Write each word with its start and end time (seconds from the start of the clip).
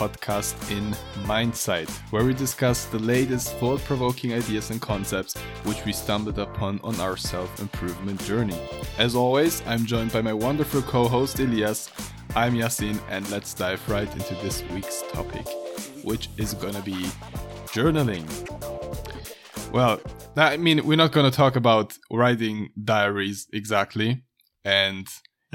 podcast 0.00 0.54
in 0.70 0.96
Mindsight, 1.26 1.90
where 2.10 2.24
we 2.24 2.32
discuss 2.32 2.86
the 2.86 2.98
latest 2.98 3.52
thought 3.56 3.80
provoking 3.84 4.32
ideas 4.32 4.70
and 4.70 4.80
concepts 4.80 5.36
which 5.64 5.84
we 5.84 5.92
stumbled 5.92 6.38
upon 6.38 6.80
on 6.82 6.98
our 7.00 7.18
self 7.18 7.60
improvement 7.60 8.18
journey. 8.24 8.58
As 8.96 9.14
always, 9.14 9.62
I'm 9.66 9.84
joined 9.84 10.10
by 10.10 10.22
my 10.22 10.32
wonderful 10.32 10.80
co 10.80 11.06
host 11.06 11.38
Elias. 11.38 11.90
I'm 12.34 12.54
Yasin, 12.54 12.98
and 13.10 13.30
let's 13.30 13.52
dive 13.52 13.86
right 13.90 14.10
into 14.10 14.34
this 14.36 14.62
week's 14.72 15.02
topic, 15.12 15.46
which 16.02 16.30
is 16.38 16.54
gonna 16.54 16.80
be 16.80 17.04
journaling. 17.76 18.24
Well, 19.70 20.00
I 20.34 20.56
mean, 20.56 20.86
we're 20.86 20.96
not 20.96 21.12
gonna 21.12 21.30
talk 21.30 21.56
about 21.56 21.92
writing 22.10 22.70
diaries 22.82 23.48
exactly, 23.52 24.22
and 24.64 25.06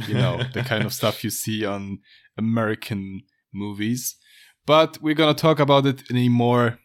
you 0.08 0.14
know, 0.14 0.44
the 0.54 0.62
kind 0.62 0.86
of 0.86 0.94
stuff 1.00 1.24
you 1.24 1.32
see 1.32 1.66
on 1.66 1.98
American 2.38 3.24
movies. 3.52 4.18
But 4.66 5.00
we're 5.02 5.16
going 5.16 5.34
to 5.34 5.42
talk 5.42 5.60
about 5.60 5.86
it 5.86 6.10
in 6.10 6.18
a 6.18 6.30
more, 6.30 6.80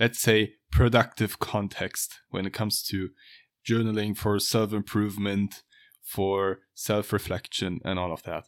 let's 0.00 0.20
say, 0.20 0.54
productive 0.70 1.38
context 1.38 2.20
when 2.30 2.46
it 2.46 2.52
comes 2.52 2.82
to 2.84 3.10
journaling 3.68 4.16
for 4.16 4.38
self 4.38 4.72
improvement, 4.72 5.62
for 6.02 6.60
self 6.74 7.12
reflection, 7.12 7.80
and 7.84 7.98
all 7.98 8.12
of 8.12 8.22
that. 8.22 8.44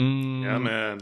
Mm. 0.00 0.42
Yeah, 0.42 0.58
man. 0.58 1.00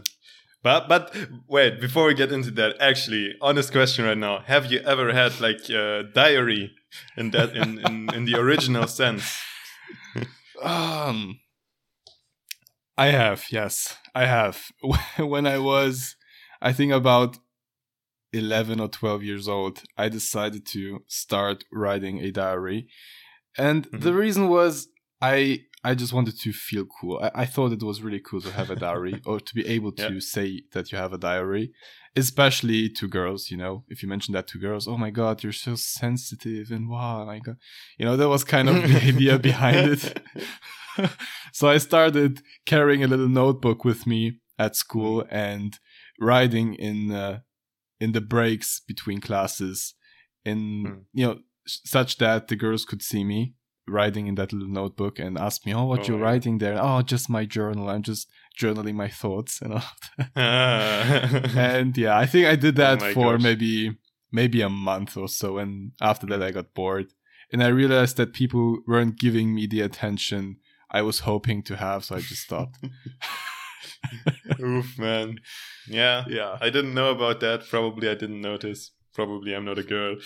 But 0.63 0.89
but 0.89 1.17
wait, 1.49 1.81
before 1.81 2.07
we 2.07 2.15
get 2.15 2.31
into 2.31 2.51
that, 2.53 2.77
actually, 2.81 3.35
honest 3.41 3.73
question 3.73 4.05
right 4.05 4.19
now: 4.19 4.41
Have 4.47 4.71
you 4.71 4.81
ever 4.81 5.13
had 5.13 5.41
like 5.41 5.69
a 5.71 6.05
diary 6.15 6.73
in 7.17 7.31
that 7.31 7.57
in 7.57 7.79
in, 7.87 8.15
in 8.15 8.25
the 8.27 8.39
original 8.39 8.87
sense? 8.87 9.41
um, 10.63 11.41
I 12.97 13.07
have, 13.07 13.47
yes, 13.51 13.97
I 14.15 14.27
have. 14.27 14.71
when 15.19 15.47
I 15.47 15.59
was, 15.59 16.17
I 16.63 16.73
think 16.73 16.93
about 16.93 17.39
11 18.33 18.81
or 18.81 18.89
12 18.89 19.23
years 19.23 19.49
old, 19.49 19.83
I 19.99 20.09
decided 20.09 20.65
to 20.67 21.03
start 21.09 21.65
writing 21.73 22.21
a 22.21 22.31
diary. 22.31 22.89
And 23.59 23.87
mm-hmm. 23.87 24.01
the 24.01 24.15
reason 24.15 24.49
was 24.49 24.89
I 25.21 25.61
I 25.85 25.97
just 25.97 26.13
wanted 26.13 26.39
to 26.39 26.53
feel 26.53 26.87
cool. 26.87 27.19
I, 27.21 27.43
I 27.43 27.45
thought 27.45 27.73
it 27.73 27.83
was 27.83 28.03
really 28.03 28.21
cool 28.21 28.41
to 28.43 28.53
have 28.53 28.71
a 28.71 28.77
diary 28.77 29.21
or 29.27 29.41
to 29.41 29.55
be 29.55 29.67
able 29.67 29.91
to 29.93 30.21
say 30.21 30.63
that 30.73 30.93
you 30.93 30.99
have 30.99 31.13
a 31.13 31.19
diary, 31.19 31.73
especially 32.15 32.89
to 32.91 33.09
girls. 33.09 33.51
You 33.51 33.57
know, 33.57 33.85
if 33.89 34.03
you 34.03 34.09
mention 34.09 34.33
that 34.35 34.47
to 34.49 34.59
girls, 34.59 34.87
oh 34.87 34.97
my 34.97 35.11
god, 35.11 35.43
you're 35.43 35.53
so 35.53 35.75
sensitive 35.75 36.71
and 36.71 36.89
wow, 36.89 37.25
my 37.25 37.41
god, 37.41 37.57
you 37.99 38.05
know, 38.05 38.17
that 38.17 38.29
was 38.29 38.45
kind 38.45 38.69
of 38.69 38.77
the 38.77 39.03
idea 39.09 39.39
behind 39.39 39.91
it. 39.91 40.21
so 41.53 41.69
I 41.69 41.79
started 41.79 42.43
carrying 42.65 43.03
a 43.03 43.09
little 43.09 43.29
notebook 43.29 43.85
with 43.85 44.07
me 44.07 44.39
at 44.59 44.77
school 44.77 45.25
and 45.31 45.79
writing 46.21 46.75
in 46.75 47.13
uh, 47.13 47.41
in 48.01 48.13
the 48.13 48.21
breaks 48.21 48.81
between 48.81 49.21
classes, 49.21 49.95
in 50.45 50.59
mm. 50.85 51.01
you 51.13 51.27
know 51.27 51.39
such 51.67 52.19
that 52.19 52.49
the 52.49 52.57
girls 52.57 52.85
could 52.85 53.03
see 53.03 53.25
me 53.25 53.55
writing 53.89 54.27
in 54.27 54.37
that 54.37 54.53
little 54.53 54.69
notebook 54.69 55.19
and 55.19 55.39
ask 55.39 55.67
me, 55.67 55.75
"Oh, 55.75 55.85
what 55.85 56.01
oh, 56.01 56.05
you're 56.05 56.19
writing 56.19 56.59
there?" 56.59 56.79
Oh, 56.81 57.03
just 57.03 57.29
my 57.29 57.45
journal. 57.45 57.89
I'm 57.89 58.03
just 58.03 58.29
journaling 58.59 58.95
my 58.95 59.09
thoughts 59.09 59.61
and 59.61 59.75
all. 59.75 59.83
and 60.37 61.97
yeah, 61.97 62.17
I 62.17 62.27
think 62.27 62.47
I 62.47 62.57
did 62.57 62.77
that 62.77 63.03
oh 63.03 63.13
for 63.13 63.33
gosh. 63.33 63.43
maybe 63.43 63.97
maybe 64.31 64.63
a 64.63 64.69
month 64.69 65.17
or 65.17 65.29
so, 65.29 65.59
and 65.59 65.93
after 66.01 66.27
that, 66.27 66.43
I 66.43 66.51
got 66.51 66.75
bored, 66.75 67.13
and 67.53 67.63
I 67.63 67.69
realized 67.69 68.17
that 68.17 68.33
people 68.33 68.79
weren't 68.87 69.19
giving 69.19 69.55
me 69.55 69.67
the 69.67 69.81
attention 69.81 70.57
I 70.91 71.03
was 71.03 71.21
hoping 71.21 71.63
to 71.65 71.77
have, 71.77 72.05
so 72.05 72.17
I 72.17 72.21
just 72.21 72.43
stopped. 72.43 72.79
Oof, 74.61 74.99
man. 74.99 75.39
Yeah, 75.89 76.25
yeah. 76.29 76.59
I 76.61 76.71
didn't 76.71 76.95
know 76.95 77.11
about 77.11 77.41
that. 77.41 77.69
Probably 77.69 78.09
I 78.09 78.15
didn't 78.15 78.41
notice. 78.41 78.93
Probably 79.15 79.55
I'm 79.55 79.65
not 79.65 79.79
a 79.79 79.83
girl. 79.83 80.17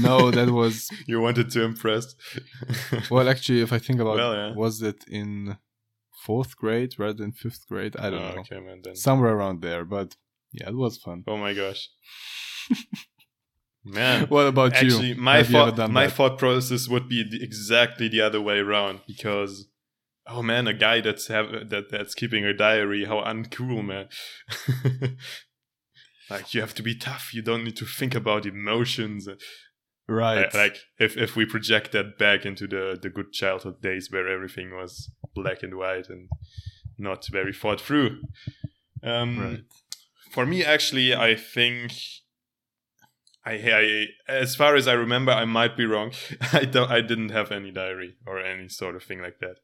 no, 0.00 0.30
that 0.30 0.50
was. 0.50 0.88
you 1.06 1.20
wanted 1.20 1.50
to 1.50 1.62
impress. 1.62 2.14
well, 3.10 3.28
actually, 3.28 3.60
if 3.62 3.72
I 3.72 3.78
think 3.78 4.00
about 4.00 4.16
well, 4.16 4.34
yeah. 4.34 4.54
was 4.54 4.80
it 4.82 5.04
in 5.08 5.58
fourth 6.24 6.56
grade 6.56 6.94
rather 6.98 7.14
than 7.14 7.32
fifth 7.32 7.66
grade? 7.68 7.96
I 7.96 8.10
don't 8.10 8.22
oh, 8.22 8.34
know. 8.34 8.40
Okay, 8.40 8.60
man. 8.60 8.80
Then. 8.84 8.94
Somewhere 8.94 9.34
around 9.34 9.60
there, 9.62 9.84
but 9.84 10.16
yeah, 10.52 10.68
it 10.68 10.76
was 10.76 10.98
fun. 10.98 11.24
Oh 11.26 11.36
my 11.36 11.52
gosh. 11.52 11.90
Man, 13.84 14.26
what 14.26 14.46
about 14.46 14.74
actually, 14.74 15.08
you? 15.08 15.14
My 15.14 15.42
thought, 15.42 15.78
my 15.90 16.06
that? 16.06 16.12
thought 16.12 16.38
process 16.38 16.88
would 16.88 17.08
be 17.08 17.24
the, 17.28 17.42
exactly 17.42 18.08
the 18.08 18.20
other 18.20 18.40
way 18.40 18.58
around 18.58 19.00
because 19.06 19.66
oh 20.28 20.42
man, 20.42 20.66
a 20.66 20.74
guy 20.74 21.00
that's 21.00 21.28
have 21.28 21.70
that 21.70 21.90
that's 21.90 22.14
keeping 22.14 22.44
a 22.44 22.54
diary, 22.54 23.04
how 23.04 23.22
uncool, 23.22 23.84
man. 23.84 24.08
like 26.30 26.54
you 26.54 26.60
have 26.60 26.74
to 26.74 26.82
be 26.82 26.94
tough. 26.94 27.32
You 27.32 27.42
don't 27.42 27.64
need 27.64 27.76
to 27.76 27.86
think 27.86 28.14
about 28.14 28.46
emotions. 28.46 29.28
Right. 30.08 30.52
Like 30.54 30.78
if 30.98 31.16
if 31.16 31.36
we 31.36 31.44
project 31.44 31.92
that 31.92 32.18
back 32.18 32.46
into 32.46 32.66
the 32.66 32.98
the 33.00 33.10
good 33.10 33.32
childhood 33.32 33.80
days 33.82 34.08
where 34.10 34.28
everything 34.28 34.74
was 34.74 35.10
black 35.34 35.62
and 35.62 35.76
white 35.76 36.08
and 36.08 36.28
not 36.98 37.26
very 37.30 37.52
thought 37.52 37.80
through. 37.80 38.22
Um, 39.02 39.38
right. 39.38 39.60
For 40.32 40.44
me, 40.44 40.64
actually, 40.64 41.14
I 41.14 41.34
think 41.34 41.92
I, 43.44 43.52
I, 43.52 44.06
as 44.30 44.56
far 44.56 44.76
as 44.76 44.86
I 44.86 44.92
remember, 44.92 45.32
I 45.32 45.44
might 45.46 45.76
be 45.76 45.86
wrong. 45.86 46.12
I 46.52 46.64
don't. 46.64 46.90
I 46.90 47.00
didn't 47.00 47.30
have 47.30 47.50
any 47.50 47.70
diary 47.70 48.16
or 48.26 48.38
any 48.38 48.68
sort 48.68 48.96
of 48.96 49.02
thing 49.02 49.22
like 49.22 49.38
that. 49.40 49.56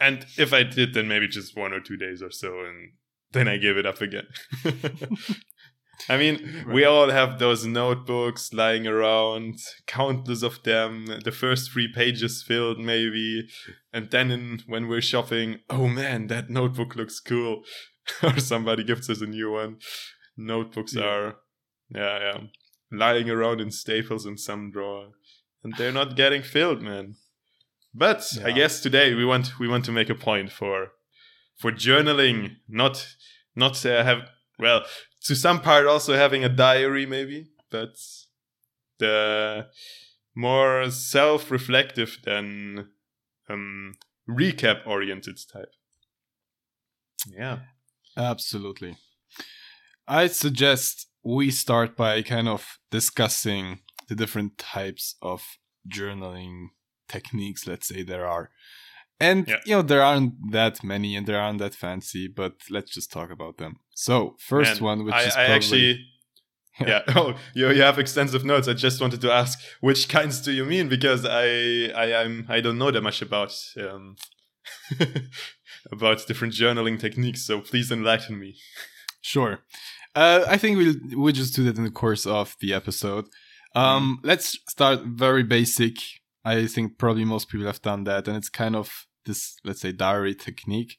And 0.00 0.24
if 0.38 0.52
I 0.54 0.62
did, 0.62 0.94
then 0.94 1.08
maybe 1.08 1.28
just 1.28 1.56
one 1.56 1.72
or 1.72 1.80
two 1.80 1.96
days 1.96 2.22
or 2.22 2.30
so, 2.30 2.60
and 2.60 2.92
then 3.32 3.46
I 3.46 3.58
give 3.58 3.76
it 3.76 3.86
up 3.86 4.00
again. 4.00 4.26
I 6.08 6.16
mean, 6.16 6.62
right. 6.64 6.74
we 6.74 6.84
all 6.84 7.10
have 7.10 7.38
those 7.38 7.66
notebooks 7.66 8.54
lying 8.54 8.86
around, 8.86 9.58
countless 9.86 10.42
of 10.42 10.62
them. 10.62 11.06
The 11.24 11.30
first 11.30 11.70
three 11.70 11.92
pages 11.92 12.42
filled, 12.42 12.78
maybe, 12.78 13.48
and 13.92 14.10
then 14.10 14.30
in, 14.30 14.62
when 14.66 14.88
we're 14.88 15.02
shopping, 15.02 15.58
oh 15.68 15.86
man, 15.88 16.28
that 16.28 16.48
notebook 16.48 16.96
looks 16.96 17.20
cool, 17.20 17.62
or 18.22 18.38
somebody 18.38 18.84
gives 18.84 19.10
us 19.10 19.20
a 19.20 19.26
new 19.26 19.52
one. 19.52 19.76
Notebooks 20.36 20.94
yeah. 20.94 21.04
are, 21.04 21.36
yeah, 21.94 22.18
yeah, 22.18 22.38
lying 22.90 23.28
around 23.28 23.60
in 23.60 23.70
staples 23.70 24.24
in 24.24 24.38
some 24.38 24.70
drawer, 24.70 25.10
and 25.62 25.74
they're 25.76 25.92
not 25.92 26.16
getting 26.16 26.42
filled, 26.42 26.80
man. 26.80 27.16
But 27.94 28.24
yeah. 28.36 28.46
I 28.46 28.52
guess 28.52 28.80
today 28.80 29.14
we 29.14 29.24
want 29.24 29.58
we 29.58 29.68
want 29.68 29.84
to 29.86 29.92
make 29.92 30.10
a 30.10 30.14
point 30.14 30.52
for 30.52 30.92
for 31.56 31.72
journaling, 31.72 32.56
not 32.68 33.06
not 33.56 33.84
uh, 33.84 34.04
have 34.04 34.28
well 34.58 34.84
to 35.24 35.34
some 35.34 35.60
part 35.60 35.86
also 35.86 36.14
having 36.14 36.44
a 36.44 36.48
diary 36.48 37.06
maybe, 37.06 37.48
but 37.70 37.96
the 38.98 39.66
more 40.34 40.90
self-reflective 40.90 42.18
than 42.24 42.88
um, 43.48 43.94
recap-oriented 44.28 45.38
type. 45.52 45.72
Yeah, 47.26 47.60
absolutely. 48.16 48.96
I 50.06 50.28
suggest 50.28 51.08
we 51.22 51.50
start 51.50 51.96
by 51.96 52.22
kind 52.22 52.48
of 52.48 52.78
discussing 52.90 53.80
the 54.08 54.14
different 54.14 54.58
types 54.58 55.16
of 55.20 55.58
journaling 55.88 56.68
techniques, 57.10 57.66
let's 57.66 57.88
say 57.88 58.02
there 58.02 58.26
are. 58.26 58.50
And 59.20 59.46
yeah. 59.46 59.56
you 59.66 59.74
know, 59.76 59.82
there 59.82 60.02
aren't 60.02 60.52
that 60.52 60.82
many 60.82 61.14
and 61.14 61.26
there 61.26 61.40
aren't 61.40 61.58
that 61.58 61.74
fancy, 61.74 62.26
but 62.26 62.54
let's 62.70 62.90
just 62.90 63.12
talk 63.12 63.30
about 63.30 63.58
them. 63.58 63.76
So, 63.94 64.36
first 64.38 64.72
and 64.72 64.80
one, 64.80 65.04
which 65.04 65.14
I, 65.14 65.22
is 65.24 65.36
I 65.36 65.44
actually 65.44 66.06
yeah. 66.80 67.02
Oh, 67.08 67.34
you 67.54 67.70
you 67.70 67.82
have 67.82 67.98
extensive 67.98 68.44
notes. 68.44 68.68
I 68.68 68.72
just 68.72 69.00
wanted 69.00 69.20
to 69.20 69.30
ask 69.30 69.58
which 69.80 70.08
kinds 70.08 70.40
do 70.40 70.52
you 70.52 70.64
mean 70.64 70.88
because 70.88 71.26
I 71.26 71.90
I 71.94 72.22
am 72.22 72.46
I 72.48 72.60
don't 72.60 72.78
know 72.78 72.90
that 72.90 73.02
much 73.02 73.20
about 73.20 73.54
um 73.78 74.16
about 75.92 76.26
different 76.26 76.54
journaling 76.54 76.98
techniques. 76.98 77.44
So 77.46 77.60
please 77.60 77.92
enlighten 77.92 78.38
me. 78.38 78.56
Sure. 79.20 79.60
Uh, 80.14 80.44
I 80.46 80.56
think 80.56 80.78
we'll 80.78 81.20
we'll 81.20 81.32
just 81.32 81.54
do 81.54 81.64
that 81.64 81.76
in 81.76 81.84
the 81.84 81.90
course 81.90 82.26
of 82.26 82.56
the 82.60 82.72
episode. 82.72 83.26
Um, 83.74 84.18
mm. 84.22 84.26
Let's 84.26 84.58
start 84.68 85.02
very 85.04 85.42
basic 85.42 85.98
I 86.44 86.66
think 86.66 86.98
probably 86.98 87.24
most 87.24 87.48
people 87.48 87.66
have 87.66 87.82
done 87.82 88.04
that, 88.04 88.26
and 88.26 88.36
it's 88.36 88.48
kind 88.48 88.76
of 88.76 89.06
this, 89.26 89.56
let's 89.64 89.80
say, 89.80 89.92
diary 89.92 90.34
technique 90.34 90.98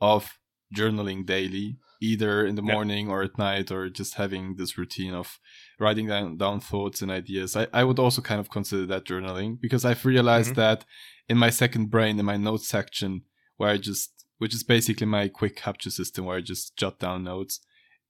of 0.00 0.38
journaling 0.74 1.26
daily, 1.26 1.78
either 2.02 2.44
in 2.44 2.54
the 2.54 2.62
morning 2.62 3.08
or 3.08 3.22
at 3.22 3.38
night, 3.38 3.70
or 3.70 3.88
just 3.88 4.14
having 4.14 4.56
this 4.56 4.78
routine 4.78 5.14
of 5.14 5.38
writing 5.78 6.06
down, 6.08 6.36
down 6.36 6.60
thoughts 6.60 7.02
and 7.02 7.10
ideas. 7.10 7.56
I, 7.56 7.66
I 7.72 7.84
would 7.84 7.98
also 7.98 8.22
kind 8.22 8.40
of 8.40 8.50
consider 8.50 8.86
that 8.86 9.04
journaling 9.04 9.60
because 9.60 9.84
I've 9.84 10.04
realized 10.04 10.52
mm-hmm. 10.52 10.60
that 10.60 10.84
in 11.28 11.38
my 11.38 11.50
second 11.50 11.90
brain, 11.90 12.18
in 12.18 12.24
my 12.24 12.36
notes 12.36 12.68
section, 12.68 13.22
where 13.56 13.70
I 13.70 13.76
just, 13.76 14.24
which 14.38 14.54
is 14.54 14.64
basically 14.64 15.06
my 15.06 15.28
quick 15.28 15.56
capture 15.56 15.90
system 15.90 16.24
where 16.24 16.38
I 16.38 16.40
just 16.40 16.76
jot 16.76 16.98
down 16.98 17.24
notes, 17.24 17.60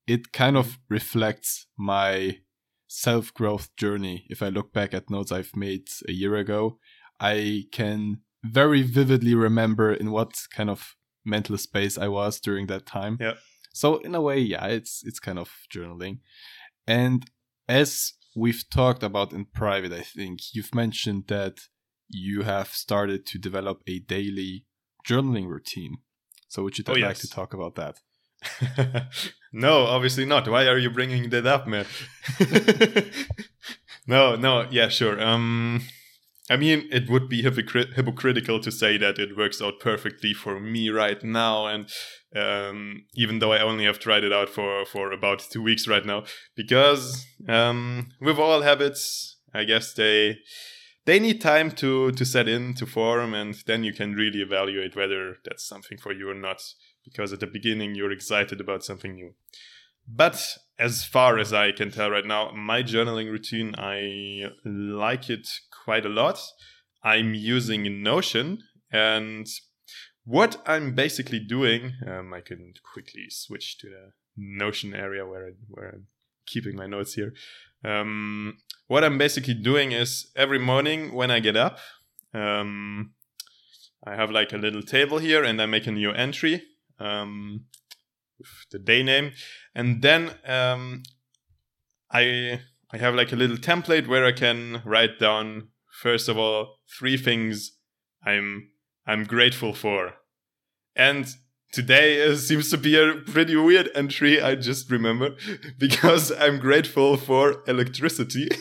it 0.07 0.33
kind 0.33 0.57
of 0.57 0.67
mm-hmm. 0.67 0.95
reflects 0.95 1.67
my 1.77 2.39
self 2.93 3.33
growth 3.33 3.75
journey. 3.77 4.27
If 4.29 4.43
I 4.43 4.49
look 4.49 4.73
back 4.73 4.93
at 4.93 5.09
notes 5.11 5.31
I've 5.31 5.55
made 5.55 5.87
a 6.09 6.13
year 6.13 6.35
ago, 6.35 6.79
I 7.21 7.67
can 7.71 8.23
very 8.43 8.83
vividly 8.83 9.35
remember 9.37 9.93
in 9.93 10.11
what 10.11 10.33
kind 10.53 10.69
of 10.69 10.97
mental 11.25 11.57
space 11.57 11.97
I 11.97 12.09
was 12.09 12.41
during 12.41 12.67
that 12.67 12.87
time. 12.87 13.17
Yeah. 13.21 13.35
So 13.73 13.99
in 13.99 14.15
a 14.17 14.21
way, 14.21 14.41
yeah, 14.41 14.67
it's 14.67 15.03
it's 15.05 15.21
kind 15.21 15.39
of 15.39 15.51
journaling. 15.73 16.19
And 16.87 17.31
as 17.69 18.15
we've 18.35 18.65
talked 18.69 19.05
about 19.05 19.33
in 19.33 19.45
private, 19.45 19.93
I 19.93 20.03
think 20.03 20.41
you've 20.55 20.75
mentioned 20.75 21.25
that 21.29 21.61
you 22.09 22.43
have 22.43 22.69
started 22.69 23.25
to 23.27 23.39
develop 23.39 23.83
a 23.87 24.01
daily 24.01 24.65
journaling 25.09 25.47
routine. 25.47 25.99
So 26.49 26.65
would 26.65 26.77
you 26.77 26.85
Oh, 26.89 26.93
like 26.93 27.01
yes. 27.01 27.21
to 27.21 27.29
talk 27.31 27.55
about 27.55 27.77
that? 27.77 28.01
no, 29.53 29.87
obviously 29.87 30.25
not. 30.25 30.49
Why 30.49 30.67
are 30.67 30.79
you 30.79 30.91
bringing 30.91 31.31
that 31.31 31.47
up, 31.47 31.67
man? 31.67 31.87
no, 34.07 34.37
no, 34.37 34.67
yeah, 34.71 34.89
sure. 34.89 35.21
Um, 35.21 35.83
I 36.51 36.57
mean, 36.57 36.89
it 36.91 37.09
would 37.09 37.29
be 37.29 37.43
hypocrit- 37.43 37.95
hypocritical 37.95 38.59
to 38.61 38.73
say 38.73 38.97
that 38.99 39.21
it 39.21 39.37
works 39.37 39.63
out 39.63 39.79
perfectly 39.79 40.35
for 40.35 40.59
me 40.59 40.91
right 40.91 41.23
now, 41.23 41.67
and 41.67 41.89
um, 42.35 43.05
even 43.15 43.39
though 43.39 43.53
I 43.53 43.63
only 43.63 43.85
have 43.85 44.01
tried 44.01 44.25
it 44.25 44.33
out 44.33 44.49
for 44.49 44.85
for 44.85 45.13
about 45.13 45.47
two 45.51 45.63
weeks 45.63 45.87
right 45.87 46.05
now, 46.05 46.25
because 46.57 47.25
um, 47.49 48.09
with 48.21 48.39
all 48.39 48.63
habits, 48.63 49.37
I 49.55 49.63
guess 49.63 49.93
they 49.95 50.39
they 51.07 51.21
need 51.21 51.41
time 51.41 51.71
to 51.73 52.11
to 52.11 52.25
set 52.25 52.49
in 52.49 52.75
to 52.75 52.87
form, 52.87 53.33
and 53.33 53.55
then 53.67 53.85
you 53.85 53.93
can 53.93 54.15
really 54.15 54.41
evaluate 54.41 54.97
whether 54.97 55.37
that's 55.45 55.67
something 55.69 55.99
for 55.99 56.13
you 56.13 56.29
or 56.31 56.35
not 56.35 56.61
because 57.05 57.33
at 57.33 57.41
the 57.41 57.47
beginning 57.47 57.95
you're 57.95 58.13
excited 58.13 58.61
about 58.61 58.85
something 58.85 59.15
new. 59.15 59.35
But 60.09 60.59
as 60.79 61.05
far 61.05 61.39
as 61.39 61.53
I 61.53 61.73
can 61.73 61.91
tell 61.91 62.11
right 62.11 62.27
now, 62.27 62.51
my 62.53 62.83
journaling 62.83 63.31
routine, 63.31 63.75
I 63.77 64.47
like 64.65 65.31
it 65.31 65.49
quite 65.85 66.07
a 66.07 66.09
lot. 66.09 66.41
I'm 67.03 67.35
using 67.35 68.03
Notion, 68.03 68.63
and 68.91 69.47
what 70.25 70.61
I'm 70.67 70.95
basically 70.95 71.39
doing, 71.39 71.93
um, 72.07 72.33
I 72.35 72.41
can 72.41 72.75
quickly 72.93 73.27
switch 73.31 73.79
to 73.79 73.89
the 73.89 74.13
Notion 74.37 74.95
area 74.95 75.27
where, 75.27 75.47
I, 75.47 75.51
where 75.69 75.89
I'm 75.89 76.07
keeping 76.47 76.77
my 76.77 76.87
notes 76.87 77.15
here. 77.15 77.33
Um, 77.85 78.59
what 78.87 79.05
I'm 79.05 79.19
basically 79.19 79.55
doing 79.55 79.93
is 79.93 80.31
every 80.37 80.59
morning 80.59 81.15
when 81.15 81.31
I 81.31 81.41
get 81.41 81.57
up, 81.57 81.79
um, 82.35 83.13
I 84.05 84.15
have 84.15 84.31
like 84.31 84.53
a 84.53 84.59
little 84.59 84.83
table 84.83 85.19
here 85.19 85.45
and 85.45 85.61
I 85.61 85.67
make 85.67 85.87
a 85.87 85.93
new 85.93 86.11
entry 86.11 86.63
um, 87.01 87.65
with 88.39 88.49
the 88.71 88.79
day 88.79 89.03
name, 89.03 89.33
and 89.75 90.03
then 90.03 90.31
um, 90.47 91.03
I 92.13 92.61
I 92.93 92.99
have 92.99 93.15
like 93.15 93.33
a 93.33 93.37
little 93.37 93.57
template 93.57 94.07
where 94.09 94.25
I 94.27 94.33
can 94.33 94.83
write 94.85 95.19
down 95.19 95.69
first 96.03 96.29
of 96.29 96.39
all 96.39 96.77
three 96.99 97.17
things 97.17 97.73
I'm 98.25 98.71
I'm 99.07 99.25
grateful 99.25 99.75
for, 99.75 100.15
and 100.97 101.27
today 101.73 102.17
is, 102.17 102.47
seems 102.49 102.71
to 102.71 102.79
be 102.79 102.97
a 102.97 103.15
pretty 103.15 103.57
weird 103.57 103.91
entry. 103.95 104.41
I 104.43 104.55
just 104.57 104.91
remember 104.91 105.37
because 105.79 106.33
I'm 106.33 106.59
grateful 106.59 107.17
for 107.17 107.63
electricity. 107.67 108.49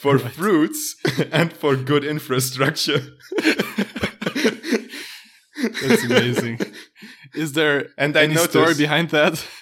For 0.00 0.16
Right. 0.16 0.32
fruits 0.32 0.96
and 1.30 1.52
for 1.52 1.76
good 1.76 2.04
infrastructure. 2.04 3.02
That's 5.82 6.04
amazing. 6.04 6.58
Is 7.34 7.52
there 7.52 7.88
And 7.98 8.16
I 8.16 8.22
any 8.24 8.36
story 8.36 8.74
behind 8.74 9.10
that? 9.10 9.44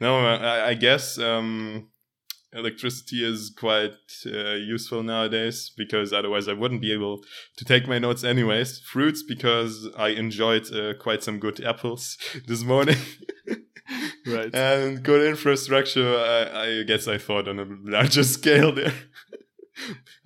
No, 0.00 0.18
I, 0.26 0.70
I 0.70 0.74
guess 0.74 1.18
um, 1.18 1.88
electricity 2.52 3.24
is 3.24 3.54
quite 3.56 3.92
uh, 4.26 4.54
useful 4.54 5.02
nowadays 5.02 5.70
because 5.76 6.12
otherwise 6.12 6.48
I 6.48 6.52
wouldn't 6.52 6.80
be 6.82 6.92
able 6.92 7.22
to 7.56 7.64
take 7.64 7.86
my 7.86 7.98
notes 7.98 8.24
anyways. 8.24 8.80
Fruits 8.80 9.22
because 9.22 9.88
I 9.96 10.08
enjoyed 10.08 10.70
uh, 10.74 10.94
quite 11.00 11.22
some 11.22 11.38
good 11.38 11.64
apples 11.64 12.18
this 12.46 12.64
morning. 12.64 12.96
right. 14.26 14.54
and 14.54 15.02
good 15.02 15.26
infrastructure, 15.26 16.18
I, 16.18 16.80
I 16.80 16.82
guess 16.82 17.06
I 17.06 17.16
thought 17.16 17.48
on 17.48 17.58
a 17.60 17.66
larger 17.90 18.24
scale 18.24 18.72
there. 18.74 18.92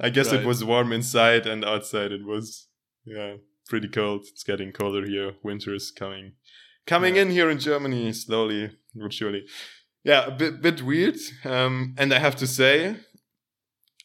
I 0.01 0.09
guess 0.11 0.31
Right. 0.33 0.41
it 0.41 0.47
was 0.47 0.65
warm 0.65 0.93
inside 0.93 1.47
and 1.47 1.65
outside 1.65 2.11
it 2.13 2.25
was, 2.25 2.69
yeah, 3.05 3.35
pretty 3.69 3.89
cold. 3.89 4.27
It's 4.33 4.43
getting 4.45 4.73
colder 4.73 5.07
here. 5.07 5.35
Winter 5.43 5.75
is 5.75 5.91
coming, 5.91 6.33
coming 6.87 7.17
Yeah. 7.17 7.23
in 7.23 7.31
here 7.31 7.51
in 7.51 7.59
Germany 7.59 8.13
slowly 8.13 8.71
but 8.95 9.13
surely. 9.13 9.45
Yeah, 10.05 10.27
a 10.27 10.31
bit, 10.31 10.63
bit 10.63 10.83
weird. 10.83 11.17
Um, 11.45 11.95
and 11.99 12.13
I 12.13 12.19
have 12.19 12.37
to 12.37 12.47
say, 12.47 12.97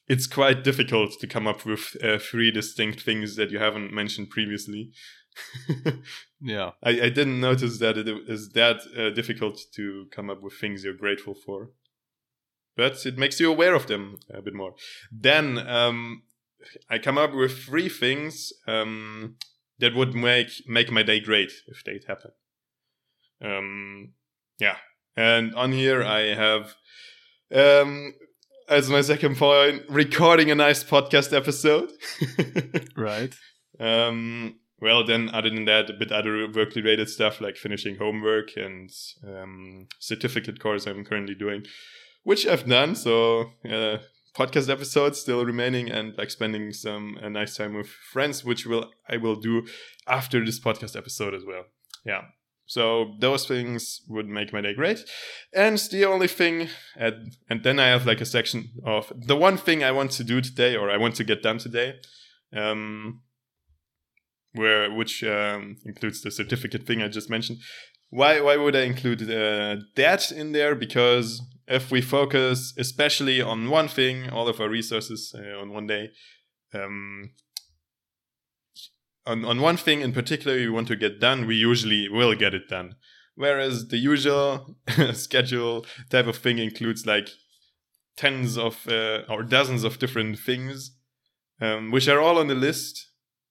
it's 0.07 0.27
quite 0.27 0.63
difficult 0.63 1.13
to 1.19 1.27
come 1.27 1.47
up 1.47 1.65
with 1.65 1.95
uh, 2.03 2.17
three 2.19 2.51
distinct 2.51 3.01
things 3.01 3.35
that 3.35 3.51
you 3.51 3.59
haven't 3.59 3.93
mentioned 3.93 4.29
previously. 4.29 4.91
yeah. 6.41 6.71
I, 6.83 6.89
I 6.89 7.09
didn't 7.09 7.39
notice 7.39 7.79
that 7.79 7.97
it 7.97 8.07
is 8.27 8.49
that 8.49 8.81
uh, 8.97 9.09
difficult 9.11 9.59
to 9.75 10.07
come 10.11 10.29
up 10.29 10.41
with 10.41 10.53
things 10.53 10.83
you're 10.83 10.93
grateful 10.93 11.33
for. 11.33 11.69
But 12.75 13.05
it 13.05 13.17
makes 13.17 13.39
you 13.39 13.49
aware 13.51 13.75
of 13.75 13.87
them 13.87 14.17
a 14.33 14.41
bit 14.41 14.53
more. 14.55 14.73
Then 15.11 15.57
um, 15.59 16.23
I 16.89 16.97
come 16.97 17.17
up 17.17 17.33
with 17.33 17.59
three 17.59 17.87
things 17.87 18.51
um, 18.67 19.35
that 19.83 19.93
would 19.93 20.15
make 20.15 20.49
make 20.65 20.89
my 20.89 21.03
day 21.03 21.19
great 21.19 21.51
if 21.67 21.83
they'd 21.83 22.05
happen. 22.07 22.31
Um, 23.43 24.13
yeah, 24.57 24.77
and 25.17 25.53
on 25.55 25.73
here 25.73 26.01
I 26.01 26.33
have 26.33 26.75
um, 27.53 28.13
as 28.69 28.89
my 28.89 29.01
second 29.01 29.37
point 29.37 29.83
recording 29.89 30.49
a 30.49 30.55
nice 30.55 30.83
podcast 30.83 31.35
episode. 31.35 31.91
Right. 32.95 33.35
Um, 33.79 34.59
well, 34.79 35.05
then, 35.05 35.29
other 35.33 35.49
than 35.49 35.65
that, 35.65 35.89
a 35.89 35.93
bit 35.93 36.11
other 36.11 36.47
work 36.47 36.75
related 36.75 37.09
stuff 37.09 37.41
like 37.41 37.57
finishing 37.57 37.97
homework 37.97 38.55
and 38.55 38.89
um, 39.27 39.87
certificate 39.99 40.59
course 40.59 40.85
I'm 40.85 41.03
currently 41.03 41.35
doing, 41.35 41.65
which 42.23 42.45
I've 42.45 42.67
done. 42.67 42.95
So, 42.95 43.51
uh, 43.69 43.97
podcast 44.35 44.69
episodes 44.69 45.19
still 45.19 45.45
remaining 45.45 45.89
and 45.89 46.17
like 46.17 46.31
spending 46.31 46.73
some 46.73 47.17
a 47.21 47.29
nice 47.29 47.55
time 47.55 47.73
with 47.75 47.87
friends, 47.87 48.43
which 48.43 48.65
will 48.65 48.91
I 49.07 49.17
will 49.17 49.35
do 49.35 49.67
after 50.07 50.43
this 50.43 50.59
podcast 50.59 50.95
episode 50.95 51.33
as 51.33 51.43
well. 51.45 51.65
Yeah. 52.05 52.21
So 52.65 53.15
those 53.19 53.45
things 53.45 54.01
would 54.07 54.27
make 54.27 54.53
my 54.53 54.61
day 54.61 54.73
great. 54.73 54.99
And 55.53 55.77
the 55.77 56.05
only 56.05 56.27
thing, 56.27 56.69
and, 56.95 57.35
and 57.49 57.63
then 57.63 57.77
I 57.77 57.87
have 57.87 58.07
like 58.07 58.21
a 58.21 58.25
section 58.25 58.69
of 58.85 59.11
the 59.15 59.35
one 59.35 59.57
thing 59.57 59.83
I 59.83 59.91
want 59.91 60.11
to 60.11 60.23
do 60.23 60.39
today 60.41 60.75
or 60.75 60.89
I 60.89 60.97
want 60.97 61.15
to 61.15 61.23
get 61.23 61.43
done 61.43 61.57
today. 61.57 61.95
Um, 62.55 63.21
where 64.53 64.91
which 64.91 65.23
um, 65.23 65.77
includes 65.83 66.21
the 66.21 66.31
certificate 66.31 66.85
thing 66.85 67.01
I 67.01 67.07
just 67.07 67.29
mentioned. 67.29 67.59
Why 68.13 68.41
why 68.41 68.57
would 68.57 68.75
I 68.75 68.83
include 68.83 69.23
uh, 69.23 69.77
that 69.95 70.31
in 70.31 70.51
there? 70.51 70.75
Because 70.75 71.41
if 71.67 71.89
we 71.89 71.99
focus 71.99 72.71
especially 72.77 73.41
on 73.41 73.71
one 73.71 73.87
thing, 73.87 74.29
all 74.29 74.47
of 74.47 74.61
our 74.61 74.69
resources 74.69 75.33
uh, 75.35 75.59
on 75.59 75.73
one 75.73 75.87
day, 75.87 76.11
um, 76.75 77.31
on 79.25 79.43
on 79.43 79.61
one 79.61 79.77
thing 79.77 80.01
in 80.01 80.13
particular 80.13 80.55
we 80.55 80.69
want 80.69 80.89
to 80.89 80.95
get 80.95 81.19
done, 81.19 81.47
we 81.47 81.55
usually 81.55 82.07
will 82.07 82.35
get 82.35 82.53
it 82.53 82.69
done. 82.69 82.97
Whereas 83.33 83.87
the 83.87 83.97
usual 83.97 84.77
schedule 85.13 85.83
type 86.11 86.27
of 86.27 86.37
thing 86.37 86.59
includes 86.59 87.07
like 87.07 87.29
tens 88.15 88.59
of 88.59 88.87
uh, 88.87 89.21
or 89.27 89.41
dozens 89.41 89.83
of 89.83 89.97
different 89.97 90.37
things, 90.37 90.95
um, 91.59 91.89
which 91.89 92.07
are 92.07 92.21
all 92.21 92.37
on 92.37 92.45
the 92.45 92.61
list, 92.67 93.09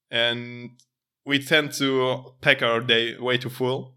and 0.09 0.71
we 1.27 1.41
tend 1.41 1.73
to 1.73 2.37
pack 2.41 2.63
our 2.63 2.81
day 2.81 3.19
way 3.19 3.39
too 3.39 3.51
full 3.51 3.97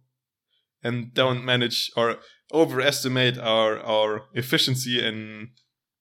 and 0.86 1.14
don't 1.14 1.44
manage 1.44 1.92
or 1.98 2.18
overestimate 2.54 3.38
our 3.38 3.80
our 3.80 4.12
efficiency 4.34 5.06
in 5.06 5.50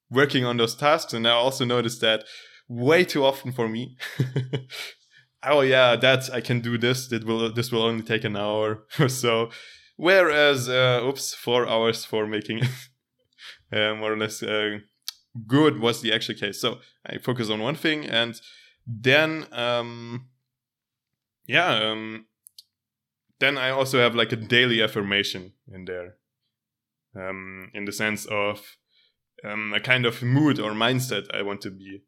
working 0.09 0.45
on 0.45 0.57
those 0.57 0.75
tasks. 0.75 1.13
And 1.13 1.27
i 1.27 1.31
also 1.31 1.65
noticed 1.65 2.01
that 2.01 2.23
way 2.67 3.03
too 3.03 3.23
often 3.25 3.51
for 3.51 3.67
me. 3.67 3.97
Oh 5.47 5.61
yeah 5.61 5.95
that 5.95 6.33
i 6.33 6.41
can 6.41 6.59
do 6.59 6.75
this 6.75 7.07
that 7.09 7.23
will 7.23 7.53
this 7.53 7.71
will 7.71 7.83
only 7.83 8.03
take 8.03 8.23
an 8.23 8.35
hour 8.35 8.85
or 8.99 9.09
so. 9.09 9.51
Whereas 9.97 10.67
uh, 10.67 11.01
oops 11.03 11.33
four 11.33 11.67
hours 11.67 12.03
for 12.03 12.27
making 12.27 12.61
uh, 13.71 13.93
more 13.95 14.13
or 14.13 14.17
less 14.17 14.41
uh, 14.41 14.79
good 15.47 15.79
was 15.79 16.01
the 16.01 16.13
actual 16.13 16.35
case. 16.35 16.59
So 16.61 16.79
i 17.05 17.19
focus 17.19 17.49
on 17.49 17.61
one 17.61 17.75
thing 17.75 18.05
and 18.05 18.33
then 18.87 19.45
um 19.51 20.27
yeah 21.47 21.71
um 21.89 22.25
then 23.39 23.57
i 23.57 23.69
also 23.69 23.99
have 23.99 24.15
like 24.15 24.31
a 24.31 24.35
daily 24.35 24.81
affirmation 24.81 25.53
in 25.73 25.85
there 25.85 26.15
um 27.15 27.71
in 27.73 27.85
the 27.85 27.91
sense 27.91 28.25
of 28.25 28.77
um 29.43 29.73
a 29.73 29.79
kind 29.79 30.05
of 30.05 30.21
mood 30.21 30.59
or 30.59 30.71
mindset 30.71 31.23
i 31.33 31.41
want 31.41 31.61
to 31.61 31.71
be 31.71 32.01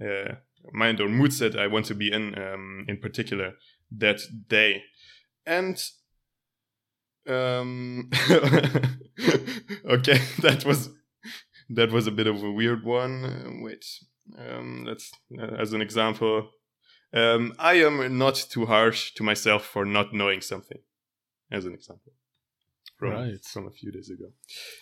uh 0.00 0.34
mind 0.72 1.00
or 1.00 1.08
mood 1.08 1.32
set 1.32 1.58
i 1.58 1.66
want 1.66 1.86
to 1.86 1.94
be 1.94 2.12
in 2.12 2.36
um 2.38 2.84
in 2.88 2.98
particular 2.98 3.54
that 3.90 4.20
day. 4.48 4.82
And 5.46 5.82
um 7.28 8.10
okay 9.84 10.18
that 10.40 10.64
was 10.64 10.90
that 11.68 11.92
was 11.92 12.06
a 12.06 12.10
bit 12.10 12.26
of 12.26 12.42
a 12.42 12.50
weird 12.50 12.84
one 12.84 13.60
wait 13.62 13.84
um 14.38 14.84
let's 14.86 15.12
uh, 15.38 15.54
as 15.58 15.72
an 15.72 15.82
example 15.82 16.48
um, 17.12 17.54
I 17.58 17.74
am 17.74 18.18
not 18.18 18.36
too 18.50 18.66
harsh 18.66 19.12
to 19.14 19.22
myself 19.22 19.64
for 19.64 19.84
not 19.84 20.12
knowing 20.12 20.40
something, 20.40 20.78
as 21.50 21.64
an 21.64 21.74
example. 21.74 22.12
from 22.98 23.12
Right. 23.12 23.44
from 23.44 23.66
a 23.66 23.70
few 23.70 23.90
days 23.90 24.10
ago. 24.10 24.26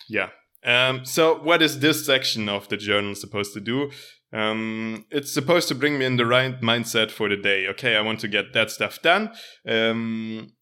Yeah. 0.08 0.30
Um, 0.64 1.04
so 1.04 1.38
what 1.38 1.62
is 1.62 1.78
this 1.78 2.04
section 2.04 2.48
of 2.48 2.68
the 2.68 2.76
journal 2.76 3.14
supposed 3.14 3.54
to 3.54 3.60
do? 3.60 3.90
Um, 4.32 5.04
it's 5.10 5.32
supposed 5.32 5.68
to 5.68 5.74
bring 5.74 5.98
me 5.98 6.04
in 6.04 6.16
the 6.16 6.26
right 6.26 6.60
mindset 6.60 7.10
for 7.12 7.28
the 7.28 7.36
day. 7.36 7.66
Okay, 7.68 7.96
I 7.96 8.00
want 8.02 8.20
to 8.20 8.28
get 8.28 8.52
that 8.54 8.70
stuff 8.70 9.00
done. 9.00 9.30
Um, 9.66 10.52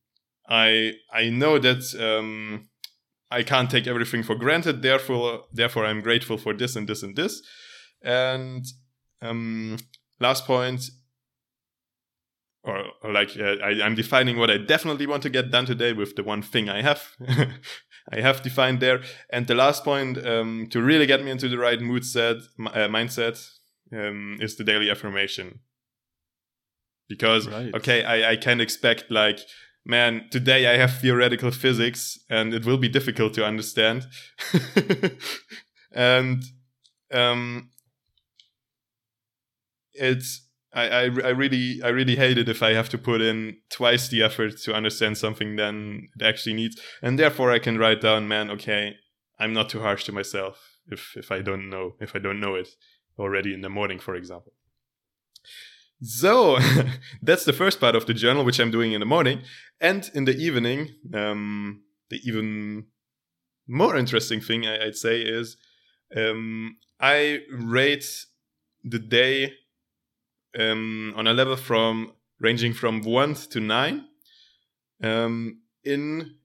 I 0.49 0.93
I 1.13 1.31
know 1.31 1.59
that 1.59 1.83
um, 1.99 2.69
I 3.31 3.43
can't 3.43 3.71
take 3.71 3.87
everything 3.87 4.23
for 4.23 4.37
granted. 4.37 4.83
Therefore, 4.83 5.45
therefore, 5.53 5.87
I'm 5.87 6.03
grateful 6.03 6.37
for 6.39 6.55
this 6.55 6.77
and 6.77 6.87
this 6.87 7.03
and 7.03 7.17
this. 7.17 7.43
And 8.03 8.65
um, 9.23 9.79
last 10.21 10.45
point, 10.47 10.83
or, 12.67 12.85
or 13.03 13.13
like 13.13 13.31
uh, 13.39 13.57
I, 13.63 13.83
I'm 13.83 13.95
defining 13.95 14.39
what 14.39 14.51
I 14.51 14.59
definitely 14.59 15.07
want 15.07 15.23
to 15.23 15.31
get 15.31 15.51
done 15.51 15.67
today 15.67 15.93
with 15.93 16.17
the 16.17 16.23
one 16.23 16.43
thing 16.43 16.69
I 16.69 16.83
have, 16.83 17.17
I 18.13 18.21
have 18.21 18.43
defined 18.43 18.81
there. 18.81 19.03
And 19.31 19.47
the 19.47 19.55
last 19.55 19.85
point 19.85 20.25
um, 20.27 20.67
to 20.71 20.83
really 20.83 21.07
get 21.07 21.25
me 21.25 21.31
into 21.31 21.49
the 21.49 21.59
right 21.59 21.81
mood 21.81 22.05
set, 22.05 22.37
uh, 22.59 22.89
mindset, 22.89 23.49
um, 23.93 24.39
is 24.41 24.57
the 24.57 24.65
daily 24.65 24.91
affirmation. 24.91 25.61
Because 27.09 27.47
Right. 27.49 27.73
okay, 27.75 28.03
I, 28.03 28.33
I 28.33 28.37
can 28.37 28.61
expect 28.61 29.11
like 29.11 29.39
man, 29.87 30.27
today 30.31 30.67
I 30.67 30.77
have 30.77 30.99
theoretical 30.99 31.53
physics 31.53 32.19
and 32.29 32.53
it 32.53 32.67
will 32.67 32.77
be 32.77 32.89
difficult 32.89 33.33
to 33.35 33.47
understand. 33.47 34.07
and 35.93 36.43
um, 37.13 37.71
it's 39.95 40.46
I, 40.77 40.89
I, 40.89 41.03
I 41.05 41.31
really 41.31 41.81
I 41.83 41.89
really 41.89 42.17
hate 42.17 42.37
it 42.37 42.49
if 42.49 42.63
I 42.63 42.75
have 42.75 42.91
to 42.91 42.99
put 42.99 43.23
in 43.23 43.57
twice 43.71 44.09
the 44.09 44.23
effort 44.23 44.59
to 44.59 44.75
understand 44.75 45.17
something 45.17 45.57
than 45.57 46.09
it 46.15 46.23
actually 46.23 46.55
needs. 46.55 46.81
And 47.03 47.19
therefore 47.19 47.51
I 47.51 47.59
can 47.59 47.79
write 47.79 48.03
down, 48.03 48.29
man, 48.29 48.51
okay, 48.51 48.97
I'm 49.41 49.55
not 49.55 49.71
too 49.71 49.81
harsh 49.81 50.05
to 50.05 50.13
myself 50.13 50.79
if 50.87 51.17
if 51.17 51.33
I 51.33 51.41
don't 51.41 51.71
know 51.71 51.95
if 52.01 52.15
I 52.15 52.19
don't 52.19 52.41
know 52.41 52.55
it 52.55 52.69
already 53.19 53.55
in 53.55 53.63
the 53.63 53.71
morning, 53.71 53.99
for 53.99 54.15
example. 54.15 54.53
So 56.03 56.59
that's 57.23 57.47
the 57.47 57.55
first 57.55 57.81
part 57.81 57.97
of 57.97 58.05
the 58.05 58.15
journal, 58.15 58.45
which 58.45 58.61
I'm 58.61 58.71
doing 58.71 58.93
in 58.93 59.01
the 59.01 59.07
morning. 59.07 59.43
And 59.81 60.11
in 60.15 60.27
the 60.27 60.37
evening, 60.37 60.91
um, 61.15 61.85
the 62.11 62.21
even 62.23 62.87
more 63.67 63.97
interesting 63.97 64.43
thing 64.43 64.67
I, 64.67 64.87
I'd 64.87 64.97
say 64.97 65.23
is 65.23 65.57
um, 66.15 66.77
I 67.01 67.41
rate 67.51 68.27
the 68.85 68.99
day 68.99 69.53
um, 70.59 71.13
on 71.17 71.27
a 71.27 71.33
level 71.33 71.57
from 71.57 72.13
ranging 72.41 72.73
from 72.73 73.03
one 73.03 73.35
to 73.35 73.61
nine 73.61 74.07
um, 75.03 75.61
in 75.85 76.37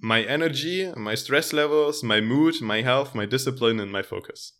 my 0.00 0.22
energy, 0.22 0.90
my 0.96 1.14
stress 1.14 1.52
levels, 1.52 2.02
my 2.02 2.20
mood, 2.20 2.60
my 2.62 2.82
health, 2.82 3.14
my 3.14 3.26
discipline, 3.26 3.78
and 3.80 3.92
my 3.92 4.02
focus. 4.02 4.54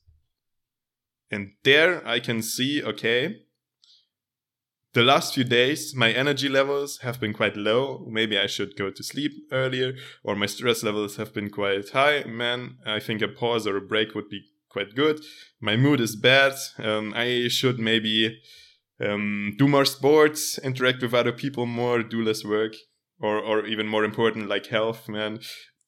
And 1.31 1.53
there 1.65 2.07
I 2.07 2.21
can 2.21 2.43
see, 2.43 2.83
okay, 2.83 3.43
the 4.93 5.03
last 5.03 5.35
few 5.35 5.45
days, 5.45 5.95
my 5.95 6.11
energy 6.11 6.49
levels 6.49 6.99
have 6.99 7.21
been 7.21 7.33
quite 7.33 7.57
low. 7.57 8.05
Maybe 8.11 8.37
I 8.37 8.47
should 8.47 8.77
go 8.77 8.91
to 8.91 9.03
sleep 9.05 9.33
earlier, 9.53 9.95
or 10.25 10.35
my 10.35 10.47
stress 10.47 10.83
levels 10.83 11.17
have 11.17 11.33
been 11.33 11.49
quite 11.49 11.91
high. 11.91 12.25
Man, 12.25 12.79
I 12.85 12.99
think 12.99 13.23
a 13.23 13.29
pause 13.29 13.67
or 13.67 13.77
a 13.77 13.81
break 13.81 14.15
would 14.15 14.29
be 14.29 14.43
quite 14.69 14.97
good. 14.97 15.21
My 15.61 15.77
mood 15.77 16.01
is 16.01 16.17
bad. 16.17 16.55
Um, 16.79 17.13
I 17.15 17.47
should 17.49 17.79
maybe 17.79 18.41
um, 19.01 19.55
do 19.59 19.67
more 19.69 19.85
sports, 19.85 20.59
interact 20.59 21.03
with 21.03 21.15
other 21.15 21.33
people 21.33 21.67
more, 21.67 22.03
do 22.03 22.23
less 22.23 22.45
work, 22.45 22.75
or 23.21 23.39
or 23.39 23.67
even 23.67 23.87
more 23.89 24.05
important, 24.05 24.49
like 24.49 24.67
health. 24.67 25.09
Man, 25.09 25.41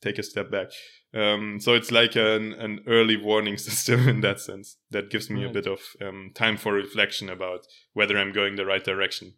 take 0.02 0.18
a 0.18 0.22
step 0.22 0.50
back. 0.50 0.68
Um, 1.14 1.58
so 1.60 1.74
it's 1.74 1.92
like 1.92 2.16
an, 2.16 2.54
an 2.54 2.80
early 2.86 3.16
warning 3.16 3.58
system 3.68 4.08
in 4.08 4.20
that 4.22 4.40
sense 4.40 4.76
that 4.90 5.10
gives 5.10 5.28
me 5.28 5.44
a 5.44 5.50
bit 5.50 5.66
of 5.66 5.80
um, 6.00 6.30
time 6.34 6.56
for 6.56 6.72
reflection 6.72 7.28
about 7.28 7.66
whether 7.92 8.16
I'm 8.16 8.32
going 8.32 8.56
the 8.56 8.64
right 8.64 8.82
direction 8.82 9.34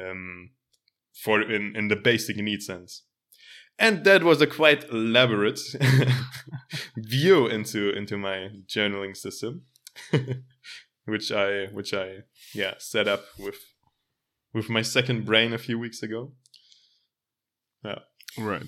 um, 0.00 0.50
for 1.12 1.42
in, 1.42 1.74
in 1.76 1.88
the 1.88 1.96
basic 1.96 2.36
need 2.36 2.62
sense. 2.62 3.02
And 3.78 4.04
that 4.04 4.22
was 4.22 4.40
a 4.40 4.46
quite 4.46 4.88
elaborate 4.90 5.58
view 6.96 7.46
into 7.46 7.90
into 7.90 8.16
my 8.16 8.50
journaling 8.68 9.16
system, 9.16 9.62
which 11.06 11.30
I 11.32 11.66
which 11.72 11.92
I 11.94 12.22
yeah 12.54 12.74
set 12.78 13.08
up 13.08 13.24
with 13.38 13.56
with 14.54 14.68
my 14.68 14.82
second 14.82 15.24
brain 15.24 15.52
a 15.52 15.58
few 15.58 15.78
weeks 15.78 16.02
ago. 16.02 16.32
Yeah. 17.84 18.00
Right. 18.38 18.66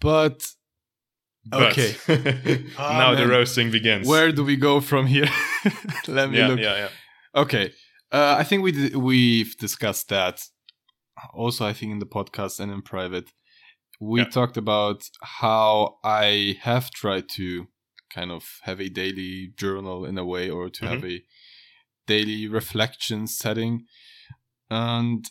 But 0.00 0.46
But 1.46 1.72
Okay. 1.72 1.94
Ah, 2.78 2.98
now 2.98 3.14
the 3.14 3.26
roasting 3.26 3.70
begins. 3.70 4.06
where 4.06 4.30
do 4.32 4.44
we 4.44 4.56
go 4.56 4.80
from 4.80 5.06
here? 5.06 5.28
Let 6.08 6.30
me 6.30 6.38
yeah, 6.38 6.48
look. 6.48 6.60
yeah, 6.60 6.76
yeah. 6.76 6.88
Okay. 7.34 7.72
Uh, 8.12 8.36
I 8.38 8.44
think 8.44 8.62
we 8.62 8.72
d- 8.72 8.94
we've 8.96 9.56
discussed 9.58 10.08
that. 10.10 10.40
Also, 11.34 11.66
I 11.66 11.72
think 11.72 11.92
in 11.92 11.98
the 11.98 12.06
podcast 12.18 12.60
and 12.60 12.70
in 12.70 12.82
private, 12.82 13.28
we 14.00 14.20
Yeah. 14.20 14.28
talked 14.28 14.56
about 14.56 15.02
how 15.40 15.98
I 16.04 16.56
have 16.62 16.90
tried 16.90 17.28
to 17.30 17.66
kind 18.14 18.30
of 18.30 18.60
have 18.62 18.80
a 18.80 18.88
daily 18.88 19.52
journal 19.56 20.04
in 20.04 20.18
a 20.18 20.24
way, 20.24 20.50
or 20.50 20.68
to 20.70 20.86
have 20.86 21.04
a 21.04 21.22
daily 22.06 22.48
reflection 22.48 23.26
setting, 23.26 23.86
and 24.70 25.30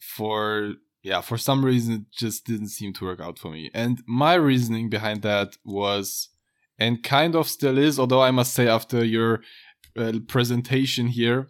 for 0.00 0.74
yeah, 1.02 1.20
for 1.22 1.38
some 1.38 1.64
reason 1.64 1.94
it 1.94 2.02
just 2.12 2.44
didn't 2.44 2.68
seem 2.68 2.92
to 2.94 3.04
work 3.04 3.20
out 3.20 3.38
for 3.38 3.50
me. 3.50 3.70
And 3.72 4.02
my 4.06 4.34
reasoning 4.34 4.90
behind 4.90 5.22
that 5.22 5.56
was, 5.64 6.28
and 6.78 7.02
kind 7.02 7.34
of 7.34 7.48
still 7.48 7.78
is, 7.78 7.98
although 7.98 8.22
I 8.22 8.30
must 8.30 8.52
say 8.52 8.68
after 8.68 9.02
your 9.02 9.40
uh, 9.96 10.12
presentation 10.28 11.06
here, 11.08 11.48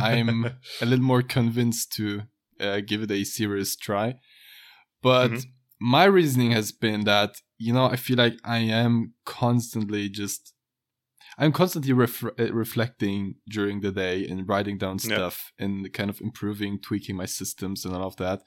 I'm 0.00 0.44
a 0.80 0.86
little 0.86 1.04
more 1.04 1.22
convinced 1.22 1.92
to 1.96 2.22
uh, 2.60 2.80
give 2.80 3.02
it 3.02 3.10
a 3.10 3.24
serious 3.24 3.76
try. 3.76 4.18
But 5.02 5.30
Mhm. 5.32 5.44
my 5.80 6.04
reasoning 6.04 6.52
has 6.52 6.72
been 6.72 7.04
that, 7.04 7.36
you 7.58 7.72
know, 7.72 7.86
I 7.86 7.96
feel 7.96 8.16
like 8.16 8.38
I 8.44 8.58
am 8.58 9.14
constantly 9.24 10.08
just, 10.08 10.54
I'm 11.38 11.52
constantly 11.52 11.92
ref- 11.92 12.24
uh, 12.24 12.52
reflecting 12.52 13.36
during 13.48 13.80
the 13.80 13.92
day 13.92 14.26
and 14.26 14.48
writing 14.48 14.78
down 14.78 14.98
Yeah. 15.02 15.16
stuff 15.16 15.52
and 15.58 15.92
kind 15.92 16.10
of 16.10 16.20
improving, 16.20 16.80
tweaking 16.80 17.16
my 17.16 17.26
systems 17.26 17.84
and 17.84 17.94
all 17.94 18.06
of 18.08 18.16
that. 18.16 18.42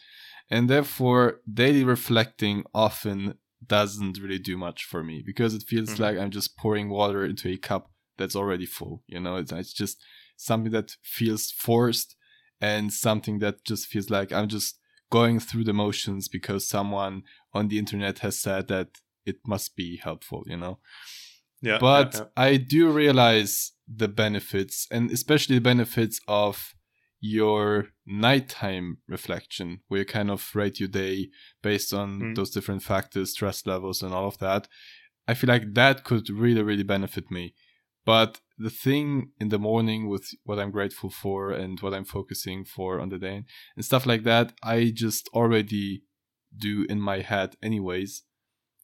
And 0.50 0.70
therefore, 0.70 1.42
daily 1.52 1.84
reflecting 1.84 2.66
often 2.74 3.40
doesn't 3.66 4.18
really 4.20 4.40
do 4.40 4.58
much 4.58 4.86
for 4.86 5.04
me 5.04 5.24
because 5.26 5.54
it 5.54 5.64
feels 5.64 5.96
Mhm. 5.96 6.00
like 6.00 6.18
I'm 6.18 6.32
just 6.32 6.58
pouring 6.58 6.90
water 6.90 7.24
into 7.26 7.50
a 7.50 7.58
cup 7.58 7.92
that's 8.18 8.36
already 8.36 8.66
full. 8.66 9.04
You 9.08 9.20
know, 9.20 9.38
it's, 9.38 9.52
it's 9.52 9.74
just 9.74 10.04
something 10.38 10.72
that 10.74 10.98
feels 11.04 11.52
forced 11.52 12.16
and 12.60 12.92
something 12.92 13.40
that 13.40 13.64
just 13.66 13.88
feels 13.88 14.10
like 14.10 14.32
I'm 14.34 14.48
just 14.50 14.80
going 15.12 15.40
through 15.40 15.66
the 15.66 15.74
motions 15.86 16.28
because 16.28 16.68
someone 16.68 17.16
on 17.54 17.68
the 17.68 17.78
internet 17.78 18.20
has 18.26 18.36
said 18.40 18.68
that 18.70 18.90
it 19.26 19.38
must 19.46 19.76
be 19.76 19.98
helpful, 19.98 20.42
you 20.48 20.58
know? 20.58 20.80
yeah, 21.62 21.78
but 21.80 22.12
yeah, 22.16 22.26
I 22.36 22.58
do 22.58 22.90
realize 22.90 23.74
the 23.88 24.08
benefits 24.08 24.88
and 24.90 25.12
especially 25.12 25.56
the 25.58 25.62
benefits 25.74 26.20
of 26.28 26.74
your 27.20 27.90
nighttime 28.08 28.98
reflection 29.08 29.82
where 29.88 30.00
you 30.00 30.06
kind 30.06 30.32
of 30.32 30.50
rate 30.56 30.80
your 30.80 30.90
day 30.90 31.30
based 31.62 31.94
on 31.94 32.10
Mm. 32.20 32.36
those 32.36 32.50
different 32.52 32.82
factors 32.82 33.32
stress 33.32 33.66
levels 33.68 34.02
and 34.02 34.12
all 34.14 34.28
of 34.28 34.38
that 34.40 34.68
i 35.28 35.34
feel 35.36 35.50
like 35.56 35.74
that 35.82 36.04
could 36.04 36.26
really 36.30 36.64
really 36.64 36.88
benefit 36.96 37.30
me 37.30 37.54
but 38.06 38.42
the 38.58 38.70
thing 38.70 39.32
in 39.40 39.50
the 39.50 39.60
morning 39.60 40.08
with 40.10 40.26
what 40.44 40.60
i'm 40.60 40.72
grateful 40.72 41.10
for 41.10 41.52
and 41.52 41.80
what 41.82 41.94
i'm 41.94 42.06
focusing 42.06 42.64
for 42.66 43.00
on 43.00 43.10
the 43.10 43.18
day 43.18 43.44
and 43.76 43.86
stuff 43.86 44.06
like 44.06 44.24
that 44.24 44.54
i 44.64 44.92
just 44.94 45.30
already 45.34 46.04
do 46.58 46.86
in 46.90 47.00
my 47.00 47.20
head 47.22 47.56
anyways 47.64 48.24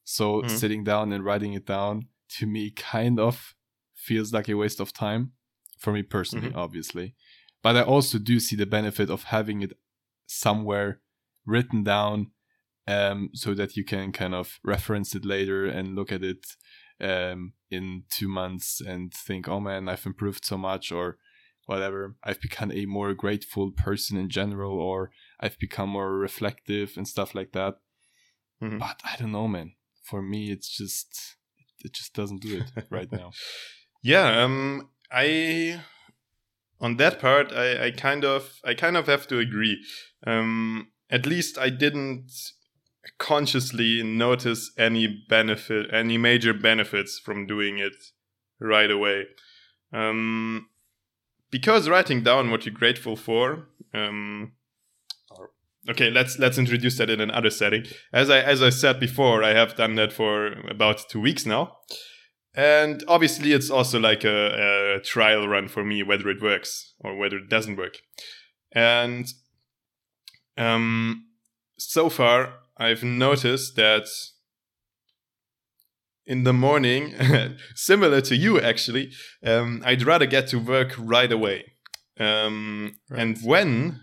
so 0.04 0.42
Mhm. 0.42 0.50
sitting 0.50 0.84
down 0.84 1.12
and 1.12 1.24
writing 1.24 1.52
it 1.54 1.66
down 1.66 2.08
to 2.38 2.46
me 2.46 2.70
kind 2.70 3.20
of 3.20 3.54
feels 3.94 4.32
like 4.32 4.48
a 4.48 4.54
waste 4.56 4.80
of 4.80 4.92
time 4.92 5.32
for 5.78 5.92
me 5.92 6.02
personally 6.02 6.50
Mhm. 6.50 6.56
obviously 6.56 7.14
but 7.62 7.76
i 7.76 7.82
also 7.82 8.18
do 8.18 8.40
see 8.40 8.56
the 8.56 8.66
benefit 8.66 9.10
of 9.10 9.24
having 9.24 9.62
it 9.62 9.72
somewhere 10.26 11.00
written 11.46 11.82
down 11.84 12.30
um, 12.86 13.28
so 13.34 13.52
that 13.52 13.76
you 13.76 13.84
can 13.84 14.12
kind 14.12 14.34
of 14.34 14.58
reference 14.64 15.14
it 15.14 15.24
later 15.24 15.66
and 15.66 15.94
look 15.94 16.10
at 16.10 16.22
it 16.22 16.46
um, 17.00 17.52
in 17.70 18.04
two 18.10 18.28
months 18.28 18.80
and 18.80 19.12
think 19.12 19.48
oh 19.48 19.60
man 19.60 19.88
i've 19.88 20.06
improved 20.06 20.44
so 20.44 20.56
much 20.56 20.90
or 20.92 21.18
whatever 21.66 22.14
i've 22.24 22.40
become 22.40 22.72
a 22.72 22.86
more 22.86 23.12
grateful 23.14 23.70
person 23.70 24.16
in 24.16 24.28
general 24.28 24.80
or 24.80 25.10
i've 25.40 25.58
become 25.58 25.90
more 25.90 26.12
reflective 26.18 26.92
and 26.96 27.06
stuff 27.06 27.34
like 27.34 27.52
that 27.52 27.74
Mhm. 28.62 28.78
but 28.78 29.00
i 29.04 29.14
don't 29.18 29.32
know 29.32 29.46
man 29.48 29.72
for 30.02 30.20
me 30.22 30.50
it's 30.50 30.68
just 30.68 31.36
it 31.84 31.92
just 31.92 32.14
doesn't 32.14 32.42
do 32.42 32.58
it 32.60 32.84
right 32.90 33.12
now 33.12 33.30
yeah. 34.02 34.42
Um, 34.44 34.90
I 35.10 35.80
on 36.80 36.96
that 36.98 37.18
part, 37.18 37.52
I, 37.52 37.86
I 37.86 37.90
kind 37.90 38.24
of, 38.24 38.60
I 38.64 38.74
kind 38.74 38.96
of 38.96 39.06
have 39.06 39.26
to 39.28 39.38
agree. 39.38 39.84
Um, 40.26 40.92
at 41.10 41.26
least 41.26 41.58
I 41.58 41.70
didn't 41.70 42.30
consciously 43.18 44.02
notice 44.02 44.70
any 44.76 45.06
benefit, 45.28 45.86
any 45.92 46.18
major 46.18 46.52
benefits 46.52 47.18
from 47.18 47.46
doing 47.46 47.78
it 47.78 47.94
right 48.60 48.90
away. 48.90 49.26
Um, 49.92 50.68
because 51.50 51.88
writing 51.88 52.22
down 52.22 52.50
what 52.50 52.66
you're 52.66 52.74
grateful 52.74 53.16
for. 53.16 53.68
Um, 53.94 54.52
okay, 55.88 56.10
let's 56.10 56.38
let's 56.38 56.58
introduce 56.58 56.98
that 56.98 57.10
in 57.10 57.20
another 57.20 57.50
setting. 57.50 57.84
As 58.12 58.30
I 58.30 58.40
as 58.40 58.62
I 58.62 58.70
said 58.70 59.00
before, 59.00 59.42
I 59.42 59.54
have 59.54 59.76
done 59.76 59.94
that 59.96 60.12
for 60.12 60.52
about 60.68 61.08
two 61.08 61.20
weeks 61.20 61.46
now, 61.46 61.78
and 62.54 63.02
obviously 63.08 63.52
it's 63.52 63.70
also 63.70 63.98
like 63.98 64.24
a, 64.24 64.96
a 64.96 65.00
trial 65.00 65.48
run 65.48 65.68
for 65.68 65.84
me 65.84 66.02
whether 66.02 66.28
it 66.28 66.42
works 66.42 66.94
or 67.00 67.16
whether 67.16 67.38
it 67.38 67.48
doesn't 67.48 67.76
work. 67.76 67.98
And 68.72 69.26
um, 70.56 71.26
so 71.78 72.08
far, 72.08 72.54
I've 72.78 73.02
noticed 73.02 73.76
that 73.76 74.06
in 76.26 76.44
the 76.44 76.52
morning, 76.52 77.14
similar 77.74 78.20
to 78.20 78.36
you 78.36 78.60
actually, 78.60 79.10
um, 79.44 79.82
I'd 79.84 80.02
rather 80.02 80.26
get 80.26 80.46
to 80.48 80.58
work 80.58 80.94
right 80.98 81.32
away. 81.32 81.72
Um, 82.20 82.98
right. 83.10 83.20
And 83.20 83.38
when, 83.42 84.00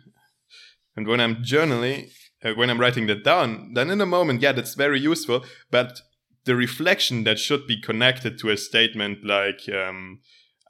and 0.96 1.08
when 1.08 1.22
I'm 1.22 1.38
journaling, 1.38 2.10
uh, 2.44 2.54
when 2.54 2.70
I'm 2.70 2.80
writing 2.80 3.08
that 3.08 3.24
down, 3.24 3.74
then 3.74 3.90
in 3.90 4.02
a 4.02 4.06
moment, 4.06 4.42
yeah, 4.42 4.52
that's 4.52 4.76
very 4.76 5.00
useful. 5.00 5.46
But 5.72 6.02
the 6.46 6.56
reflection 6.56 7.24
that 7.24 7.40
should 7.40 7.68
be 7.68 7.80
connected 7.80 8.40
to 8.40 8.50
a 8.50 8.58
statement 8.58 9.26
like, 9.26 9.68
um, 9.70 10.20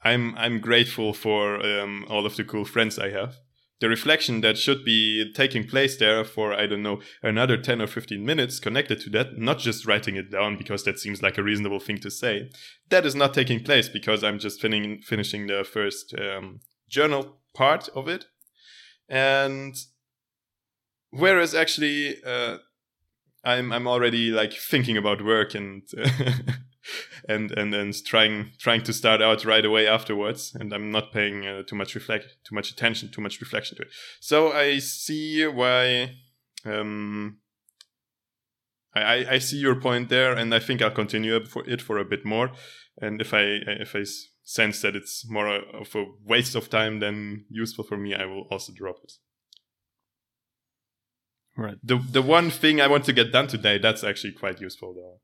"I'm 0.02 0.36
I'm 0.36 0.60
grateful 0.60 1.12
for 1.12 1.64
um, 1.64 2.06
all 2.08 2.26
of 2.26 2.36
the 2.36 2.44
cool 2.44 2.64
friends 2.64 2.98
I 2.98 3.10
have," 3.10 3.36
the 3.80 3.88
reflection 3.88 4.40
that 4.40 4.56
should 4.56 4.84
be 4.84 5.30
taking 5.34 5.66
place 5.66 5.96
there 5.98 6.24
for 6.24 6.52
i 6.52 6.66
don't 6.66 6.82
know 6.82 7.00
another 7.22 7.56
10 7.56 7.82
or 7.82 7.86
15 7.86 8.24
minutes 8.24 8.58
connected 8.58 9.00
to 9.00 9.10
that 9.10 9.36
not 9.36 9.58
just 9.58 9.86
writing 9.86 10.16
it 10.16 10.30
down 10.30 10.56
because 10.56 10.84
that 10.84 10.98
seems 10.98 11.22
like 11.22 11.36
a 11.36 11.42
reasonable 11.42 11.80
thing 11.80 11.98
to 11.98 12.10
say 12.10 12.50
that 12.88 13.04
is 13.04 13.14
not 13.14 13.34
taking 13.34 13.62
place 13.62 13.88
because 13.88 14.24
i'm 14.24 14.38
just 14.38 14.60
fin- 14.60 15.00
finishing 15.02 15.46
the 15.46 15.64
first 15.64 16.14
um, 16.18 16.60
journal 16.88 17.38
part 17.54 17.88
of 17.94 18.08
it. 18.08 18.26
And 19.08 19.74
whereas 21.10 21.54
actually 21.54 22.22
uh, 22.24 22.58
i'm 23.44 23.72
i'm 23.72 23.86
already 23.86 24.30
like 24.30 24.52
thinking 24.52 24.96
about 24.96 25.24
work 25.24 25.54
and 25.54 25.82
and 27.28 27.50
and 27.52 27.74
and 27.74 28.04
trying 28.04 28.52
trying 28.58 28.82
to 28.82 28.92
start 28.92 29.22
out 29.22 29.44
right 29.44 29.64
away 29.64 29.86
afterwards 29.86 30.54
and 30.58 30.72
i'm 30.72 30.90
not 30.90 31.12
paying 31.12 31.46
uh, 31.46 31.62
too 31.62 31.76
much 31.76 31.94
reflect 31.94 32.36
too 32.44 32.54
much 32.54 32.70
attention 32.70 33.10
too 33.10 33.20
much 33.20 33.40
reflection 33.40 33.76
to 33.76 33.82
it 33.82 33.88
so 34.20 34.52
i 34.52 34.78
see 34.78 35.46
why 35.46 36.10
um 36.64 37.38
I, 38.96 39.26
I 39.32 39.38
see 39.38 39.58
your 39.58 39.74
point 39.74 40.08
there, 40.08 40.32
and 40.32 40.54
I 40.54 40.58
think 40.58 40.80
I'll 40.80 40.90
continue 40.90 41.44
for 41.44 41.68
it 41.68 41.82
for 41.82 41.98
a 41.98 42.04
bit 42.04 42.24
more. 42.24 42.52
And 43.00 43.20
if 43.20 43.34
I 43.34 43.42
if 43.66 43.94
I 43.94 44.04
sense 44.44 44.80
that 44.82 44.96
it's 44.96 45.28
more 45.28 45.48
of 45.48 45.94
a 45.94 46.04
waste 46.24 46.54
of 46.54 46.70
time 46.70 47.00
than 47.00 47.44
useful 47.50 47.84
for 47.84 47.96
me, 47.96 48.14
I 48.14 48.24
will 48.24 48.46
also 48.50 48.72
drop 48.72 48.96
it. 49.04 49.12
Right. 51.56 51.76
The 51.82 51.96
the 51.96 52.22
one 52.22 52.50
thing 52.50 52.80
I 52.80 52.86
want 52.86 53.04
to 53.04 53.12
get 53.12 53.32
done 53.32 53.48
today, 53.48 53.78
that's 53.78 54.04
actually 54.04 54.32
quite 54.32 54.60
useful 54.60 54.94
though. 54.94 55.20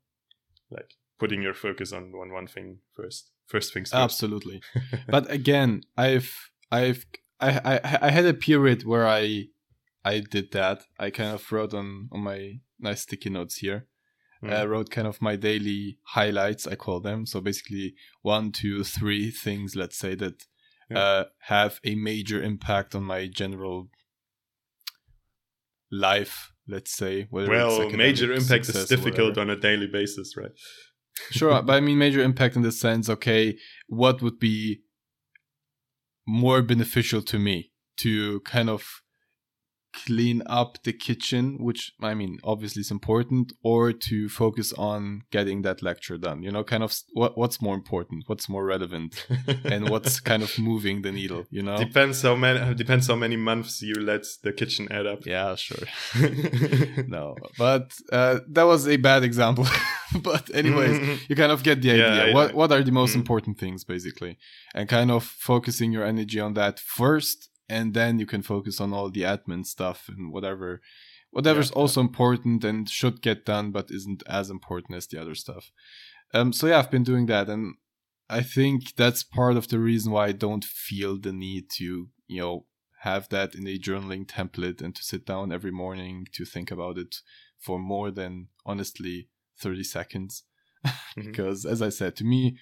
Like 0.75 0.95
putting 1.23 1.41
your 1.41 1.53
focus 1.53 1.93
on 1.93 2.11
one 2.11 2.33
one 2.33 2.47
thing 2.47 2.79
first. 2.97 3.31
First 3.47 3.73
things 3.73 3.91
first. 3.91 4.03
Absolutely. 4.03 4.61
but 5.07 5.31
again, 5.31 5.81
I've 5.95 6.51
I've 6.69 7.05
I, 7.39 7.51
I 7.71 7.97
I 8.07 8.09
had 8.11 8.25
a 8.25 8.33
period 8.33 8.83
where 8.83 9.07
I 9.07 9.45
I 10.03 10.19
did 10.19 10.51
that. 10.51 10.83
I 10.99 11.11
kind 11.11 11.33
of 11.33 11.49
wrote 11.49 11.73
on 11.73 12.09
on 12.11 12.19
my 12.19 12.59
nice 12.77 13.03
sticky 13.03 13.29
notes 13.29 13.55
here. 13.59 13.87
Mm. 14.43 14.53
I 14.53 14.65
wrote 14.65 14.89
kind 14.89 15.07
of 15.07 15.21
my 15.21 15.37
daily 15.37 15.97
highlights. 16.17 16.67
I 16.67 16.75
call 16.75 16.99
them 16.99 17.25
so 17.25 17.39
basically 17.39 17.95
one, 18.21 18.51
two, 18.51 18.83
three 18.83 19.31
things. 19.31 19.77
Let's 19.77 19.97
say 19.97 20.15
that 20.15 20.43
yeah. 20.89 20.99
uh, 20.99 21.23
have 21.53 21.79
a 21.85 21.95
major 21.95 22.43
impact 22.43 22.95
on 22.95 23.03
my 23.03 23.27
general 23.27 23.87
life. 25.89 26.51
Let's 26.67 26.91
say. 26.91 27.27
well, 27.31 27.89
major 27.91 28.33
impact 28.33 28.67
is 28.69 28.87
difficult 28.87 29.37
on 29.37 29.49
a 29.49 29.57
daily 29.57 29.87
basis, 29.87 30.35
right? 30.35 30.51
Sure, 31.31 31.61
but 31.61 31.73
I 31.73 31.79
mean 31.79 31.97
major 31.97 32.21
impact 32.21 32.55
in 32.55 32.61
the 32.61 32.71
sense, 32.71 33.09
okay, 33.09 33.57
what 33.87 34.21
would 34.21 34.39
be 34.39 34.81
more 36.27 36.61
beneficial 36.61 37.21
to 37.21 37.39
me 37.39 37.71
to 37.97 38.39
kind 38.41 38.69
of 38.69 39.02
clean 39.93 40.41
up 40.47 40.81
the 40.83 40.93
kitchen, 40.93 41.57
which 41.59 41.93
I 42.01 42.13
mean, 42.13 42.39
obviously 42.43 42.81
is 42.81 42.91
important, 42.91 43.53
or 43.63 43.93
to 43.93 44.29
focus 44.29 44.73
on 44.73 45.21
getting 45.31 45.61
that 45.61 45.81
lecture 45.81 46.17
done. 46.17 46.43
You 46.43 46.51
know, 46.51 46.63
kind 46.63 46.83
of 46.83 46.93
what 47.13 47.37
what's 47.37 47.61
more 47.61 47.75
important, 47.75 48.23
what's 48.27 48.49
more 48.49 48.65
relevant, 48.65 49.27
and 49.63 49.89
what's 49.89 50.19
kind 50.19 50.43
of 50.43 50.57
moving 50.59 51.01
the 51.01 51.11
needle. 51.11 51.45
You 51.49 51.63
know, 51.63 51.77
depends 51.77 52.21
how 52.21 52.35
many 52.35 52.73
depends 52.75 53.07
how 53.07 53.15
many 53.15 53.37
months 53.37 53.81
you 53.81 53.95
let 53.95 54.25
the 54.41 54.51
kitchen 54.51 54.87
add 54.91 55.05
up. 55.05 55.25
Yeah, 55.25 55.55
sure. 55.55 55.87
no, 57.07 57.35
but 57.57 57.93
uh, 58.11 58.39
that 58.49 58.63
was 58.63 58.87
a 58.87 58.97
bad 58.97 59.23
example. 59.23 59.67
but 60.21 60.53
anyways, 60.53 61.29
you 61.29 61.35
kind 61.35 61.51
of 61.51 61.63
get 61.63 61.81
the 61.81 61.91
idea. 61.91 62.27
Yeah, 62.27 62.33
what 62.33 62.53
what 62.53 62.71
are 62.71 62.83
the 62.83 62.91
most 62.91 63.11
mm-hmm. 63.11 63.19
important 63.19 63.59
things 63.59 63.83
basically, 63.83 64.37
and 64.73 64.89
kind 64.89 65.11
of 65.11 65.23
focusing 65.23 65.91
your 65.91 66.03
energy 66.03 66.39
on 66.39 66.53
that 66.55 66.79
first 66.79 67.49
and 67.73 67.95
then 67.95 68.19
you 68.19 68.27
can 68.27 68.43
focus 68.43 68.79
on 68.79 68.93
all 68.93 69.09
the 69.09 69.23
admin 69.23 69.65
stuff 69.65 70.05
and 70.07 70.31
whatever 70.31 70.79
whatever's 71.31 71.71
yeah, 71.71 71.81
also 71.81 71.99
yeah. 71.99 72.07
important 72.07 72.63
and 72.63 72.89
should 72.89 73.21
get 73.21 73.45
done 73.45 73.71
but 73.71 73.89
isn't 73.89 74.21
as 74.27 74.49
important 74.49 74.95
as 74.95 75.07
the 75.07 75.19
other 75.19 75.35
stuff 75.35 75.71
um 76.33 76.53
so 76.53 76.67
yeah 76.67 76.79
i've 76.79 76.91
been 76.91 77.03
doing 77.11 77.25
that 77.25 77.49
and 77.49 77.75
i 78.29 78.41
think 78.41 78.95
that's 78.95 79.23
part 79.23 79.57
of 79.57 79.67
the 79.69 79.79
reason 79.79 80.11
why 80.11 80.27
i 80.27 80.31
don't 80.31 80.65
feel 80.65 81.19
the 81.19 81.33
need 81.33 81.65
to 81.69 82.09
you 82.27 82.39
know 82.41 82.65
have 83.01 83.27
that 83.29 83.53
in 83.55 83.67
a 83.67 83.77
journaling 83.77 84.25
template 84.25 84.81
and 84.81 84.95
to 84.95 85.03
sit 85.03 85.25
down 85.25 85.51
every 85.51 85.71
morning 85.71 86.25
to 86.31 86.45
think 86.45 86.71
about 86.71 86.97
it 86.97 87.15
for 87.59 87.77
more 87.79 88.11
than 88.11 88.47
honestly 88.65 89.27
30 89.59 89.83
seconds 89.83 90.43
mm-hmm. 90.85 91.21
because 91.21 91.65
as 91.65 91.81
i 91.81 91.89
said 91.89 92.15
to 92.15 92.23
me 92.23 92.57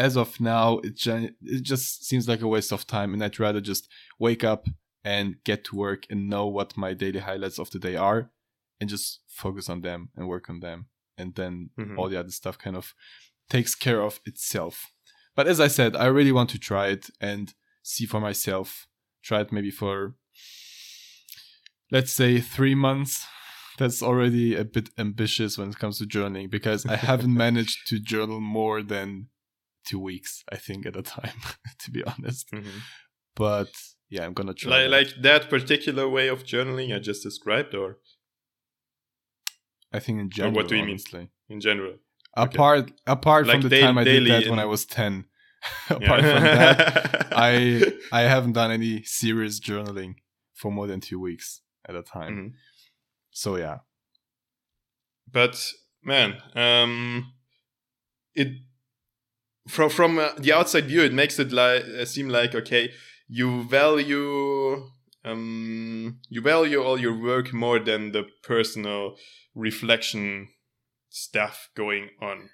as 0.00 0.16
of 0.16 0.40
now, 0.40 0.78
it, 0.78 1.06
it 1.06 1.62
just 1.62 2.06
seems 2.06 2.26
like 2.26 2.40
a 2.40 2.48
waste 2.48 2.72
of 2.72 2.86
time, 2.86 3.12
and 3.12 3.22
I'd 3.22 3.38
rather 3.38 3.60
just 3.60 3.86
wake 4.18 4.42
up 4.42 4.66
and 5.04 5.36
get 5.44 5.62
to 5.64 5.76
work 5.76 6.04
and 6.08 6.28
know 6.28 6.46
what 6.46 6.76
my 6.76 6.94
daily 6.94 7.20
highlights 7.20 7.58
of 7.58 7.70
the 7.70 7.78
day 7.78 7.96
are, 7.96 8.30
and 8.80 8.88
just 8.88 9.20
focus 9.28 9.68
on 9.68 9.82
them 9.82 10.08
and 10.16 10.26
work 10.26 10.48
on 10.48 10.60
them, 10.60 10.86
and 11.18 11.34
then 11.34 11.70
mm-hmm. 11.78 11.98
all 11.98 12.08
the 12.08 12.18
other 12.18 12.30
stuff 12.30 12.58
kind 12.58 12.76
of 12.76 12.94
takes 13.50 13.74
care 13.74 14.00
of 14.00 14.20
itself. 14.24 14.90
But 15.36 15.46
as 15.46 15.60
I 15.60 15.68
said, 15.68 15.94
I 15.94 16.06
really 16.06 16.32
want 16.32 16.48
to 16.50 16.58
try 16.58 16.88
it 16.88 17.10
and 17.20 17.52
see 17.82 18.06
for 18.06 18.20
myself. 18.20 18.86
Try 19.22 19.42
it 19.42 19.52
maybe 19.52 19.70
for 19.70 20.14
let's 21.90 22.12
say 22.12 22.40
three 22.40 22.74
months. 22.74 23.26
That's 23.78 24.02
already 24.02 24.54
a 24.56 24.64
bit 24.64 24.90
ambitious 24.98 25.58
when 25.58 25.70
it 25.70 25.78
comes 25.78 25.98
to 25.98 26.04
journaling 26.04 26.50
because 26.50 26.86
I 26.86 26.96
haven't 26.96 27.34
managed 27.46 27.86
to 27.88 27.98
journal 27.98 28.40
more 28.40 28.82
than 28.82 29.28
two 29.86 29.98
weeks, 29.98 30.44
I 30.50 30.56
think, 30.56 30.86
at 30.86 30.96
a 30.96 31.02
time, 31.02 31.40
to 31.80 31.90
be 31.90 32.02
honest. 32.04 32.50
Mm-hmm. 32.52 32.78
But 33.34 33.70
yeah, 34.08 34.24
I'm 34.24 34.32
gonna 34.32 34.54
try. 34.54 34.70
Like, 34.70 34.82
that. 34.82 34.90
like 34.90 35.22
that 35.22 35.50
particular 35.50 36.08
way 36.08 36.28
of 36.28 36.44
journaling 36.44 36.94
I 36.94 36.98
just 36.98 37.22
described, 37.22 37.74
or 37.74 37.98
I 39.92 40.00
think 40.00 40.20
in 40.20 40.30
general. 40.30 40.54
Or 40.54 40.56
what 40.56 40.68
do 40.68 40.76
you 40.76 40.82
honestly. 40.82 41.20
mean? 41.20 41.30
In 41.48 41.60
general. 41.60 41.94
Apart 42.34 42.80
okay. 42.80 42.94
apart 43.06 43.46
like 43.46 43.60
from 43.60 43.68
the 43.68 43.80
time 43.80 43.98
I 43.98 44.04
did 44.04 44.26
that 44.28 44.44
in... 44.44 44.50
when 44.50 44.58
I 44.58 44.64
was 44.64 44.84
ten. 44.84 45.26
apart 45.90 46.22
from 46.22 46.42
that, 46.42 47.32
I 47.36 47.92
I 48.12 48.22
haven't 48.22 48.52
done 48.52 48.70
any 48.70 49.02
serious 49.02 49.60
journaling 49.60 50.14
for 50.54 50.70
more 50.70 50.86
than 50.86 51.00
two 51.00 51.20
weeks 51.20 51.60
at 51.88 51.94
a 51.94 52.02
time. 52.02 52.32
Mm-hmm. 52.32 52.48
So 53.30 53.56
yeah. 53.56 53.78
But 55.30 55.62
man, 56.02 56.36
um, 56.54 57.32
it 58.34 58.48
from 59.68 59.90
from 59.90 60.18
uh, 60.18 60.30
the 60.38 60.52
outside 60.52 60.86
view, 60.86 61.02
it 61.02 61.12
makes 61.12 61.38
it 61.38 61.52
like 61.52 61.84
uh, 61.84 62.04
seem 62.04 62.28
like 62.28 62.54
okay, 62.54 62.92
you 63.28 63.64
value 63.64 64.90
um 65.24 66.18
you 66.28 66.40
value 66.40 66.82
all 66.82 66.98
your 66.98 67.16
work 67.18 67.52
more 67.52 67.78
than 67.78 68.12
the 68.12 68.24
personal 68.42 69.16
reflection 69.54 70.48
stuff 71.08 71.68
going 71.76 72.08
on. 72.20 72.48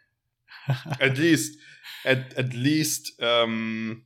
at 1.01 1.17
least, 1.19 1.57
at 2.05 2.35
at 2.37 2.55
least 2.55 3.21
um 3.23 4.03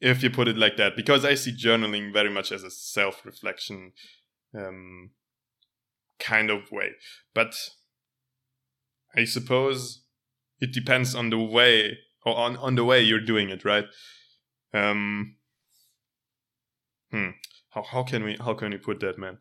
if 0.00 0.22
you 0.22 0.30
put 0.30 0.48
it 0.48 0.56
like 0.56 0.76
that, 0.76 0.96
because 0.96 1.24
I 1.24 1.34
see 1.34 1.52
journaling 1.52 2.12
very 2.12 2.30
much 2.30 2.52
as 2.52 2.62
a 2.62 2.70
self 2.70 3.24
reflection 3.24 3.92
um 4.54 5.10
kind 6.18 6.50
of 6.50 6.70
way, 6.70 6.90
but 7.34 7.54
I 9.16 9.24
suppose 9.24 10.02
it 10.60 10.72
depends 10.72 11.14
on 11.14 11.30
the 11.30 11.38
way 11.38 11.98
or 12.24 12.36
on, 12.36 12.56
on 12.56 12.74
the 12.74 12.84
way 12.84 13.00
you're 13.00 13.24
doing 13.24 13.48
it, 13.48 13.64
right? 13.64 13.86
Um, 14.74 15.36
hmm. 17.10 17.30
How, 17.70 17.82
how 17.82 18.02
can 18.02 18.24
we 18.24 18.36
how 18.38 18.54
can 18.54 18.70
we 18.70 18.78
put 18.78 19.00
that, 19.00 19.18
man? 19.18 19.38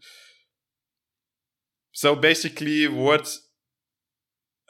so 1.91 2.15
basically, 2.15 2.87
what 2.87 3.35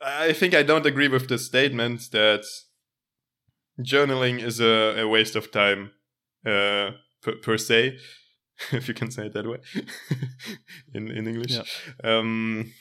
I 0.01 0.33
think 0.33 0.53
I 0.53 0.63
don't 0.63 0.85
agree 0.85 1.07
with 1.07 1.27
the 1.27 1.37
statement 1.37 2.09
that 2.11 2.43
journaling 3.79 4.41
is 4.41 4.59
a, 4.59 5.01
a 5.01 5.07
waste 5.07 5.35
of 5.35 5.51
time 5.51 5.91
uh, 6.45 6.91
per, 7.21 7.35
per 7.43 7.57
se, 7.57 7.97
if 8.71 8.87
you 8.87 8.93
can 8.93 9.11
say 9.11 9.27
it 9.27 9.33
that 9.33 9.47
way 9.47 9.59
in 10.93 11.11
in 11.11 11.27
English. 11.27 11.51
Yeah. 11.51 11.63
Um, 12.03 12.73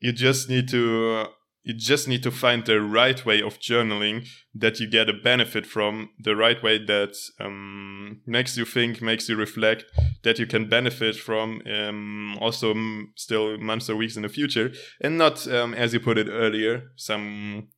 you 0.00 0.12
just 0.12 0.48
need 0.48 0.68
to 0.68 1.26
you 1.66 1.74
just 1.74 2.06
need 2.06 2.22
to 2.22 2.30
find 2.30 2.64
the 2.64 2.80
right 2.80 3.26
way 3.26 3.42
of 3.42 3.58
journaling 3.58 4.28
that 4.54 4.78
you 4.78 4.88
get 4.88 5.08
a 5.08 5.12
benefit 5.12 5.66
from 5.66 6.10
the 6.16 6.36
right 6.36 6.62
way 6.62 6.78
that 6.78 7.16
um, 7.40 8.20
makes 8.24 8.56
you 8.56 8.64
think 8.64 9.02
makes 9.02 9.28
you 9.28 9.34
reflect 9.34 9.84
that 10.22 10.38
you 10.38 10.46
can 10.46 10.68
benefit 10.68 11.16
from 11.16 11.60
um, 11.66 12.38
also 12.40 12.70
m- 12.70 13.12
still 13.16 13.58
months 13.58 13.90
or 13.90 13.96
weeks 13.96 14.14
in 14.14 14.22
the 14.22 14.28
future. 14.28 14.70
And 15.00 15.18
not 15.18 15.48
um, 15.48 15.74
as 15.74 15.92
you 15.92 15.98
put 15.98 16.18
it 16.18 16.28
earlier 16.30 16.92
some 16.94 17.68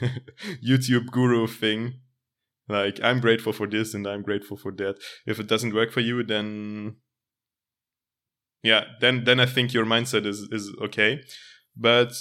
youtube 0.66 1.06
guru 1.10 1.46
thing 1.46 1.94
like 2.68 3.00
i'm 3.02 3.18
grateful 3.18 3.52
for 3.52 3.66
this 3.66 3.94
and 3.94 4.06
i'm 4.06 4.22
grateful 4.22 4.56
for 4.56 4.72
that. 4.72 4.96
If 5.26 5.38
it 5.38 5.46
doesn't 5.46 5.74
work 5.74 5.92
for 5.92 6.00
you 6.00 6.22
then 6.22 6.96
yeah 8.62 8.84
then 9.00 9.24
then 9.24 9.40
i 9.40 9.46
think 9.46 9.72
your 9.72 9.86
mindset 9.86 10.26
is 10.26 10.48
is 10.52 10.70
okay 10.82 11.22
but 11.76 12.12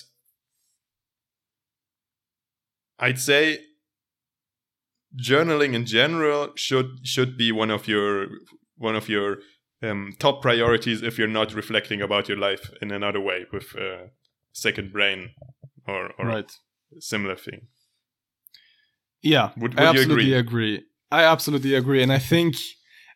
I'd 3.00 3.20
say 3.20 3.60
journaling 5.16 5.74
in 5.74 5.86
general 5.86 6.50
should 6.56 7.00
should 7.04 7.38
be 7.38 7.52
one 7.52 7.72
of 7.72 7.88
your 7.88 8.28
one 8.78 8.96
of 8.96 9.10
your 9.10 9.38
um, 9.82 10.14
top 10.20 10.42
priorities 10.42 11.02
if 11.02 11.18
you're 11.18 11.28
not 11.28 11.54
reflecting 11.54 12.02
about 12.02 12.28
your 12.28 12.38
life 12.38 12.70
in 12.82 12.92
another 12.92 13.20
way 13.20 13.46
with 13.52 13.74
a 13.76 14.10
second 14.54 14.92
brain 14.92 15.32
or, 15.88 16.12
or 16.20 16.26
right. 16.28 16.52
similar 17.00 17.36
thing. 17.36 17.68
Yeah, 19.22 19.52
Would- 19.58 19.76
would 19.76 19.80
I 19.80 19.84
you 19.84 19.90
absolutely 19.90 20.34
agree? 20.34 20.76
agree? 20.76 20.86
I 21.12 21.24
absolutely 21.24 21.74
agree, 21.74 22.04
and 22.04 22.12
I 22.12 22.20
think 22.20 22.56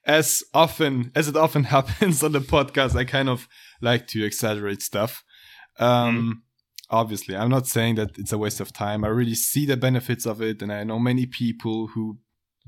as 0.06 0.44
often 0.54 1.12
as 1.16 1.28
it 1.28 1.36
often 1.36 1.64
happens 1.76 2.24
on 2.24 2.32
the 2.32 2.40
podcast, 2.40 2.96
I 2.96 3.06
kind 3.06 3.30
of 3.30 3.48
like 3.82 4.08
to 4.08 4.24
exaggerate 4.24 4.82
stuff. 4.82 5.24
Um, 5.80 6.44
Obviously, 6.90 7.36
I'm 7.36 7.50
not 7.50 7.66
saying 7.66 7.96
that 7.96 8.20
it's 8.20 8.34
a 8.34 8.38
waste 8.38 8.60
of 8.60 8.72
time. 8.72 9.04
I 9.04 9.08
really 9.08 9.34
see 9.34 9.66
the 9.66 9.76
benefits 9.76 10.28
of 10.28 10.44
it, 10.44 10.62
and 10.62 10.72
I 10.72 10.84
know 10.84 11.00
many 11.00 11.26
people 11.26 11.88
who 11.88 12.20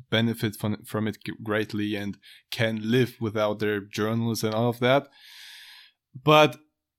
benefit 0.10 0.56
from 0.56 0.84
from 0.84 1.08
it 1.08 1.18
greatly 1.44 1.96
and 1.96 2.18
can 2.50 2.80
live 2.82 3.18
without 3.20 3.60
their 3.60 3.82
journals 3.82 4.44
and 4.44 4.56
all 4.56 4.70
of 4.70 4.80
that. 4.80 5.10
But 6.24 6.58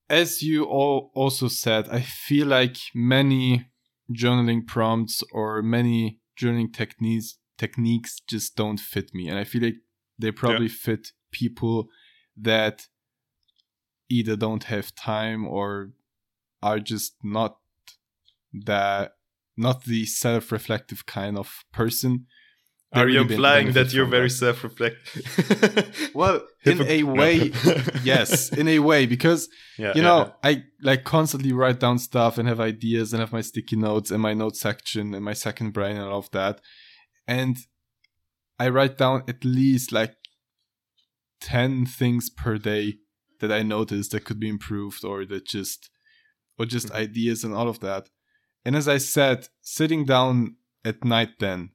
as 0.08 0.40
you 0.40 0.64
all 0.64 1.10
also 1.14 1.48
said, 1.48 1.88
I 1.88 2.00
feel 2.00 2.46
like 2.46 2.76
many 2.94 3.70
journaling 4.12 4.64
prompts 4.64 5.24
or 5.32 5.62
many 5.62 6.20
journaling 6.40 6.72
techniques 6.72 7.38
techniques 7.58 8.20
just 8.28 8.54
don't 8.54 8.78
fit 8.78 9.14
me 9.14 9.28
and 9.28 9.38
i 9.38 9.42
feel 9.42 9.62
like 9.62 9.76
they 10.18 10.30
probably 10.30 10.68
fit 10.68 11.08
people 11.30 11.88
that 12.36 12.86
either 14.08 14.36
don't 14.36 14.64
have 14.64 14.94
time 14.94 15.46
or 15.46 15.90
are 16.62 16.78
just 16.78 17.14
not 17.22 17.58
that 18.52 19.12
not 19.56 19.84
the 19.84 20.04
self-reflective 20.04 21.06
kind 21.06 21.38
of 21.38 21.64
person. 21.72 22.26
They 22.92 23.00
Are 23.00 23.08
you 23.08 23.22
really 23.22 23.34
implying 23.34 23.72
that 23.72 23.92
you're 23.92 24.06
very 24.06 24.30
self-reflective? 24.30 26.10
well 26.14 26.46
in 26.64 26.82
a 26.82 27.02
way 27.02 27.52
yes 28.04 28.50
in 28.52 28.68
a 28.68 28.78
way 28.78 29.06
because 29.06 29.48
yeah, 29.78 29.92
you 29.94 30.02
yeah, 30.02 30.08
know 30.08 30.34
i 30.44 30.62
like 30.82 31.04
constantly 31.04 31.52
write 31.52 31.80
down 31.80 31.98
stuff 31.98 32.38
and 32.38 32.48
have 32.48 32.60
ideas 32.60 33.12
and 33.12 33.20
have 33.20 33.32
my 33.32 33.40
sticky 33.40 33.76
notes 33.76 34.10
and 34.10 34.22
my 34.22 34.34
note 34.34 34.56
section 34.56 35.14
and 35.14 35.24
my 35.24 35.32
second 35.32 35.72
brain 35.72 35.96
and 35.96 36.06
all 36.06 36.18
of 36.20 36.30
that. 36.30 36.60
And 37.26 37.56
i 38.58 38.68
write 38.68 38.96
down 38.98 39.22
at 39.28 39.44
least 39.44 39.92
like 39.92 40.14
10 41.40 41.86
things 41.86 42.30
per 42.30 42.58
day 42.58 42.94
that 43.40 43.52
i 43.52 43.62
notice 43.62 44.08
that 44.08 44.24
could 44.24 44.40
be 44.40 44.48
improved 44.48 45.04
or 45.04 45.24
that 45.26 45.46
just 45.46 45.90
or 46.58 46.64
just 46.66 46.88
Mhm. 46.88 46.94
ideas 46.94 47.44
and 47.44 47.54
all 47.54 47.68
of 47.68 47.80
that 47.80 48.08
and 48.64 48.74
as 48.76 48.88
i 48.88 48.98
said 48.98 49.48
sitting 49.60 50.04
down 50.04 50.56
at 50.84 51.04
night 51.04 51.38
then 51.38 51.70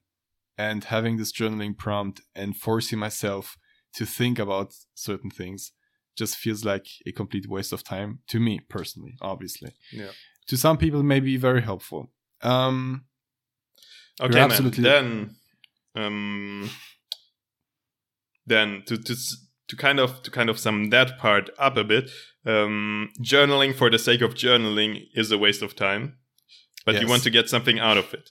and 0.58 0.84
having 0.84 1.16
this 1.16 1.32
journaling 1.32 1.76
prompt 1.76 2.20
and 2.34 2.56
forcing 2.56 2.98
myself 2.98 3.56
to 3.94 4.04
think 4.06 4.38
about 4.38 4.74
certain 4.94 5.30
things 5.30 5.72
just 6.16 6.36
feels 6.36 6.64
like 6.64 6.86
a 7.06 7.12
complete 7.12 7.46
waste 7.48 7.72
of 7.72 7.82
time 7.84 8.18
to 8.28 8.38
me 8.40 8.58
personally 8.68 9.14
obviously 9.20 9.72
Yeah. 9.92 10.10
to 10.48 10.56
some 10.56 10.76
people 10.76 11.02
may 11.02 11.20
be 11.20 11.36
very 11.36 11.62
helpful 11.62 12.12
um 12.42 13.06
Okay, 14.20 14.34
man. 14.34 14.50
absolutely- 14.50 14.82
Then, 14.84 15.36
um, 15.94 16.70
then 18.46 18.82
to 18.86 18.96
to 18.98 19.14
to 19.68 19.76
kind 19.76 19.98
of 20.00 20.22
to 20.22 20.30
kind 20.30 20.50
of 20.50 20.58
sum 20.58 20.90
that 20.90 21.18
part 21.18 21.50
up 21.58 21.76
a 21.76 21.84
bit, 21.84 22.10
um, 22.44 23.10
journaling 23.22 23.74
for 23.74 23.90
the 23.90 23.98
sake 23.98 24.20
of 24.20 24.34
journaling 24.34 25.06
is 25.14 25.30
a 25.32 25.38
waste 25.38 25.62
of 25.62 25.74
time, 25.76 26.16
but 26.84 27.00
you 27.00 27.06
want 27.08 27.22
to 27.22 27.30
get 27.30 27.48
something 27.48 27.78
out 27.78 27.96
of 27.96 28.12
it, 28.14 28.30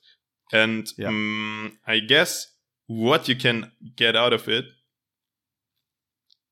and 0.52 0.88
Yeah. 0.98 1.08
um, 1.08 1.78
I 1.88 2.00
guess 2.00 2.48
what 2.88 3.28
you 3.28 3.36
can 3.36 3.72
get 3.96 4.16
out 4.16 4.34
of 4.34 4.48
it, 4.50 4.66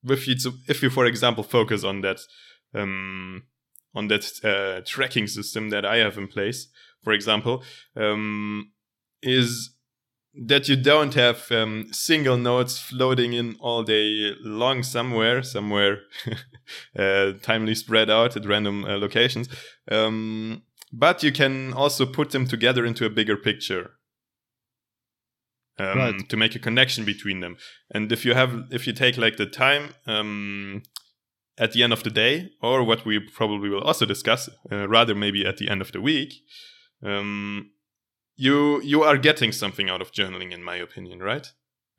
if 0.08 0.28
you 0.28 0.36
if 0.68 0.82
you 0.82 0.90
for 0.90 1.06
example 1.06 1.44
focus 1.44 1.84
on 1.84 2.02
that, 2.02 2.20
um, 2.74 3.44
on 3.94 4.08
that 4.08 4.26
uh, 4.44 4.82
tracking 4.86 5.28
system 5.28 5.70
that 5.70 5.86
I 5.86 5.98
have 5.98 6.18
in 6.18 6.28
place, 6.28 6.68
for 7.04 7.14
example, 7.14 7.64
um, 7.96 8.72
is 9.22 9.76
that 10.34 10.70
you 10.70 10.76
don't 10.76 11.16
have 11.16 11.52
um, 11.52 11.88
single 11.92 12.38
notes 12.38 12.80
floating 12.80 13.34
in 13.34 13.56
all 13.60 13.84
day 13.84 14.34
long 14.42 14.84
somewhere, 14.84 15.42
somewhere 15.42 16.02
uh, 16.98 17.34
timely 17.42 17.76
spread 17.76 18.10
out 18.10 18.36
at 18.36 18.46
random 18.46 18.86
uh, 18.86 18.98
locations. 18.98 19.50
Um, 19.90 20.64
but 20.92 21.24
you 21.24 21.32
can 21.32 21.74
also 21.74 22.06
put 22.06 22.32
them 22.32 22.46
together 22.48 22.86
into 22.86 23.06
a 23.06 23.10
bigger 23.10 23.38
picture. 23.38 23.92
Um, 25.80 25.98
Right. 25.98 26.30
to 26.30 26.36
make 26.36 26.56
a 26.56 26.60
connection 26.60 27.06
between 27.06 27.40
them 27.40 27.56
and 27.90 28.12
if 28.12 28.26
you 28.26 28.34
have 28.34 28.66
if 28.70 28.86
you 28.86 28.92
take 28.92 29.16
like 29.18 29.38
the 29.38 29.46
time 29.46 29.94
um, 30.08 30.84
at 31.58 31.72
the 31.72 31.84
end 31.84 31.94
of 31.94 32.04
the 32.04 32.10
day 32.10 32.50
or 32.62 32.84
what 32.84 33.06
we 33.06 33.18
probably 33.20 33.70
will 33.70 33.84
also 33.84 34.06
discuss 34.06 34.50
uh, 34.70 34.90
rather 34.90 35.16
maybe 35.16 35.46
at 35.46 35.56
the 35.56 35.70
end 35.70 35.80
of 35.80 35.94
the 35.94 36.02
week 36.02 36.34
um, 37.02 37.72
you 38.40 38.82
you 38.82 39.04
are 39.04 39.18
getting 39.18 39.52
something 39.52 39.90
out 39.90 40.02
of 40.02 40.12
journaling 40.12 40.52
in 40.52 40.64
my 40.64 40.78
opinion 40.78 41.20
right? 41.20 41.48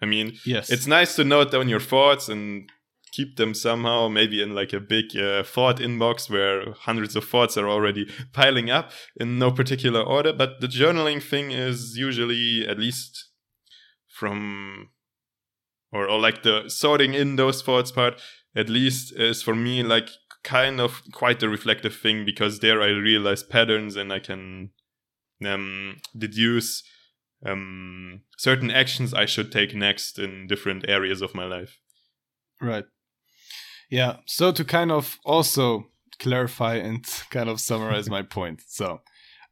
I 0.03 0.07
mean 0.07 0.39
yes. 0.47 0.71
it's 0.71 0.87
nice 0.87 1.15
to 1.17 1.25
note 1.25 1.51
down 1.53 1.69
your 1.69 1.81
thoughts 1.81 2.29
and 2.29 2.71
keep 3.13 3.37
them 3.37 3.53
somehow 3.55 4.09
maybe 4.09 4.43
in 4.43 4.55
like 4.55 4.73
a 4.73 4.81
big 4.81 5.17
uh, 5.17 5.43
thought 5.43 5.79
inbox 5.79 6.31
where 6.31 6.73
hundreds 6.73 7.15
of 7.17 7.25
thoughts 7.25 7.59
are 7.59 7.69
already 7.69 8.09
piling 8.33 8.71
up 8.71 8.93
in 9.17 9.39
no 9.39 9.51
particular 9.51 10.01
order. 10.01 10.33
But 10.33 10.61
the 10.61 10.69
journaling 10.69 11.23
thing 11.23 11.51
is 11.51 11.97
usually 11.97 12.67
at 12.67 12.79
least 12.79 13.31
from 14.09 14.91
or, 15.93 16.09
or 16.09 16.21
like 16.21 16.43
the 16.43 16.69
sorting 16.69 17.15
in 17.15 17.37
those 17.37 17.63
thoughts 17.63 17.91
part 17.91 18.21
at 18.55 18.69
least 18.69 19.13
is 19.17 19.43
for 19.43 19.55
me 19.55 19.83
like 19.83 20.09
kind 20.43 20.81
of 20.81 21.03
quite 21.13 21.43
a 21.43 21.49
reflective 21.49 21.95
thing 21.95 22.25
because 22.25 22.61
there 22.61 22.81
i 22.81 22.87
realize 22.87 23.43
patterns 23.43 23.97
and 23.97 24.13
i 24.13 24.19
can 24.19 24.71
um, 25.45 25.97
deduce 26.17 26.83
um, 27.47 28.21
certain 28.39 28.71
actions 28.71 29.15
i 29.15 29.27
should 29.27 29.51
take 29.51 29.75
next 29.75 30.19
in 30.19 30.47
different 30.47 30.85
areas 30.89 31.23
of 31.23 31.35
my 31.35 31.45
life 31.47 31.79
Right. 32.63 32.85
Yeah. 33.91 34.17
So 34.27 34.53
to 34.53 34.65
kind 34.65 34.93
of 34.93 35.19
also 35.25 35.87
clarify 36.19 36.75
and 36.77 37.05
kind 37.31 37.49
of 37.49 37.61
summarize 37.61 38.09
my 38.11 38.23
point. 38.37 38.61
So 38.69 39.01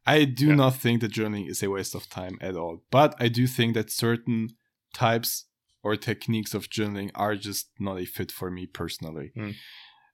I 0.05 0.25
do 0.25 0.47
Yeah. 0.49 0.55
not 0.55 0.75
think 0.75 1.01
that 1.01 1.11
journaling 1.11 1.49
is 1.49 1.63
a 1.63 1.69
waste 1.69 1.95
of 1.95 2.07
time 2.09 2.37
at 2.41 2.55
all. 2.55 2.83
But 2.91 3.15
I 3.19 3.27
do 3.29 3.47
think 3.47 3.73
that 3.73 3.89
certain 3.91 4.49
types 4.93 5.45
or 5.83 5.95
techniques 5.95 6.53
of 6.53 6.69
journaling 6.69 7.09
are 7.15 7.35
just 7.35 7.69
not 7.79 7.99
a 7.99 8.05
fit 8.05 8.31
for 8.31 8.51
me 8.51 8.65
personally. 8.67 9.31
Mm. 9.35 9.55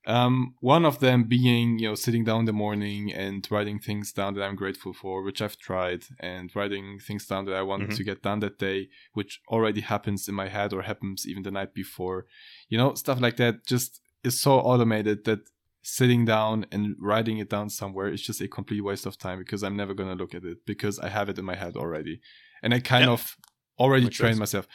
Um, 0.08 0.56
one 0.60 0.86
of 0.86 1.00
them 1.00 1.24
being, 1.24 1.80
you 1.80 1.88
know, 1.90 1.96
sitting 1.96 2.24
down 2.24 2.42
in 2.42 2.46
the 2.46 2.54
morning 2.54 3.12
and 3.12 3.46
writing 3.50 3.80
things 3.80 4.12
down 4.12 4.36
that 4.36 4.44
I'm 4.44 4.56
grateful 4.56 4.94
for, 4.94 5.24
which 5.24 5.42
I've 5.42 5.58
tried, 5.58 6.04
and 6.20 6.56
writing 6.56 7.00
things 7.00 7.26
down 7.26 7.46
that 7.46 7.56
I 7.56 7.64
want 7.64 7.90
Mhm. 7.90 7.96
to 7.96 8.04
get 8.04 8.22
done 8.22 8.40
that 8.42 8.60
day, 8.60 8.90
which 9.14 9.42
already 9.48 9.82
happens 9.82 10.28
in 10.28 10.36
my 10.36 10.48
head 10.50 10.74
or 10.74 10.84
happens 10.84 11.28
even 11.28 11.44
the 11.44 11.52
night 11.52 11.74
before. 11.74 12.28
You 12.70 12.78
know, 12.78 12.94
stuff 12.94 13.20
like 13.20 13.38
that 13.38 13.66
just 13.66 14.02
is 14.24 14.40
so 14.40 14.54
automated 14.54 15.26
that 15.26 15.40
sitting 15.82 16.26
down 16.26 16.66
and 16.72 16.96
writing 17.00 17.38
it 17.38 17.50
down 17.50 17.70
somewhere 17.70 18.08
is 18.08 18.22
just 18.22 18.42
a 18.42 18.48
complete 18.48 18.82
waste 18.82 19.06
of 19.06 19.18
time 19.18 19.40
because 19.40 19.64
I'm 19.64 19.76
never 19.76 19.94
going 19.94 20.10
to 20.10 20.16
look 20.16 20.34
at 20.34 20.44
it 20.44 20.66
because 20.66 20.98
I 21.00 21.10
have 21.10 21.30
it 21.30 21.38
in 21.38 21.46
my 21.46 21.56
head 21.56 21.76
already. 21.76 22.22
And 22.64 22.74
I 22.74 22.80
kind 22.80 23.10
of 23.10 23.38
already 23.80 24.10
trained 24.10 24.40
myself. 24.40 24.68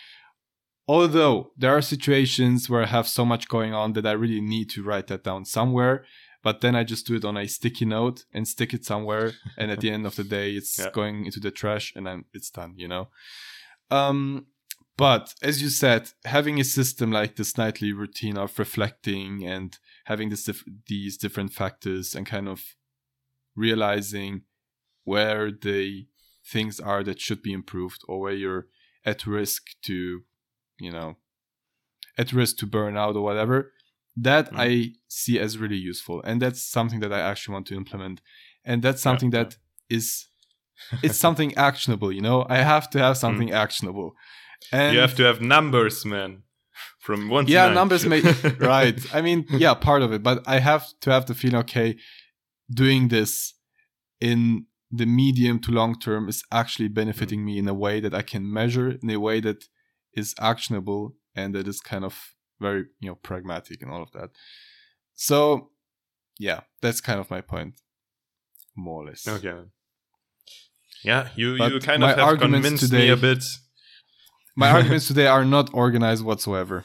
Although 0.88 1.52
there 1.56 1.72
are 1.76 1.82
situations 1.82 2.68
where 2.68 2.82
I 2.82 2.86
have 2.86 3.08
so 3.08 3.24
much 3.24 3.48
going 3.48 3.72
on 3.74 3.92
that 3.94 4.06
I 4.06 4.12
really 4.12 4.40
need 4.40 4.70
to 4.70 4.82
write 4.82 5.06
that 5.08 5.24
down 5.24 5.44
somewhere, 5.44 6.04
but 6.42 6.60
then 6.60 6.74
I 6.74 6.84
just 6.84 7.06
do 7.06 7.16
it 7.16 7.24
on 7.24 7.36
a 7.36 7.46
sticky 7.46 7.84
note 7.84 8.24
and 8.32 8.48
stick 8.48 8.72
it 8.74 8.84
somewhere, 8.84 9.32
and 9.58 9.70
at 9.70 9.80
the 9.80 9.90
end 9.90 10.06
of 10.06 10.16
the 10.16 10.24
day, 10.24 10.52
it's 10.52 10.78
Yeah. 10.78 10.90
going 10.92 11.26
into 11.26 11.40
the 11.40 11.50
trash, 11.50 11.92
and 11.94 12.06
then 12.06 12.24
it's 12.32 12.50
done. 12.50 12.74
You 12.76 12.88
know. 12.88 13.08
Um, 13.90 14.46
but 14.96 15.34
as 15.42 15.62
you 15.62 15.68
said, 15.70 16.10
having 16.24 16.60
a 16.60 16.64
system 16.64 17.10
like 17.10 17.36
this 17.36 17.56
nightly 17.56 17.92
routine 17.92 18.36
of 18.36 18.58
reflecting 18.58 19.44
and 19.46 19.78
having 20.04 20.28
this 20.28 20.44
dif- 20.44 20.64
these 20.86 21.16
different 21.16 21.52
factors 21.52 22.14
and 22.14 22.26
kind 22.26 22.48
of 22.48 22.76
realizing 23.56 24.42
where 25.04 25.50
the 25.50 26.06
things 26.46 26.80
are 26.80 27.02
that 27.04 27.20
should 27.20 27.42
be 27.42 27.52
improved 27.52 28.02
or 28.08 28.20
where 28.20 28.32
you're 28.34 28.66
at 29.04 29.26
risk 29.26 29.62
to, 29.82 30.22
you 30.80 30.90
know, 30.92 31.16
at 32.18 32.32
risk 32.32 32.56
to 32.58 32.66
burn 32.66 32.96
out 32.96 33.16
or 33.16 33.22
whatever, 33.22 33.72
that 34.16 34.50
Mhm. 34.52 34.58
I 34.58 34.92
see 35.08 35.38
as 35.38 35.58
really 35.58 35.76
useful. 35.76 36.22
And 36.22 36.40
that's 36.42 36.62
something 36.62 37.00
that 37.00 37.12
I 37.12 37.20
actually 37.20 37.54
want 37.54 37.66
to 37.68 37.74
implement. 37.76 38.20
And 38.64 38.82
that's 38.82 39.02
something 39.02 39.30
yeah. 39.32 39.44
that 39.44 39.56
is 39.88 40.26
it's 41.02 41.18
something 41.18 41.54
actionable, 41.56 42.10
you 42.10 42.22
know? 42.22 42.46
I 42.48 42.58
have 42.58 42.88
to 42.90 42.98
have 42.98 43.16
something 43.18 43.50
actionable. 43.52 44.14
And 44.72 44.94
you 44.94 45.00
have 45.00 45.14
to 45.16 45.24
have 45.24 45.40
numbers, 45.40 46.04
man. 46.04 46.42
From 46.98 47.28
one 47.28 47.46
yeah 47.46 47.66
nine. 47.66 47.74
numbers 47.74 48.04
may 48.06 48.20
right 48.58 48.98
i 49.14 49.20
mean 49.20 49.44
yeah 49.64 49.74
part 49.74 50.02
of 50.02 50.12
it 50.12 50.22
but 50.22 50.42
i 50.46 50.58
have 50.58 50.84
to 51.02 51.10
have 51.10 51.24
the 51.26 51.34
feeling 51.34 51.56
okay 51.60 51.96
doing 52.72 53.08
this 53.08 53.54
in 54.20 54.66
the 54.90 55.06
medium 55.06 55.58
to 55.60 55.70
long 55.72 55.98
term 55.98 56.28
is 56.28 56.42
actually 56.52 56.88
benefiting 56.88 57.44
me 57.44 57.58
in 57.58 57.66
a 57.68 57.74
way 57.74 58.00
that 58.00 58.14
i 58.14 58.22
can 58.22 58.50
measure 58.60 58.88
in 59.02 59.10
a 59.10 59.18
way 59.18 59.40
that 59.40 59.60
is 60.14 60.34
actionable 60.40 61.14
and 61.34 61.54
that 61.54 61.66
is 61.68 61.80
kind 61.80 62.04
of 62.04 62.34
very 62.60 62.84
you 63.00 63.08
know 63.08 63.14
pragmatic 63.16 63.80
and 63.82 63.90
all 63.90 64.02
of 64.02 64.10
that 64.12 64.30
so 65.14 65.70
yeah 66.38 66.60
that's 66.82 67.00
kind 67.00 67.20
of 67.20 67.30
my 67.30 67.40
point 67.40 67.74
more 68.76 69.02
or 69.02 69.06
less 69.06 69.26
Okay. 69.28 69.62
Yeah, 71.02 71.28
you 71.34 71.56
But 71.56 71.72
you 71.72 71.80
kind 71.80 72.02
of 72.04 72.16
have 72.16 72.38
convinced 72.38 72.82
me 72.82 72.88
today- 72.88 73.08
a 73.08 73.16
bit. 73.16 73.42
my 74.56 74.70
arguments 74.76 75.06
today 75.08 75.26
are 75.26 75.44
not 75.44 75.70
organized 75.72 76.24
whatsoever 76.24 76.84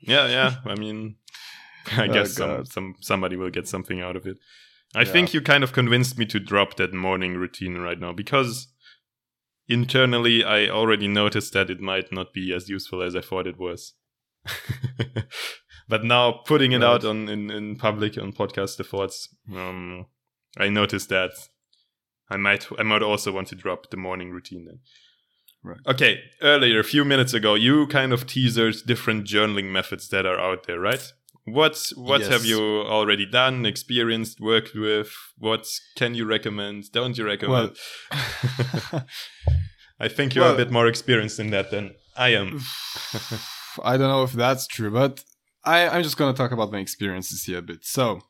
Yeah, 0.00 0.26
yeah. 0.28 0.50
I 0.64 0.74
mean, 0.76 1.16
I 1.98 2.06
Oh, 2.08 2.12
guess 2.12 2.34
some, 2.34 2.64
some 2.64 2.94
somebody 3.00 3.36
will 3.36 3.50
get 3.50 3.66
something 3.68 4.00
out 4.00 4.16
of 4.16 4.26
it. 4.26 4.36
I 4.94 5.00
Yeah. 5.02 5.12
think 5.12 5.34
you 5.34 5.40
kind 5.42 5.62
of 5.64 5.72
convinced 5.72 6.16
me 6.18 6.26
to 6.26 6.38
drop 6.40 6.76
that 6.76 6.92
morning 6.94 7.34
routine 7.36 7.76
right 7.78 7.98
now 8.00 8.12
because 8.12 8.68
internally 9.70 10.44
I 10.44 10.68
already 10.68 11.08
noticed 11.08 11.52
that 11.54 11.70
it 11.70 11.80
might 11.80 12.12
not 12.12 12.32
be 12.32 12.52
as 12.54 12.68
useful 12.68 13.02
as 13.02 13.14
I 13.16 13.20
thought 13.20 13.46
it 13.46 13.58
was. 13.58 13.94
but 15.88 16.04
now 16.04 16.32
putting 16.46 16.72
it 16.72 16.78
Right. 16.82 16.86
out 16.94 17.04
on 17.04 17.28
in, 17.28 17.50
in 17.50 17.76
public 17.76 18.18
on 18.18 18.32
podcast 18.32 18.76
the 18.76 18.84
thoughts, 18.84 19.28
um, 19.54 20.06
I 20.58 20.68
noticed 20.68 21.08
that 21.08 21.32
I 22.28 22.36
might 22.36 22.66
I 22.78 22.82
might 22.82 23.02
also 23.02 23.32
want 23.32 23.48
to 23.48 23.54
drop 23.56 23.90
the 23.90 23.96
morning 23.96 24.30
routine 24.30 24.64
then. 24.66 24.80
Right. 25.62 25.80
Okay, 25.86 26.20
earlier, 26.40 26.80
a 26.80 26.84
few 26.84 27.04
minutes 27.04 27.34
ago, 27.34 27.54
you 27.54 27.86
kind 27.86 28.12
of 28.14 28.26
teased 28.26 28.86
different 28.86 29.26
journaling 29.26 29.70
methods 29.70 30.08
that 30.08 30.24
are 30.24 30.40
out 30.40 30.66
there, 30.66 30.80
right? 30.80 31.12
What 31.44 31.92
what 31.96 32.22
have 32.22 32.44
you 32.46 32.60
already 32.82 33.26
done, 33.26 33.66
experienced, 33.66 34.40
worked 34.40 34.74
with? 34.74 35.10
What 35.36 35.66
can 35.96 36.14
you 36.14 36.24
recommend? 36.24 36.92
Don't 36.92 37.18
you 37.18 37.26
recommend? 37.26 37.76
I 40.00 40.08
think 40.08 40.34
you're 40.34 40.44
Well- 40.44 40.54
a 40.54 40.56
bit 40.56 40.70
more 40.70 40.86
experienced 40.86 41.38
in 41.38 41.50
that 41.50 41.70
than 41.70 41.94
I 42.16 42.30
am. 42.30 42.60
I 43.84 43.96
don't 43.96 44.08
know 44.08 44.24
if 44.24 44.32
that's 44.32 44.66
true, 44.66 44.90
but 44.90 45.22
I, 45.64 45.88
I'm 45.88 46.02
just 46.02 46.16
going 46.16 46.32
to 46.32 46.36
talk 46.36 46.52
about 46.52 46.72
my 46.72 46.78
experiences 46.78 47.44
here 47.44 47.58
a 47.58 47.62
bit. 47.62 47.84
So, 47.84 48.20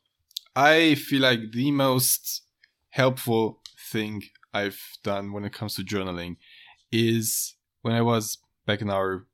I 0.54 0.96
feel 0.96 1.22
like 1.22 1.52
the 1.52 1.70
most 1.70 2.42
helpful 2.90 3.62
thing 3.90 4.22
I've 4.52 4.80
done 5.04 5.33
when 5.33 5.44
it 5.44 5.52
comes 5.52 5.76
to 5.76 5.83
journaling 5.83 6.37
is 6.92 7.54
when 7.83 7.94
I 7.94 8.02
was 8.02 8.38
back 8.66 8.80
in 8.83 8.90
our 8.90 9.26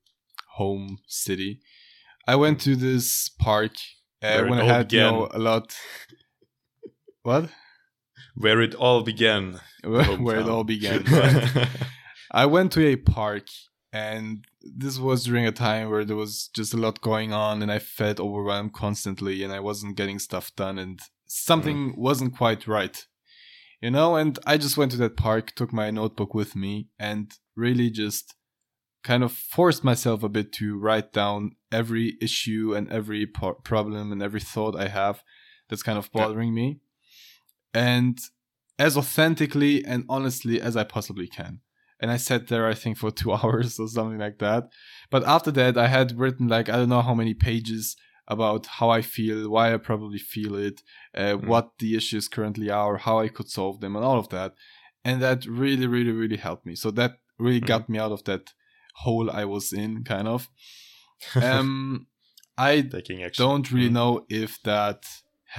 home 0.52 0.98
city. 1.06 1.60
I 2.28 2.36
went 2.36 2.60
to 2.62 2.76
this 2.76 3.28
park 3.28 3.72
uh, 4.22 4.44
when 4.44 4.60
I 4.60 4.64
had 4.64 4.92
you 4.92 5.00
know, 5.00 5.28
a 5.32 5.38
lot. 5.38 5.76
What? 7.22 7.48
Where 8.34 8.60
it 8.60 8.74
all 8.74 9.02
began. 9.02 9.60
Where 9.84 10.38
it 10.40 10.48
all 10.48 10.64
began. 10.64 11.04
right? 11.04 11.68
I 12.30 12.46
went 12.46 12.72
to 12.72 12.86
a 12.86 12.96
park 12.96 13.48
and 13.92 14.44
this 14.62 14.98
was 14.98 15.24
during 15.24 15.46
a 15.46 15.52
time 15.52 15.90
where 15.90 16.04
there 16.04 16.16
was 16.16 16.48
just 16.54 16.74
a 16.74 16.76
lot 16.76 17.00
going 17.00 17.32
on 17.32 17.62
and 17.62 17.70
I 17.70 17.78
felt 17.78 18.20
overwhelmed 18.20 18.72
constantly 18.72 19.42
and 19.42 19.52
I 19.52 19.60
wasn't 19.60 19.96
getting 19.96 20.18
stuff 20.18 20.54
done 20.54 20.78
and 20.78 21.00
something 21.26 21.92
mm. 21.92 21.98
wasn't 21.98 22.36
quite 22.36 22.66
right. 22.66 23.06
You 23.80 23.90
know, 23.90 24.16
and 24.16 24.38
I 24.46 24.56
just 24.56 24.76
went 24.76 24.92
to 24.92 24.98
that 24.98 25.16
park, 25.16 25.54
took 25.54 25.72
my 25.72 25.90
notebook 25.90 26.34
with 26.34 26.56
me 26.56 26.88
and 26.98 27.32
really 27.54 27.90
just 27.90 28.34
kind 29.04 29.22
of 29.22 29.32
forced 29.32 29.84
myself 29.84 30.22
a 30.22 30.28
bit 30.28 30.52
to 30.54 30.78
write 30.78 31.12
down 31.12 31.52
every 31.70 32.16
issue 32.20 32.74
and 32.74 32.90
every 32.90 33.26
po- 33.26 33.54
problem 33.54 34.10
and 34.10 34.22
every 34.22 34.40
thought 34.40 34.74
I 34.74 34.88
have 34.88 35.22
that's 35.68 35.82
kind 35.82 35.98
of 35.98 36.10
bothering 36.10 36.54
me. 36.54 36.80
And 37.72 38.18
as 38.78 38.96
authentically 38.96 39.84
and 39.84 40.04
honestly 40.08 40.60
as 40.60 40.76
I 40.76 40.84
possibly 40.84 41.28
can 41.28 41.60
and 42.00 42.10
I 42.10 42.16
sat 42.18 42.48
there 42.48 42.66
I 42.66 42.74
think 42.74 42.98
for 42.98 43.10
two 43.20 43.32
hours 43.32 43.78
or 43.80 43.88
something 43.88 44.18
like 44.18 44.38
that. 44.38 44.64
But 45.10 45.24
after 45.24 45.50
that, 45.52 45.76
I 45.78 45.86
had 45.88 46.18
written 46.18 46.48
like 46.48 46.68
I 46.68 46.76
don't 46.76 46.88
know 46.88 47.02
how 47.02 47.14
many 47.14 47.34
pages 47.34 47.96
about 48.28 48.66
how 48.66 48.90
I 48.90 49.02
feel, 49.02 49.48
why 49.48 49.72
I 49.72 49.76
probably 49.76 50.18
feel 50.18 50.56
it, 50.56 50.82
uh, 51.14 51.36
Mm. 51.36 51.46
what 51.46 51.70
the 51.78 51.94
issues 51.96 52.26
currently 52.28 52.70
are, 52.70 52.96
how 52.98 53.20
I 53.20 53.28
could 53.28 53.48
solve 53.48 53.80
them, 53.80 53.94
and 53.96 54.04
all 54.04 54.18
of 54.18 54.28
that. 54.30 54.54
And 55.04 55.22
that 55.22 55.46
really, 55.46 55.86
really, 55.86 56.10
really 56.10 56.36
helped 56.36 56.66
me. 56.66 56.74
So 56.74 56.90
that 56.92 57.12
really 57.38 57.60
Mhm. 57.60 57.66
got 57.66 57.88
me 57.88 57.98
out 58.00 58.10
of 58.10 58.24
that 58.24 58.52
hole 59.04 59.30
I 59.30 59.44
was 59.44 59.72
in, 59.72 60.02
kind 60.04 60.26
of. 60.28 60.48
Um, 61.40 62.08
I 62.58 62.80
don't 63.36 63.70
really 63.70 63.88
Mhm. 63.90 63.92
know 63.92 64.26
if 64.28 64.60
that 64.64 65.04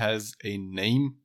has 0.01 0.33
a 0.43 0.57
name 0.57 1.15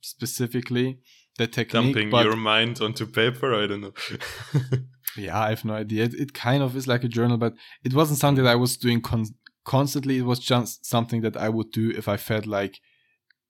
specifically. 0.00 0.98
The 1.38 1.46
technique, 1.46 1.72
Dumping 1.72 2.10
but 2.10 2.24
your 2.24 2.36
mind 2.36 2.80
onto 2.80 3.06
paper. 3.06 3.54
I 3.54 3.66
don't 3.66 3.80
know. 3.82 3.92
Yeah, 5.18 5.38
I 5.40 5.48
have 5.48 5.64
no 5.64 5.72
idea. 5.72 6.04
It, 6.04 6.14
it 6.14 6.34
kind 6.34 6.62
of 6.62 6.76
is 6.76 6.86
like 6.86 7.02
a 7.02 7.08
journal, 7.08 7.38
but 7.38 7.54
it 7.82 7.94
wasn't 7.94 8.18
something 8.18 8.44
that 8.44 8.50
I 8.50 8.54
was 8.56 8.76
doing 8.76 9.00
con- 9.00 9.34
constantly. 9.64 10.18
It 10.18 10.26
was 10.26 10.38
just 10.38 10.84
something 10.84 11.22
that 11.22 11.38
I 11.38 11.48
would 11.48 11.70
do 11.70 11.90
if 11.90 12.06
I 12.06 12.18
felt 12.18 12.44
like 12.46 12.80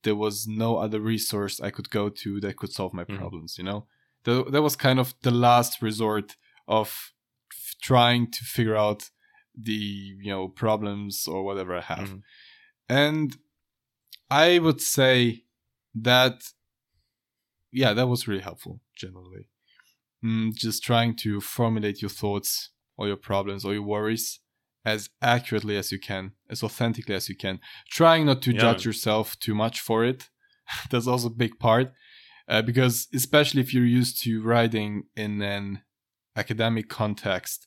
there 0.05 0.15
was 0.15 0.47
no 0.47 0.77
other 0.77 1.01
resource 1.01 1.61
I 1.61 1.71
could 1.71 1.91
go 1.91 2.09
to 2.09 2.41
that 2.41 2.57
could 2.57 2.73
solve 2.73 2.95
my 2.95 3.03
Mhm. 3.05 3.19
problems. 3.19 3.59
You 3.59 3.65
know, 3.65 3.87
Th- 4.25 4.47
that 4.53 4.63
was 4.63 4.77
kind 4.77 5.01
of 5.01 5.15
the 5.23 5.33
last 5.33 5.83
resort 5.83 6.37
of 6.69 6.87
f- 7.51 7.75
trying 7.83 8.31
to 8.31 8.45
figure 8.45 8.77
out 8.77 9.11
the 9.57 9.73
you 10.23 10.31
know 10.31 10.47
problems 10.49 11.27
or 11.27 11.43
whatever 11.45 11.77
I 11.77 11.81
have. 11.81 12.11
Mhm. 12.11 12.23
And 12.89 13.37
I 14.31 14.59
would 14.61 14.81
say 14.81 15.45
that, 15.95 16.43
yeah, 17.83 17.93
that 17.99 18.09
was 18.13 18.27
really 18.29 18.43
helpful 18.51 18.75
generally. 19.03 19.45
Mm, 20.25 20.55
just 20.67 20.83
trying 20.91 21.13
to 21.25 21.41
formulate 21.41 21.99
your 22.03 22.15
thoughts 22.23 22.51
or 22.97 23.07
your 23.11 23.21
problems 23.31 23.65
or 23.65 23.73
your 23.75 23.83
worries 23.95 24.41
as 24.85 25.11
accurately 25.21 25.77
as 25.77 25.93
you 25.93 26.01
can, 26.11 26.25
as 26.49 26.63
authentically 26.63 27.15
as 27.21 27.29
you 27.29 27.37
can. 27.45 27.57
Trying 27.99 28.25
not 28.27 28.41
to 28.43 28.53
Yeah. 28.53 28.61
judge 28.65 28.85
yourself 28.89 29.27
too 29.47 29.55
much 29.55 29.77
for 29.89 30.05
it. 30.13 30.21
That's 30.91 31.07
also 31.13 31.29
a 31.29 31.41
big 31.45 31.55
part. 31.59 31.89
Uh, 32.49 32.63
because 32.63 33.09
especially 33.21 33.61
if 33.61 33.71
you're 33.75 33.85
used 34.01 34.23
to 34.25 34.31
writing 34.51 34.91
in 35.17 35.43
an 35.43 35.83
academic 36.43 36.89
context, 36.89 37.67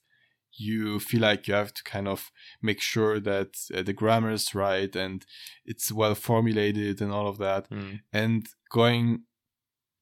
you 0.58 1.00
feel 1.00 1.22
like 1.22 1.48
you 1.48 1.54
have 1.54 1.74
to 1.74 1.84
kind 1.84 2.08
of 2.08 2.32
make 2.62 2.82
sure 2.82 3.20
that 3.20 3.50
uh, 3.76 3.82
the 3.84 3.94
grammar 3.94 4.32
is 4.32 4.56
right 4.56 4.94
and 4.96 5.26
it's 5.66 5.92
well 5.92 6.16
formulated 6.16 7.02
and 7.02 7.12
all 7.12 7.28
of 7.28 7.38
that 7.38 7.70
Mhm. 7.70 8.00
and 8.12 8.48
going 8.80 9.24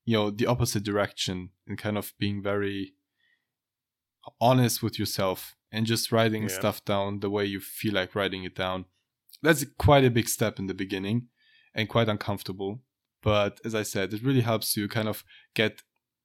you 0.08 0.16
know 0.18 0.32
the 0.32 0.48
opposite 0.54 0.84
direction 0.84 1.50
and 1.68 1.78
kind 1.78 1.98
of 1.98 2.14
being 2.18 2.42
very 2.42 2.94
honest 4.42 4.82
with 4.84 4.98
yourself 5.00 5.56
and 5.72 5.86
just 5.86 6.12
writing 6.12 6.44
Yeah. 6.44 6.50
stuff 6.60 6.84
down 6.86 7.20
the 7.20 7.30
way 7.30 7.46
you 7.46 7.60
feel 7.60 7.94
like 7.94 8.16
writing 8.16 8.44
it 8.44 8.56
down 8.56 8.86
that's 9.44 9.64
quite 9.78 10.06
a 10.06 10.10
big 10.18 10.28
step 10.28 10.60
in 10.60 10.68
the 10.68 10.74
beginning 10.84 11.28
and 11.76 11.90
quite 11.90 12.10
uncomfortable 12.10 12.82
but 13.22 13.60
as 13.68 13.74
i 13.76 13.84
said 13.84 14.14
it 14.14 14.24
really 14.24 14.42
helps 14.52 14.76
you 14.78 14.88
kind 14.88 15.08
of 15.14 15.24
get 15.54 15.84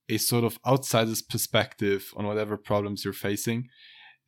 a 0.09 0.17
sort 0.19 0.45
of 0.45 0.59
outsider's 0.67 1.23
perspective 1.23 2.13
on 2.17 2.27
whatever 2.27 2.57
problems 2.57 3.05
you're 3.05 3.13
facing 3.29 3.69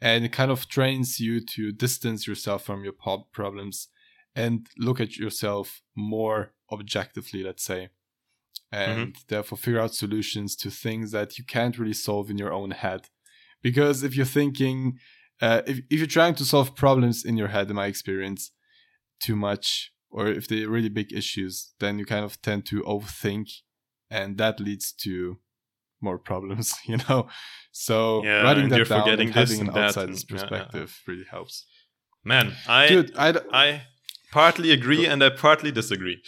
and 0.00 0.24
it 0.24 0.32
kind 0.32 0.50
of 0.50 0.68
trains 0.68 1.20
you 1.20 1.40
to 1.54 1.72
distance 1.72 2.26
yourself 2.26 2.64
from 2.64 2.84
your 2.84 2.92
problems 3.32 3.88
and 4.36 4.68
look 4.78 5.00
at 5.00 5.16
yourself 5.16 5.80
more 5.94 6.52
objectively 6.70 7.42
let's 7.42 7.64
say 7.64 7.88
and 8.72 9.14
therefore 9.28 9.58
figure 9.58 9.80
out 9.80 9.94
solutions 9.94 10.56
to 10.56 10.70
things 10.70 11.10
that 11.12 11.38
you 11.38 11.44
can't 11.44 11.78
really 11.78 11.92
solve 11.92 12.28
in 12.30 12.38
your 12.38 12.52
own 12.52 12.72
head 12.72 13.08
because 13.62 14.02
if 14.02 14.14
you're 14.16 14.26
thinking 14.26 14.98
uh, 15.40 15.62
if 15.66 15.78
if 15.90 15.98
you're 15.98 16.06
trying 16.06 16.34
to 16.36 16.44
solve 16.44 16.76
problems 16.76 17.24
in 17.24 17.36
your 17.36 17.48
head, 17.48 17.68
in 17.68 17.76
my 17.76 17.86
experience, 17.86 18.52
too 19.20 19.34
much, 19.34 19.92
or 20.10 20.28
if 20.28 20.46
they're 20.46 20.68
really 20.68 20.88
big 20.88 21.12
issues, 21.12 21.74
then 21.80 21.98
you 21.98 22.04
kind 22.04 22.24
of 22.24 22.40
tend 22.40 22.64
to 22.66 22.82
overthink, 22.82 23.48
and 24.10 24.38
that 24.38 24.60
leads 24.60 24.92
to 24.92 25.38
more 26.00 26.18
problems. 26.18 26.74
You 26.86 26.98
know, 27.08 27.28
so 27.72 28.22
Yeah, 28.24 28.42
writing 28.42 28.68
that 28.68 28.76
you're 28.76 28.84
down 28.84 29.02
forgetting 29.02 29.28
and 29.28 29.34
having 29.34 29.60
an 29.62 29.66
that 29.74 29.76
outsider's 29.88 30.22
and- 30.22 30.30
yeah, 30.30 30.36
yeah, 30.36 30.42
yeah. 30.42 30.58
perspective 30.62 31.02
really 31.08 31.26
helps. 31.30 31.66
Man, 32.22 32.54
I 32.68 32.88
Dude, 32.88 33.12
I 33.16 33.34
I 33.52 33.82
partly 34.34 34.70
agree 34.78 35.06
and 35.10 35.22
I 35.22 35.30
partly 35.30 35.70
disagree. 35.80 36.18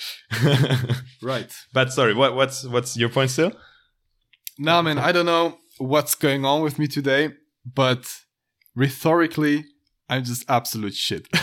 right. 1.33 1.51
but 1.73 1.92
sorry, 1.92 2.14
what 2.21 2.31
what's 2.38 2.59
what's 2.75 2.97
your 2.97 3.09
point 3.16 3.31
still? 3.31 3.53
Nah, 4.59 4.81
man, 4.83 4.99
I 4.99 5.11
don't 5.12 5.27
know 5.27 5.59
what's 5.79 6.14
going 6.27 6.45
on 6.45 6.62
with 6.62 6.79
me 6.79 6.87
today, 6.87 7.23
but 7.81 8.03
rhetorically, 8.75 9.57
I'm 10.09 10.25
just 10.25 10.42
absolute 10.49 10.95
shit. 10.95 11.25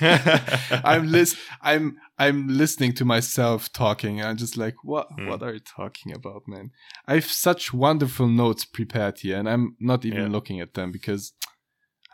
I'm 0.00 1.10
lis- 1.12 1.36
I'm 1.60 1.96
I'm 2.18 2.48
listening 2.48 2.92
to 2.94 3.04
myself 3.04 3.72
talking, 3.72 4.20
and 4.20 4.28
I'm 4.28 4.36
just 4.36 4.56
like, 4.56 4.74
what 4.82 5.06
Hmm. 5.16 5.26
what 5.28 5.42
are 5.42 5.52
you 5.54 5.60
talking 5.60 6.12
about, 6.14 6.42
man? 6.46 6.70
I 7.06 7.14
have 7.14 7.26
such 7.48 7.72
wonderful 7.72 8.28
notes 8.28 8.64
prepared 8.64 9.18
here, 9.20 9.38
and 9.38 9.48
I'm 9.48 9.76
not 9.78 10.04
even 10.04 10.22
Yeah. 10.22 10.28
looking 10.36 10.60
at 10.60 10.74
them 10.74 10.90
because, 10.92 11.32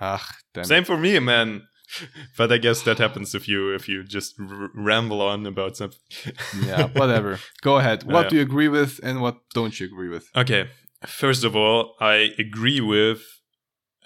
ah, 0.01 0.27
damn. 0.53 0.63
it. 0.65 0.67
Same 0.69 0.85
for 0.85 0.97
me, 0.99 1.19
man. 1.21 1.63
But 2.37 2.53
I 2.53 2.59
guess 2.59 2.83
that 2.83 2.99
happens 2.99 3.35
if 3.35 3.49
you 3.49 3.75
if 3.75 3.89
you 3.89 4.05
just 4.05 4.35
r- 4.41 4.71
ramble 4.75 5.21
on 5.23 5.47
about 5.47 5.77
something. 5.77 6.01
Yeah, 6.67 6.89
whatever. 6.89 7.39
Go 7.63 7.79
ahead. 7.79 8.03
What 8.05 8.25
Yeah. 8.25 8.29
do 8.31 8.37
you 8.37 8.43
agree 8.43 8.69
with, 8.69 9.01
and 9.03 9.21
what 9.21 9.37
don't 9.55 9.79
you 9.81 9.87
agree 9.87 10.09
with? 10.09 10.25
Okay, 10.35 10.69
first 11.07 11.45
of 11.45 11.55
all, 11.57 11.95
I 12.01 12.33
agree 12.39 12.81
with 12.81 13.21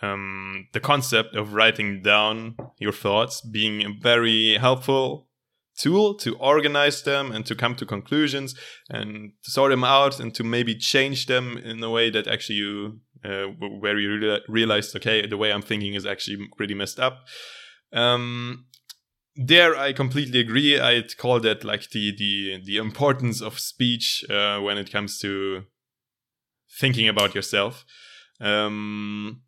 um, 0.02 0.66
the 0.72 0.80
concept 0.80 1.34
of 1.36 1.54
writing 1.54 2.02
down 2.02 2.56
your 2.78 2.92
thoughts 2.92 3.40
being 3.40 3.84
a 3.84 3.90
very 4.00 4.56
helpful 4.58 5.28
tool 5.78 6.14
to 6.14 6.34
organize 6.36 7.02
them 7.02 7.32
and 7.32 7.46
to 7.46 7.54
come 7.54 7.74
to 7.76 7.86
conclusions 7.86 8.54
and 8.90 9.32
to 9.44 9.50
sort 9.50 9.70
them 9.70 9.84
out 9.84 10.20
and 10.20 10.34
to 10.34 10.44
maybe 10.44 10.74
change 10.74 11.26
them 11.26 11.56
in 11.56 11.82
a 11.82 11.88
way 11.90 12.10
that 12.10 12.26
actually 12.26 12.56
you 12.56 13.00
uh, 13.24 13.44
where 13.80 13.98
you 13.98 14.10
rea- 14.18 14.40
realized 14.48 14.94
okay 14.96 15.26
the 15.26 15.36
way 15.36 15.50
i'm 15.50 15.62
thinking 15.62 15.94
is 15.94 16.04
actually 16.04 16.36
pretty 16.58 16.74
messed 16.74 17.00
up 17.00 17.20
um, 17.92 18.66
there 19.34 19.76
i 19.76 19.92
completely 19.92 20.40
agree. 20.40 20.78
I'd 20.78 21.16
call 21.16 21.40
that 21.40 21.64
like 21.64 21.90
the 21.90 22.14
the 22.16 22.60
the 22.64 22.76
importance 22.76 23.40
of 23.40 23.58
speech 23.58 24.24
uh, 24.28 24.58
when 24.60 24.78
it 24.78 24.92
comes 24.92 25.18
to 25.20 25.64
thinking 26.78 27.08
about 27.08 27.34
yourself. 27.34 27.84
Um, 28.40 29.42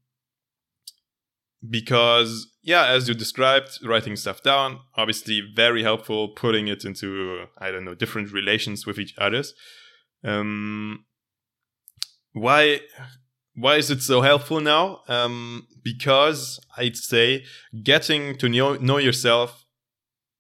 because 1.69 2.47
yeah 2.63 2.87
as 2.89 3.09
you 3.09 3.15
described 3.15 3.79
writing 3.83 4.17
stuff 4.17 4.43
down 4.43 4.81
obviously 4.97 5.41
very 5.55 5.83
helpful 5.83 6.29
putting 6.29 6.69
it 6.69 6.85
into 6.85 7.47
i 7.57 7.71
don't 7.71 7.87
know 7.87 7.95
different 7.95 8.31
relations 8.33 8.87
with 8.87 8.99
each 8.99 9.15
others. 9.19 9.55
Um, 10.25 11.05
why 12.33 12.81
why 13.55 13.77
is 13.77 13.91
it 13.91 14.03
so 14.03 14.21
helpful 14.23 14.61
now? 14.61 15.01
Um, 15.07 15.69
because 15.85 16.59
i'd 16.79 16.97
say 16.97 17.45
getting 17.83 18.37
to 18.37 18.49
know, 18.49 18.75
know 18.75 18.99
yourself 18.99 19.65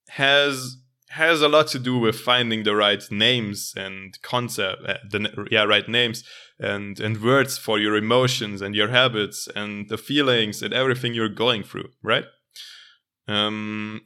has 0.08 0.78
has 1.14 1.42
a 1.42 1.48
lot 1.48 1.68
to 1.68 1.78
do 1.78 1.96
with 1.96 2.18
finding 2.18 2.64
the 2.64 2.74
right 2.74 3.04
names 3.10 3.72
and 3.76 4.20
concept 4.22 4.82
uh, 4.84 4.96
the 5.08 5.46
yeah 5.50 5.62
right 5.62 5.88
names 5.88 6.24
and 6.58 6.98
and 6.98 7.22
words 7.22 7.56
for 7.56 7.78
your 7.78 7.94
emotions 7.96 8.60
and 8.60 8.74
your 8.74 8.88
habits 8.88 9.48
and 9.54 9.88
the 9.88 9.96
feelings 9.96 10.60
and 10.60 10.74
everything 10.74 11.14
you're 11.14 11.28
going 11.28 11.62
through 11.62 11.88
right? 12.02 12.24
Um 13.28 14.02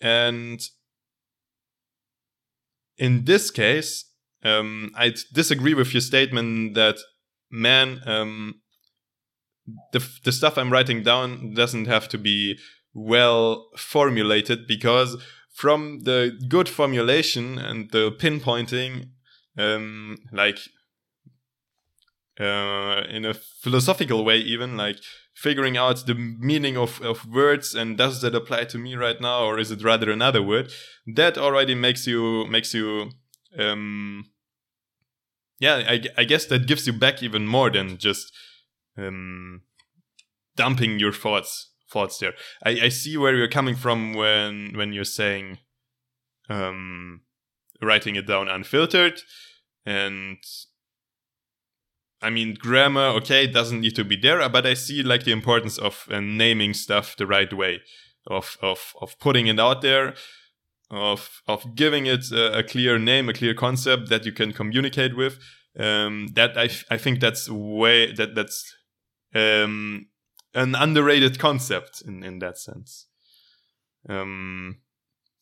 and 0.00 0.60
in 2.96 3.24
this 3.24 3.50
case 3.50 4.04
um 4.44 4.92
i 4.94 5.12
disagree 5.32 5.74
with 5.74 5.92
your 5.92 6.00
statement 6.00 6.74
that 6.74 6.96
man 7.50 8.00
um 8.06 8.60
the 9.92 10.06
the 10.24 10.32
stuff 10.32 10.56
i'm 10.56 10.72
writing 10.72 11.02
down 11.02 11.54
doesn't 11.54 11.86
have 11.86 12.08
to 12.08 12.18
be 12.18 12.58
well 12.94 13.68
formulated 13.76 14.66
because 14.66 15.16
from 15.52 16.00
the 16.00 16.38
good 16.48 16.68
formulation 16.68 17.58
and 17.58 17.90
the 17.90 18.10
pinpointing 18.12 19.08
um 19.58 20.16
like 20.32 20.58
uh 22.38 23.02
in 23.08 23.24
a 23.24 23.34
philosophical 23.34 24.24
way 24.24 24.38
even 24.38 24.76
like 24.76 24.98
figuring 25.34 25.76
out 25.76 26.06
the 26.06 26.14
meaning 26.14 26.76
of 26.76 27.00
of 27.02 27.26
words 27.26 27.74
and 27.74 27.98
does 27.98 28.20
that 28.22 28.34
apply 28.34 28.64
to 28.64 28.78
me 28.78 28.94
right 28.94 29.20
now 29.20 29.44
or 29.44 29.58
is 29.58 29.70
it 29.70 29.82
rather 29.82 30.10
another 30.10 30.42
word 30.42 30.70
that 31.06 31.36
already 31.36 31.74
makes 31.74 32.06
you 32.06 32.46
makes 32.46 32.72
you 32.72 33.10
um 33.58 34.24
yeah 35.58 35.76
i, 35.88 36.02
I 36.16 36.24
guess 36.24 36.46
that 36.46 36.66
gives 36.66 36.86
you 36.86 36.92
back 36.92 37.22
even 37.22 37.46
more 37.46 37.70
than 37.70 37.98
just 37.98 38.32
um 38.98 39.62
dumping 40.56 40.98
your 40.98 41.12
thoughts 41.12 41.72
thoughts 41.90 42.18
there 42.18 42.32
i 42.64 42.70
i 42.82 42.88
see 42.88 43.16
where 43.16 43.34
you're 43.34 43.48
coming 43.48 43.76
from 43.76 44.14
when 44.14 44.72
when 44.76 44.92
you're 44.92 45.04
saying 45.04 45.58
um 46.48 47.20
writing 47.82 48.16
it 48.16 48.26
down 48.26 48.48
unfiltered 48.48 49.20
and 49.84 50.38
I 52.22 52.30
mean, 52.30 52.54
grammar, 52.54 53.08
okay, 53.18 53.46
doesn't 53.46 53.80
need 53.80 53.94
to 53.96 54.04
be 54.04 54.16
there, 54.16 54.48
but 54.48 54.66
I 54.66 54.74
see 54.74 55.02
like 55.02 55.24
the 55.24 55.32
importance 55.32 55.78
of 55.78 56.08
uh, 56.10 56.20
naming 56.20 56.72
stuff 56.74 57.16
the 57.16 57.26
right 57.26 57.52
way, 57.52 57.82
of 58.26 58.56
of 58.62 58.94
of 59.00 59.18
putting 59.20 59.46
it 59.46 59.60
out 59.60 59.82
there, 59.82 60.14
of 60.90 61.42
of 61.46 61.74
giving 61.74 62.06
it 62.06 62.32
a, 62.32 62.58
a 62.58 62.62
clear 62.62 62.98
name, 62.98 63.28
a 63.28 63.34
clear 63.34 63.54
concept 63.54 64.08
that 64.08 64.24
you 64.24 64.32
can 64.32 64.52
communicate 64.52 65.16
with. 65.16 65.38
Um, 65.78 66.28
that 66.34 66.56
I 66.56 66.70
I 66.90 66.96
think 66.96 67.20
that's 67.20 67.50
way 67.50 68.12
that 68.12 68.34
that's 68.34 68.74
um, 69.34 70.06
an 70.54 70.74
underrated 70.74 71.38
concept 71.38 72.02
in 72.06 72.22
in 72.22 72.38
that 72.40 72.58
sense. 72.58 73.06
Um, 74.08 74.78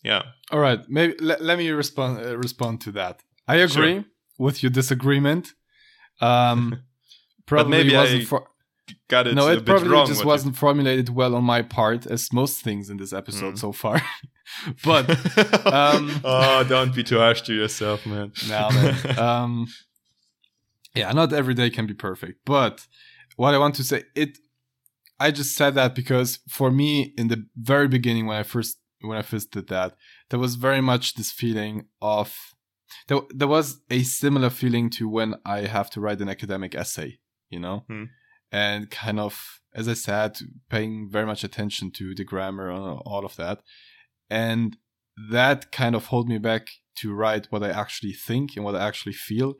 yeah. 0.02 0.22
All 0.50 0.60
right, 0.60 0.80
maybe 0.88 1.14
let, 1.20 1.40
let 1.42 1.58
me 1.58 1.70
respond 1.70 2.24
uh, 2.24 2.36
respond 2.38 2.80
to 2.82 2.92
that. 2.92 3.22
I 3.46 3.56
agree 3.56 3.94
Sure. 3.94 4.04
with 4.38 4.62
your 4.62 4.70
disagreement. 4.70 5.52
Um, 6.20 6.82
probably 7.46 7.70
maybe 7.70 7.94
wasn't 7.96 8.22
I 8.22 8.24
for- 8.26 8.48
Got 9.08 9.26
it. 9.28 9.34
no, 9.34 9.48
it 9.48 9.64
probably 9.64 10.06
just 10.06 10.24
wasn't 10.26 10.56
formulated 10.56 11.08
well 11.08 11.34
on 11.34 11.44
my 11.44 11.62
part, 11.62 12.06
as 12.06 12.30
most 12.32 12.62
things 12.62 12.90
in 12.90 12.98
this 12.98 13.12
episode 13.14 13.54
Mm. 13.54 13.58
so 13.58 13.72
far. 13.72 14.02
but 14.84 15.08
um, 15.66 16.20
oh, 16.22 16.64
don't 16.68 16.94
be 16.94 17.02
too 17.02 17.16
harsh 17.18 17.40
to 17.42 17.54
yourself, 17.54 18.04
man. 18.04 18.32
now, 18.46 18.68
man, 18.70 19.18
um, 19.18 19.66
yeah, 20.94 21.12
not 21.12 21.32
every 21.32 21.54
day 21.54 21.70
can 21.70 21.86
be 21.86 21.94
perfect. 21.94 22.40
But 22.44 22.86
what 23.36 23.54
I 23.54 23.58
want 23.58 23.74
to 23.76 23.84
say, 23.84 24.04
it, 24.14 24.38
I 25.18 25.30
just 25.30 25.56
said 25.56 25.74
that 25.74 25.94
because 25.94 26.40
for 26.48 26.70
me, 26.70 27.14
in 27.16 27.28
the 27.28 27.46
very 27.56 27.88
beginning, 27.88 28.26
when 28.26 28.36
I 28.36 28.42
first 28.42 28.78
when 29.00 29.18
I 29.18 29.22
first 29.22 29.50
did 29.50 29.68
that, 29.68 29.94
there 30.30 30.38
was 30.38 30.54
very 30.54 30.80
much 30.80 31.14
this 31.14 31.30
feeling 31.30 31.86
of 32.00 32.34
there, 33.08 33.20
there 33.34 33.48
was 33.48 33.80
a 33.90 34.02
similar 34.02 34.50
feeling 34.50 34.88
to 34.90 35.08
when 35.08 35.34
I 35.44 35.60
have 35.66 35.90
to 35.90 36.00
write 36.00 36.20
an 36.20 36.28
academic 36.28 36.74
essay, 36.74 37.18
you 37.50 37.60
know, 37.60 37.84
Hmm. 37.88 38.04
and 38.50 38.90
kind 38.90 39.20
of, 39.20 39.60
as 39.74 39.88
I 39.88 39.94
said, 39.94 40.38
paying 40.70 41.08
very 41.10 41.26
much 41.26 41.44
attention 41.44 41.90
to 41.92 42.14
the 42.14 42.24
grammar 42.24 42.70
and 42.70 43.00
all 43.04 43.24
of 43.24 43.36
that, 43.36 43.62
and 44.30 44.76
that 45.30 45.70
kind 45.70 45.94
of 45.94 46.06
hold 46.06 46.28
me 46.28 46.38
back 46.38 46.68
to 46.96 47.12
write 47.12 47.46
what 47.50 47.62
I 47.62 47.70
actually 47.70 48.12
think 48.12 48.56
and 48.56 48.64
what 48.64 48.76
I 48.76 48.86
actually 48.86 49.12
feel. 49.12 49.54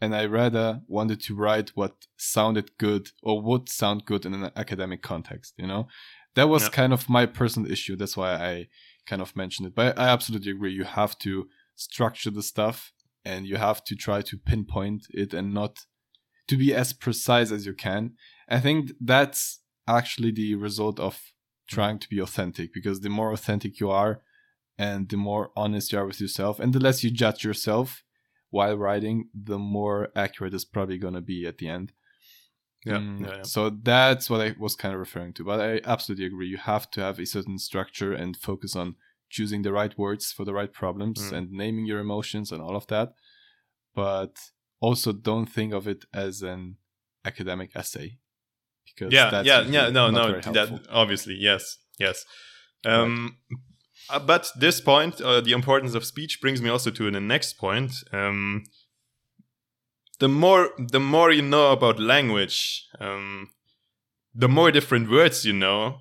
And 0.00 0.14
I 0.14 0.24
rather 0.24 0.80
wanted 0.86 1.20
to 1.22 1.34
write 1.34 1.70
what 1.70 2.06
sounded 2.16 2.78
good 2.78 3.10
or 3.22 3.42
would 3.42 3.68
sound 3.68 4.06
good 4.06 4.24
in 4.24 4.32
an 4.34 4.50
academic 4.56 5.02
context, 5.02 5.54
you 5.58 5.66
know? 5.66 5.88
That 6.36 6.48
was 6.48 6.68
kind 6.68 6.92
of 6.92 7.08
my 7.08 7.26
personal 7.26 7.70
issue. 7.70 7.96
That's 7.96 8.16
why 8.16 8.32
I 8.34 8.68
kind 9.06 9.20
of 9.20 9.36
mentioned 9.36 9.68
it. 9.68 9.74
But 9.74 9.98
I 9.98 10.08
absolutely 10.08 10.52
agree. 10.52 10.72
You 10.72 10.84
have 10.84 11.18
to 11.18 11.48
structure 11.74 12.30
the 12.30 12.42
stuff 12.42 12.92
and 13.24 13.46
you 13.46 13.56
have 13.56 13.84
to 13.84 13.94
try 13.94 14.22
to 14.22 14.38
pinpoint 14.38 15.06
it 15.10 15.34
and 15.34 15.52
not 15.52 15.80
to 16.48 16.56
be 16.56 16.74
as 16.74 16.92
precise 16.92 17.50
as 17.50 17.66
you 17.66 17.74
can. 17.74 18.14
I 18.48 18.60
think 18.60 18.92
that's 19.00 19.60
actually 19.86 20.32
the 20.32 20.54
result 20.54 20.98
of 21.00 21.20
trying 21.68 21.98
to 21.98 22.08
be 22.08 22.20
authentic 22.20 22.72
because 22.72 23.00
the 23.00 23.08
more 23.08 23.32
authentic 23.32 23.80
you 23.80 23.90
are 23.90 24.22
and 24.78 25.08
the 25.08 25.16
more 25.16 25.50
honest 25.56 25.92
you 25.92 25.98
are 25.98 26.06
with 26.06 26.20
yourself 26.20 26.58
and 26.58 26.72
the 26.72 26.80
less 26.80 27.04
you 27.04 27.10
judge 27.10 27.44
yourself 27.44 28.02
while 28.50 28.76
writing, 28.76 29.28
the 29.34 29.58
more 29.58 30.08
accurate 30.14 30.54
it's 30.54 30.64
probably 30.64 30.98
going 30.98 31.14
to 31.14 31.20
be 31.20 31.46
at 31.46 31.58
the 31.58 31.68
end. 31.68 31.92
Yeah, 32.84 32.98
Mm, 32.98 33.20
yeah, 33.20 33.36
yeah. 33.36 33.42
So 33.42 33.70
that's 33.70 34.28
what 34.30 34.40
I 34.40 34.54
was 34.58 34.74
kind 34.74 34.94
of 34.94 35.00
referring 35.00 35.32
to. 35.34 35.44
But 35.44 35.60
I 35.60 35.80
absolutely 35.84 36.26
agree. 36.26 36.48
You 36.48 36.56
have 36.58 36.90
to 36.92 37.00
have 37.00 37.18
a 37.18 37.26
certain 37.26 37.58
structure 37.58 38.12
and 38.12 38.36
focus 38.36 38.74
on 38.74 38.96
choosing 39.28 39.62
the 39.62 39.72
right 39.72 39.96
words 39.98 40.32
for 40.32 40.44
the 40.44 40.54
right 40.54 40.72
problems 40.72 41.30
Mm. 41.30 41.36
and 41.36 41.52
naming 41.52 41.86
your 41.86 42.00
emotions 42.00 42.50
and 42.52 42.62
all 42.62 42.76
of 42.76 42.86
that. 42.88 43.14
But 43.94 44.36
also 44.80 45.12
don't 45.12 45.46
think 45.46 45.72
of 45.74 45.86
it 45.86 46.04
as 46.12 46.42
an 46.42 46.76
academic 47.24 47.70
essay 47.76 48.18
because 48.86 49.12
yeah 49.12 49.28
that's 49.30 49.46
yeah 49.46 49.60
yeah 49.60 49.90
no 49.90 50.10
no 50.10 50.40
that 50.40 50.68
obviously 50.90 51.34
yes 51.34 51.76
yes 51.98 52.24
um 52.86 53.36
uh, 54.10 54.18
but 54.18 54.50
this 54.56 54.80
point 54.80 55.20
uh, 55.20 55.40
the 55.40 55.52
importance 55.52 55.94
of 55.94 56.04
speech 56.04 56.40
brings 56.40 56.60
me 56.60 56.68
also 56.68 56.90
to 56.90 57.10
the 57.10 57.20
next 57.20 57.58
point. 57.58 57.92
Um 58.12 58.64
the 60.18 60.28
more 60.28 60.70
the 60.78 61.00
more 61.00 61.30
you 61.32 61.40
know 61.40 61.72
about 61.72 61.98
language 61.98 62.86
um 63.00 63.48
the 64.34 64.48
more 64.48 64.70
different 64.70 65.10
words 65.10 65.46
you 65.46 65.52
know 65.54 66.00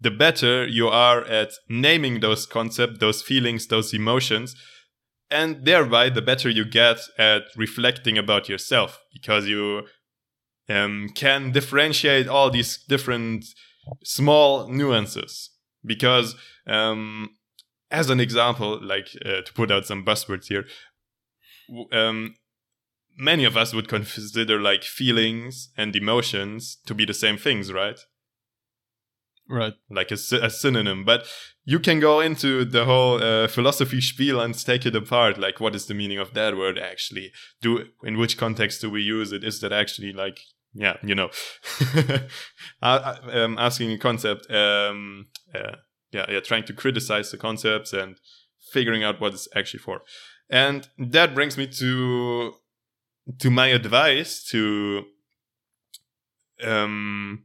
the 0.00 0.10
better 0.10 0.64
you 0.64 0.86
are 0.86 1.24
at 1.24 1.50
naming 1.68 2.20
those 2.20 2.46
concepts 2.46 3.00
those 3.00 3.22
feelings 3.22 3.66
those 3.66 3.92
emotions 3.92 4.54
and 5.30 5.64
thereby 5.64 6.08
the 6.08 6.22
better 6.22 6.48
you 6.48 6.64
get 6.64 6.98
at 7.18 7.42
reflecting 7.56 8.16
about 8.16 8.48
yourself 8.48 9.00
because 9.12 9.46
you 9.46 9.82
um, 10.68 11.08
can 11.14 11.52
differentiate 11.52 12.28
all 12.28 12.50
these 12.50 12.78
different 12.88 13.44
small 14.04 14.68
nuances. 14.68 15.50
Because 15.84 16.34
um, 16.66 17.30
as 17.96 18.10
an 18.10 18.20
example 18.20 18.78
like 18.82 19.08
uh, 19.24 19.40
to 19.40 19.52
put 19.54 19.70
out 19.70 19.86
some 19.86 20.04
buzzwords 20.04 20.46
here 20.48 20.64
um, 21.92 22.34
many 23.16 23.44
of 23.44 23.56
us 23.56 23.72
would 23.74 23.88
consider 23.88 24.60
like 24.60 24.82
feelings 24.82 25.70
and 25.76 25.96
emotions 25.96 26.78
to 26.86 26.94
be 26.94 27.04
the 27.04 27.14
same 27.14 27.38
things 27.38 27.72
right? 27.72 27.98
Right. 29.48 29.74
Like 29.88 30.10
a, 30.10 30.14
a 30.14 30.50
synonym. 30.50 31.04
But 31.04 31.26
you 31.64 31.78
can 31.78 32.00
go 32.00 32.20
into 32.20 32.64
the 32.64 32.84
whole 32.84 33.22
uh, 33.22 33.46
philosophy 33.46 34.00
spiel 34.00 34.40
and 34.40 34.54
take 34.54 34.84
it 34.84 34.96
apart 34.96 35.38
like 35.38 35.60
what 35.60 35.74
is 35.74 35.86
the 35.86 35.94
meaning 35.94 36.18
of 36.18 36.34
that 36.34 36.56
word 36.56 36.78
actually? 36.78 37.32
Do 37.62 37.86
in 38.02 38.18
which 38.18 38.36
context 38.36 38.80
do 38.80 38.90
we 38.90 39.02
use 39.02 39.32
it? 39.32 39.44
Is 39.44 39.60
that 39.60 39.72
actually 39.72 40.12
like 40.12 40.40
yeah 40.74 40.96
you 41.02 41.14
know. 41.14 41.30
Uh, 42.82 43.16
um, 43.32 43.56
asking 43.58 43.90
a 43.90 43.98
concept 43.98 44.50
um, 44.50 45.26
uh, 45.54 45.76
yeah 46.12 46.26
yeah 46.28 46.40
trying 46.40 46.64
to 46.64 46.72
criticize 46.72 47.30
the 47.30 47.36
concepts 47.36 47.92
and 47.92 48.16
figuring 48.72 49.04
out 49.04 49.20
what 49.20 49.34
it's 49.34 49.48
actually 49.54 49.80
for. 49.80 50.02
And 50.48 50.88
that 50.98 51.34
brings 51.34 51.56
me 51.56 51.66
to 51.66 52.54
to 53.38 53.50
my 53.50 53.68
advice 53.68 54.44
to 54.50 55.04
um 56.62 57.44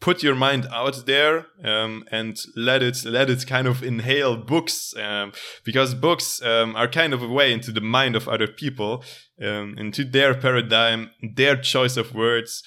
put 0.00 0.22
your 0.22 0.34
mind 0.34 0.66
out 0.72 1.06
there 1.06 1.46
um, 1.64 2.04
and 2.12 2.38
let 2.56 2.82
it 2.82 3.04
let 3.04 3.28
it 3.28 3.46
kind 3.46 3.66
of 3.66 3.82
inhale 3.82 4.36
books 4.36 4.94
um, 4.96 5.32
because 5.64 5.92
books 5.92 6.40
um, 6.42 6.76
are 6.76 6.86
kind 6.88 7.12
of 7.12 7.22
a 7.22 7.28
way 7.28 7.52
into 7.52 7.72
the 7.72 7.80
mind 7.80 8.14
of 8.14 8.28
other 8.28 8.46
people 8.46 9.04
um, 9.42 9.74
into 9.76 10.04
their 10.04 10.34
paradigm 10.34 11.10
their 11.34 11.56
choice 11.56 11.96
of 11.96 12.14
words 12.14 12.62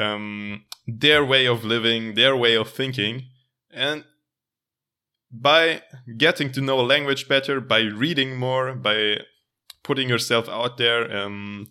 um, 0.00 0.64
their 0.86 1.24
way 1.24 1.46
of 1.46 1.64
living 1.64 2.14
their 2.14 2.36
way 2.36 2.54
of 2.56 2.70
thinking. 2.70 3.24
And 3.72 4.04
by 5.32 5.82
getting 6.16 6.52
to 6.52 6.60
know 6.60 6.80
a 6.80 6.82
language 6.82 7.28
better 7.28 7.60
by 7.60 7.80
reading 7.80 8.36
more 8.36 8.74
by 8.74 9.18
putting 9.82 10.08
yourself 10.08 10.48
out 10.48 10.76
there 10.76 11.10
um, 11.16 11.68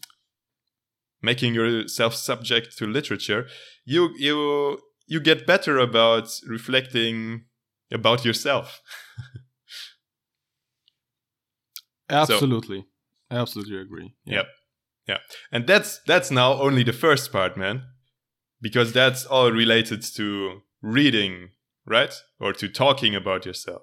making 1.22 1.53
yourself 1.53 2.16
subject 2.16 2.78
to 2.78 2.86
literature 2.86 3.47
you 3.86 4.10
you 4.18 4.80
you 5.07 5.20
get 5.20 5.47
better 5.47 5.80
about 5.80 6.30
reflecting 6.47 7.45
about 7.91 8.24
yourself. 8.24 8.82
absolutely 12.10 12.86
I 13.30 13.38
absolutely 13.38 13.78
agree 13.78 14.16
yeah. 14.26 14.38
Yep. 14.38 14.47
Yeah. 15.10 15.18
And 15.51 15.66
that's 15.66 15.99
that's 16.05 16.30
now 16.30 16.53
only 16.53 16.84
the 16.84 16.93
first 16.93 17.32
part, 17.32 17.57
man. 17.57 17.82
Because 18.62 18.93
that's 18.93 19.26
all 19.26 19.51
related 19.51 20.03
to 20.16 20.62
reading, 20.82 21.49
right? 21.90 22.14
Or 22.40 22.54
to 22.54 22.70
talking 22.70 23.16
about 23.16 23.46
yourself. 23.46 23.82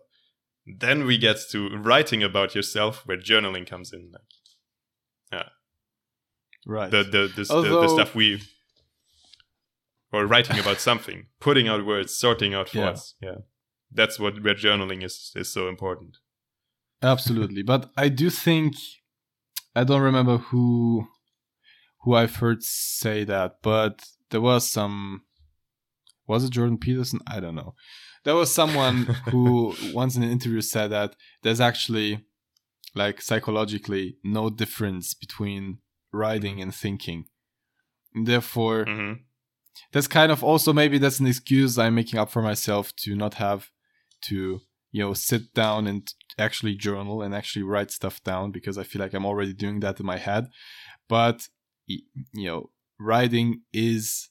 Then 0.67 1.05
we 1.05 1.19
get 1.19 1.37
to 1.53 1.69
writing 1.77 2.23
about 2.23 2.55
yourself 2.55 3.03
where 3.07 3.19
journaling 3.19 3.67
comes 3.67 3.93
in 3.93 4.11
like 4.13 5.43
right 6.67 6.91
the 6.91 7.05
the 7.05 7.29
the, 7.37 7.45
the, 7.63 7.81
the 7.83 7.89
stuff 7.89 8.15
we 8.15 8.41
or 10.13 10.27
writing 10.27 10.59
about 10.59 10.81
something, 10.89 11.27
putting 11.41 11.69
out 11.69 11.85
words, 11.87 12.15
sorting 12.17 12.55
out 12.55 12.73
Yeah. 12.75 12.87
thoughts. 12.87 13.15
Yeah. 13.21 13.39
That's 13.93 14.19
what 14.19 14.43
where 14.43 14.55
journaling 14.55 15.05
is 15.05 15.33
is 15.37 15.53
so 15.53 15.69
important. 15.69 16.17
absolutely 17.03 17.63
but 17.63 17.83
i 18.05 18.09
do 18.09 18.31
think 18.31 18.75
i 19.75 19.85
don't 19.85 20.01
remember 20.11 20.39
who 20.49 21.07
who 22.03 22.15
i've 22.15 22.37
heard 22.43 22.63
say 22.63 23.23
that 23.25 23.51
but 23.63 23.95
there 24.31 24.41
was 24.41 24.63
some 24.79 25.21
was 26.27 26.45
it 26.45 26.51
jordan 26.51 26.79
peterson? 26.79 27.21
I 27.27 27.41
don't 27.41 27.55
know. 27.55 27.75
There 28.25 28.35
was 28.35 28.53
someone 28.53 29.05
who 29.31 29.75
once 29.93 30.17
in 30.17 30.23
an 30.23 30.31
interview 30.31 30.61
said 30.61 30.91
that 30.91 31.17
there's 31.43 31.61
actually 31.61 32.25
like 32.95 33.21
psychologically 33.21 34.17
no 34.25 34.51
difference 34.51 35.15
between 35.15 35.79
writing 36.13 36.61
and 36.61 36.75
thinking. 36.75 37.27
And 38.15 38.27
therefore 38.27 38.85
hmm 38.85 39.13
that's 39.93 40.09
kind 40.09 40.33
of 40.33 40.43
also 40.43 40.73
maybe 40.73 40.99
that's 40.99 41.21
an 41.21 41.27
excuse 41.27 41.79
I'm 41.79 41.95
making 41.95 42.19
up 42.19 42.31
for 42.31 42.41
myself 42.41 42.97
to 42.97 43.15
not 43.15 43.35
have 43.35 43.71
to 44.23 44.61
you 44.91 45.03
know 45.03 45.13
sit 45.13 45.53
down 45.53 45.87
and 45.87 46.11
actually 46.39 46.75
journal 46.75 47.23
and 47.23 47.35
actually 47.35 47.63
write 47.63 47.91
stuff 47.91 48.23
down 48.25 48.51
because 48.51 48.79
I 48.79 48.83
feel 48.83 49.01
like 49.01 49.15
I'm 49.15 49.27
already 49.27 49.53
doing 49.53 49.81
that 49.81 50.01
in 50.01 50.07
my 50.07 50.17
head. 50.17 50.49
But 51.09 51.49
you 51.87 52.03
know, 52.35 52.71
writing 52.99 53.63
is 53.73 54.31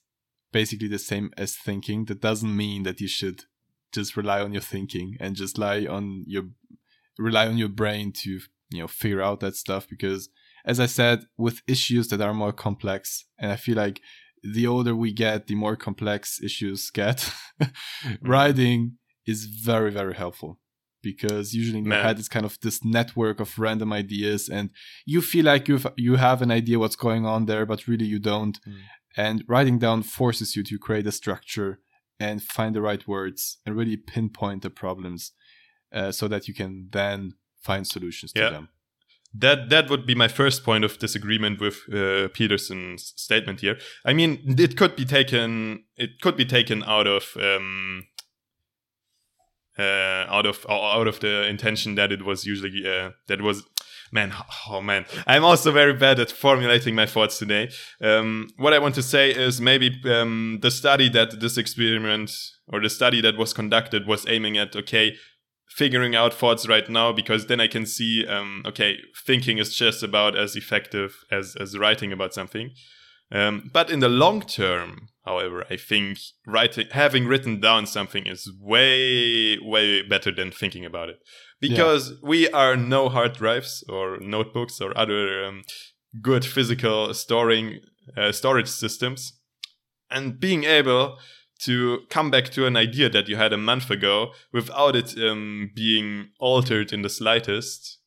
basically 0.60 0.88
the 0.88 0.98
same 0.98 1.30
as 1.36 1.54
thinking. 1.54 2.06
That 2.06 2.20
doesn't 2.28 2.56
mean 2.64 2.82
that 2.84 3.00
you 3.00 3.08
should 3.08 3.44
just 3.92 4.16
rely 4.16 4.40
on 4.40 4.52
your 4.52 4.66
thinking 4.74 5.16
and 5.20 5.36
just 5.36 5.58
lie 5.58 5.86
on 5.96 6.24
your 6.26 6.44
rely 7.18 7.46
on 7.46 7.58
your 7.58 7.72
brain 7.80 8.12
to 8.12 8.30
you 8.74 8.80
know 8.80 8.88
figure 8.88 9.22
out 9.22 9.40
that 9.40 9.56
stuff 9.56 9.86
because 9.88 10.28
as 10.66 10.80
I 10.80 10.86
said, 10.86 11.18
with 11.36 11.62
issues 11.68 12.08
that 12.08 12.20
are 12.20 12.34
more 12.34 12.52
complex, 12.52 13.24
and 13.38 13.52
I 13.52 13.56
feel 13.56 13.76
like 13.76 14.00
the 14.42 14.66
older 14.66 14.94
we 14.96 15.12
get, 15.12 15.46
the 15.46 15.54
more 15.54 15.76
complex 15.76 16.40
issues 16.42 16.90
get. 16.90 17.32
Writing 18.20 18.98
is 19.26 19.44
very, 19.44 19.92
very 19.92 20.14
helpful 20.14 20.58
because 21.02 21.54
usually 21.54 21.78
in 21.78 21.84
your 21.84 21.94
Man. 21.94 22.04
head 22.04 22.18
it's 22.18 22.28
kind 22.28 22.44
of 22.44 22.58
this 22.60 22.84
network 22.84 23.38
of 23.38 23.58
random 23.58 23.92
ideas, 23.92 24.48
and 24.48 24.70
you 25.04 25.20
feel 25.22 25.44
like 25.44 25.68
you 25.68 25.78
you 25.96 26.16
have 26.16 26.42
an 26.42 26.50
idea 26.50 26.80
what's 26.80 26.96
going 26.96 27.24
on 27.24 27.46
there, 27.46 27.64
but 27.64 27.86
really 27.86 28.06
you 28.06 28.18
don't. 28.18 28.58
Mm. 28.64 28.74
And 29.16 29.44
writing 29.48 29.78
down 29.78 30.02
forces 30.02 30.56
you 30.56 30.62
to 30.64 30.78
create 30.78 31.06
a 31.06 31.12
structure 31.12 31.80
and 32.20 32.42
find 32.42 32.74
the 32.74 32.82
right 32.82 33.06
words 33.08 33.58
and 33.64 33.76
really 33.76 33.96
pinpoint 33.96 34.62
the 34.62 34.70
problems, 34.70 35.32
uh, 35.92 36.12
so 36.12 36.28
that 36.28 36.48
you 36.48 36.54
can 36.54 36.88
then 36.90 37.32
find 37.62 37.86
solutions 37.86 38.32
to 38.32 38.40
Yeah. 38.40 38.50
them. 38.50 38.68
That 39.38 39.68
that 39.68 39.90
would 39.90 40.06
be 40.06 40.14
my 40.14 40.28
first 40.28 40.64
point 40.64 40.84
of 40.84 40.98
disagreement 40.98 41.60
with 41.60 41.76
uh, 41.92 42.28
Peterson's 42.28 43.12
statement 43.16 43.60
here. 43.60 43.76
I 44.04 44.14
mean, 44.14 44.38
it 44.58 44.76
could 44.76 44.96
be 44.96 45.04
taken 45.04 45.84
it 45.96 46.20
could 46.22 46.36
be 46.36 46.46
taken 46.46 46.82
out 46.84 47.06
of 47.06 47.36
um, 47.36 48.06
uh, 49.78 50.24
out 50.28 50.46
of 50.46 50.64
out 50.70 51.06
of 51.06 51.20
the 51.20 51.46
intention 51.48 51.96
that 51.96 52.12
it 52.12 52.22
was 52.24 52.46
usually 52.46 52.86
uh, 52.86 53.10
that 53.26 53.42
was 53.42 53.62
man 54.12 54.32
oh 54.68 54.80
man. 54.80 55.04
I'm 55.26 55.44
also 55.44 55.72
very 55.72 55.94
bad 55.94 56.20
at 56.20 56.30
formulating 56.30 56.94
my 56.94 57.06
thoughts 57.06 57.38
today. 57.38 57.70
Um, 58.00 58.48
what 58.56 58.72
i 58.72 58.78
want 58.78 58.94
to 58.96 59.02
say 59.02 59.30
is 59.30 59.60
maybe 59.60 60.00
um, 60.04 60.58
the 60.62 60.70
study 60.70 61.08
that 61.10 61.40
this 61.40 61.56
experiment 61.56 62.30
or 62.68 62.80
the 62.80 62.90
study 62.90 63.20
that 63.20 63.36
was 63.36 63.52
conducted 63.52 64.06
was 64.06 64.26
aiming 64.28 64.56
at 64.58 64.74
okay 64.76 65.16
figuring 65.68 66.14
out 66.14 66.32
thoughts 66.32 66.66
right 66.68 66.88
now 66.88 67.12
because 67.12 67.46
then 67.46 67.60
i 67.60 67.66
can 67.66 67.84
see 67.84 68.26
um, 68.26 68.62
okay 68.64 68.98
thinking 69.26 69.58
is 69.58 69.74
just 69.74 70.02
about 70.02 70.36
as 70.36 70.56
effective 70.56 71.24
as 71.30 71.56
as 71.60 71.76
writing 71.78 72.12
about 72.12 72.34
something. 72.34 72.70
Um, 73.32 73.70
but 73.72 73.90
in 73.90 74.00
the 74.00 74.08
long 74.08 74.42
term, 74.42 75.08
however, 75.24 75.64
I 75.68 75.76
think 75.76 76.18
writing, 76.46 76.86
having 76.92 77.26
written 77.26 77.60
down 77.60 77.86
something 77.86 78.26
is 78.26 78.50
way, 78.60 79.58
way 79.58 80.02
better 80.02 80.30
than 80.30 80.52
thinking 80.52 80.84
about 80.84 81.08
it, 81.08 81.18
because 81.60 82.14
we 82.22 82.48
are 82.50 82.76
no 82.76 83.08
hard 83.08 83.34
drives 83.34 83.84
or 83.88 84.18
notebooks 84.20 84.80
or 84.80 84.96
other 84.96 85.44
um, 85.44 85.64
good 86.20 86.44
physical 86.44 87.12
storing 87.14 87.80
uh, 88.16 88.32
storage 88.32 88.68
systems, 88.68 89.32
and 90.10 90.38
being 90.38 90.64
able 90.64 91.18
to 91.58 92.00
come 92.10 92.30
back 92.30 92.50
to 92.50 92.66
an 92.66 92.76
idea 92.76 93.08
that 93.08 93.28
you 93.28 93.36
had 93.36 93.52
a 93.52 93.58
month 93.58 93.90
ago 93.90 94.32
without 94.52 94.94
it 94.94 95.16
um, 95.18 95.70
being 95.74 96.28
altered 96.38 96.92
in 96.92 97.02
the 97.02 97.08
slightest 97.08 97.98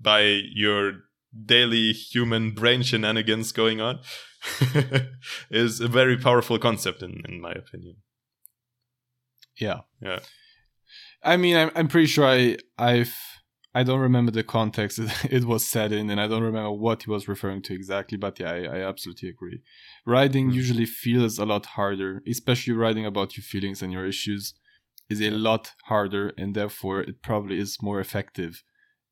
by 0.00 0.40
your 0.54 0.92
daily 1.44 1.92
human 1.92 2.52
brain 2.52 2.82
shenanigans 2.82 3.52
going 3.52 3.80
on 3.80 3.98
is 5.50 5.80
a 5.80 5.88
very 5.88 6.16
powerful 6.16 6.58
concept 6.58 7.02
in, 7.02 7.22
in 7.28 7.40
my 7.40 7.52
opinion. 7.52 7.96
Yeah. 9.58 9.80
Yeah. 10.00 10.20
I 11.24 11.36
mean, 11.36 11.56
I'm, 11.56 11.70
I'm 11.74 11.88
pretty 11.88 12.06
sure 12.06 12.26
I, 12.26 12.56
I've 12.78 13.14
I 13.76 13.82
don't 13.82 14.00
remember 14.00 14.30
the 14.30 14.44
context 14.44 14.98
it, 15.04 15.10
it 15.30 15.44
was 15.44 15.66
said 15.66 15.90
in, 15.92 16.08
and 16.10 16.20
I 16.20 16.28
don't 16.28 16.42
remember 16.44 16.70
what 16.70 17.02
he 17.02 17.10
was 17.10 17.26
referring 17.26 17.62
to 17.62 17.74
exactly. 17.74 18.16
But 18.16 18.38
yeah, 18.38 18.52
I, 18.52 18.60
I 18.76 18.88
absolutely 18.88 19.28
agree. 19.30 19.60
Writing 20.06 20.50
Mm. 20.50 20.54
usually 20.54 20.86
feels 20.86 21.38
a 21.38 21.44
lot 21.44 21.66
harder, 21.66 22.22
especially 22.28 22.74
writing 22.74 23.06
about 23.06 23.36
your 23.36 23.44
feelings 23.44 23.82
and 23.82 23.92
your 23.92 24.06
issues 24.06 24.54
is 25.10 25.20
a 25.20 25.30
lot 25.30 25.72
harder, 25.84 26.32
and 26.38 26.54
therefore 26.54 27.00
it 27.00 27.20
probably 27.22 27.58
is 27.58 27.78
more 27.82 28.00
effective 28.00 28.62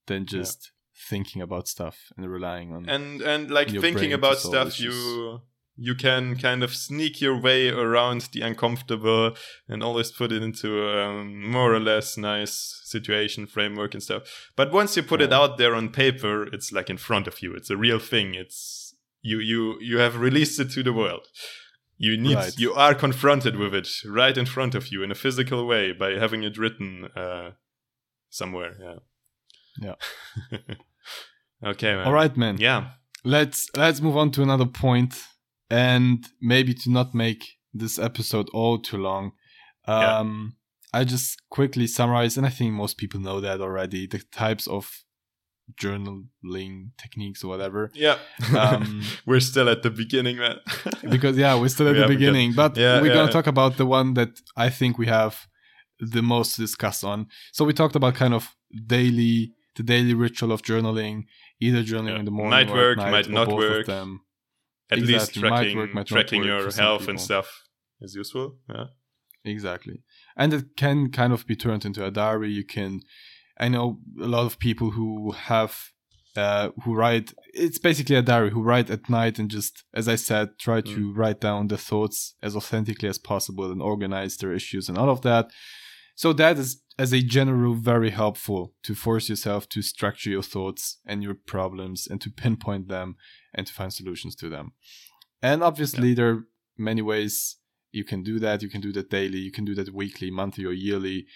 than 0.06 0.26
just 0.26 0.72
thinking 1.10 1.42
about 1.42 1.68
stuff 1.68 1.96
and 2.16 2.30
relying 2.30 2.72
on. 2.72 2.88
and 2.88 3.20
and 3.22 3.50
like 3.50 3.68
thinking 3.70 4.12
about 4.12 4.38
stuff 4.38 4.68
issues. 4.68 4.94
you 4.94 5.40
you 5.88 5.94
can 5.96 6.36
kind 6.36 6.62
of 6.62 6.70
sneak 6.74 7.20
your 7.20 7.36
way 7.48 7.68
around 7.68 8.20
the 8.32 8.40
uncomfortable 8.40 9.34
and 9.68 9.82
always 9.82 10.12
put 10.12 10.30
it 10.32 10.42
into 10.42 10.68
a 10.88 11.24
more 11.24 11.74
or 11.74 11.80
less 11.80 12.16
nice 12.16 12.54
situation 12.84 13.46
framework 13.46 13.92
and 13.94 14.02
stuff. 14.02 14.22
But 14.56 14.72
once 14.72 14.96
you 14.96 15.02
put 15.02 15.20
it 15.26 15.32
out 15.32 15.58
there 15.58 15.74
on 15.74 15.88
paper 15.90 16.46
it's 16.54 16.70
like 16.72 16.88
in 16.90 16.98
front 16.98 17.26
of 17.26 17.42
you. 17.42 17.54
It's 17.58 17.70
a 17.70 17.76
real 17.76 17.98
thing. 17.98 18.34
It's 18.34 18.94
you 19.30 19.38
you 19.40 19.60
you 19.80 19.98
have 19.98 20.14
released 20.28 20.60
it 20.60 20.70
to 20.74 20.82
the 20.82 20.92
world. 20.92 21.26
You 21.98 22.16
need 22.16 22.36
Right. 22.36 22.58
you 22.58 22.72
are 22.74 22.94
confronted 22.94 23.54
with 23.56 23.74
it 23.74 23.88
right 24.20 24.36
in 24.42 24.46
front 24.46 24.74
of 24.74 24.84
you 24.92 25.02
in 25.04 25.10
a 25.10 25.20
physical 25.24 25.66
way 25.72 25.92
by 25.92 26.10
having 26.24 26.42
it 26.44 26.58
written 26.58 27.08
uh 27.16 27.50
somewhere 28.30 28.72
yeah. 28.86 28.98
Yeah. 29.86 30.58
okay 31.72 31.92
man. 31.96 32.06
All 32.06 32.12
right, 32.12 32.36
man. 32.36 32.56
yeah. 32.58 32.80
Let's 33.24 33.68
let's 33.76 34.00
move 34.00 34.16
on 34.16 34.30
to 34.32 34.42
another 34.42 34.66
point 34.66 35.12
and 35.72 36.16
maybe 36.52 36.72
to 36.82 36.88
not 36.98 37.08
make 37.14 37.42
this 37.82 37.98
episode 38.08 38.48
all 38.58 38.76
too 38.88 38.98
long 39.08 39.24
Yeah. 39.88 40.18
um 40.18 40.56
i 40.98 41.00
just 41.14 41.28
quickly 41.56 41.86
summarize 41.86 42.34
and 42.38 42.46
i 42.46 42.50
think 42.58 42.70
most 42.84 42.94
people 43.02 43.20
know 43.26 43.38
that 43.46 43.60
already 43.66 44.02
the 44.06 44.20
types 44.44 44.64
of 44.76 44.84
journaling 45.80 46.90
techniques 46.98 47.42
or 47.44 47.48
whatever 47.48 47.90
Yeah. 47.94 48.18
Um, 48.56 49.02
we're 49.26 49.40
still 49.40 49.68
at 49.68 49.82
the 49.82 49.90
beginning, 49.90 50.36
man. 50.38 50.56
because 51.14 51.36
yeah 51.36 51.58
we're 51.60 51.68
still 51.68 51.88
at 51.88 51.94
We 51.96 52.00
the 52.02 52.08
beginning 52.08 52.52
but 52.52 52.76
Yeah, 52.76 53.00
we're 53.00 53.08
yeah, 53.08 53.14
gonna 53.14 53.26
yeah. 53.26 53.30
talk 53.38 53.46
about 53.46 53.76
the 53.76 53.86
one 53.86 54.14
that 54.14 54.32
i 54.56 54.68
think 54.68 54.98
we 54.98 55.06
have 55.06 55.46
the 56.16 56.22
most 56.22 56.48
to 56.56 56.60
discuss 56.60 57.04
on 57.04 57.26
so 57.52 57.64
we 57.64 57.72
talked 57.72 57.96
about 57.96 58.14
kind 58.14 58.34
of 58.34 58.54
daily 58.86 59.52
the 59.76 59.82
daily 59.82 60.14
ritual 60.14 60.52
of 60.52 60.62
journaling 60.62 61.24
either 61.60 61.82
journaling 61.82 62.10
Yeah. 62.14 62.18
in 62.18 62.24
the 62.24 62.30
morning 62.38 62.50
Might 62.50 62.70
or 62.70 62.74
work, 62.74 62.98
night, 62.98 63.10
might 63.16 63.30
not 63.30 63.48
work. 63.48 63.86
them 63.86 64.20
At 64.92 64.98
least 64.98 65.30
Exactly. 65.30 65.42
Might 65.42 65.56
tracking, 65.56 65.76
work, 65.76 66.06
tracking 66.06 66.44
your 66.44 66.70
health 66.72 67.08
and 67.08 67.20
stuff 67.20 67.62
is 68.00 68.14
useful. 68.14 68.56
Yeah. 68.68 68.86
Exactly. 69.44 70.02
And 70.36 70.52
it 70.54 70.76
can 70.76 71.10
kind 71.10 71.32
of 71.32 71.46
be 71.46 71.56
turned 71.56 71.84
into 71.84 72.04
a 72.04 72.10
diary. 72.10 72.50
You 72.50 72.64
can, 72.64 73.00
I 73.58 73.68
know 73.68 73.98
a 74.20 74.26
lot 74.26 74.46
of 74.46 74.58
people 74.58 74.92
who 74.92 75.32
have, 75.32 75.88
uh, 76.36 76.70
who 76.84 76.94
write, 76.94 77.34
it's 77.52 77.78
basically 77.78 78.16
a 78.16 78.22
diary, 78.22 78.50
who 78.50 78.62
write 78.62 78.88
at 78.90 79.10
night 79.10 79.38
and 79.38 79.50
just, 79.50 79.84
as 79.92 80.08
I 80.08 80.14
said, 80.16 80.58
try 80.58 80.80
to 80.80 81.12
write 81.12 81.40
down 81.40 81.68
the 81.68 81.78
thoughts 81.78 82.36
as 82.42 82.54
authentically 82.56 83.08
as 83.08 83.18
possible 83.18 83.70
and 83.70 83.82
organize 83.82 84.36
their 84.36 84.52
issues 84.52 84.88
and 84.88 84.96
all 84.96 85.10
of 85.10 85.22
that. 85.22 85.50
So 86.14 86.32
that 86.34 86.58
is, 86.58 86.82
as 86.98 87.12
a 87.12 87.22
general, 87.22 87.74
very 87.74 88.10
helpful 88.10 88.74
to 88.82 88.94
force 88.94 89.28
yourself 89.28 89.68
to 89.70 89.82
structure 89.82 90.30
your 90.30 90.42
thoughts 90.42 90.98
and 91.06 91.22
your 91.22 91.34
problems 91.34 92.06
and 92.06 92.20
to 92.20 92.30
pinpoint 92.30 92.88
them 92.88 93.16
and 93.54 93.66
to 93.66 93.72
find 93.72 93.92
solutions 93.92 94.34
to 94.36 94.48
them. 94.48 94.72
And 95.42 95.62
obviously, 95.62 96.14
there 96.14 96.30
are 96.30 96.44
many 96.78 97.02
ways 97.02 97.56
you 97.92 98.04
can 98.04 98.22
do 98.22 98.38
that. 98.38 98.62
You 98.62 98.68
can 98.68 98.80
do 98.80 98.92
that 98.92 99.10
daily. 99.10 99.38
You 99.38 99.50
can 99.50 99.64
do 99.64 99.74
that 99.74 99.92
weekly, 99.92 100.30
monthly, 100.30 100.64
or 100.64 100.72
yearly, 100.72 101.26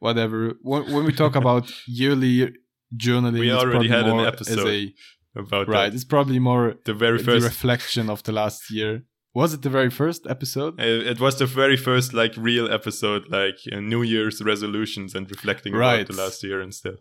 whatever. 0.00 0.54
When, 0.62 0.92
when 0.92 1.04
we 1.04 1.12
talk 1.12 1.34
about 1.34 1.70
yearly 1.86 2.52
journaling, 2.96 3.40
We 3.40 3.52
already 3.52 3.88
had 3.88 4.06
an 4.06 4.20
episode 4.20 4.66
a 4.68 4.94
About 5.34 5.68
right. 5.68 5.90
that. 5.90 5.94
It's 5.94 6.04
probably 6.04 6.38
more 6.38 6.74
The 6.84 6.94
very 6.94 7.18
the 7.18 7.24
first. 7.24 7.44
reflection 7.44 8.08
of 8.10 8.22
the 8.22 8.32
last 8.32 8.70
year. 8.70 9.02
Was 9.40 9.52
it 9.54 9.60
the 9.62 9.70
very 9.78 9.90
first 10.02 10.22
episode? 10.34 10.72
uh, 10.80 11.10
it 11.12 11.18
was 11.20 11.34
the 11.38 11.46
very 11.62 11.76
first 11.88 12.08
like 12.22 12.34
real 12.50 12.66
episode, 12.78 13.22
like 13.40 13.58
uh, 13.72 13.80
New 13.92 14.02
Year's 14.12 14.38
resolutions 14.52 15.14
and 15.16 15.24
reflecting 15.36 15.72
Right. 15.74 16.00
about 16.00 16.08
the 16.16 16.22
last 16.24 16.38
year 16.48 16.58
and 16.64 16.72
stuff. 16.80 16.98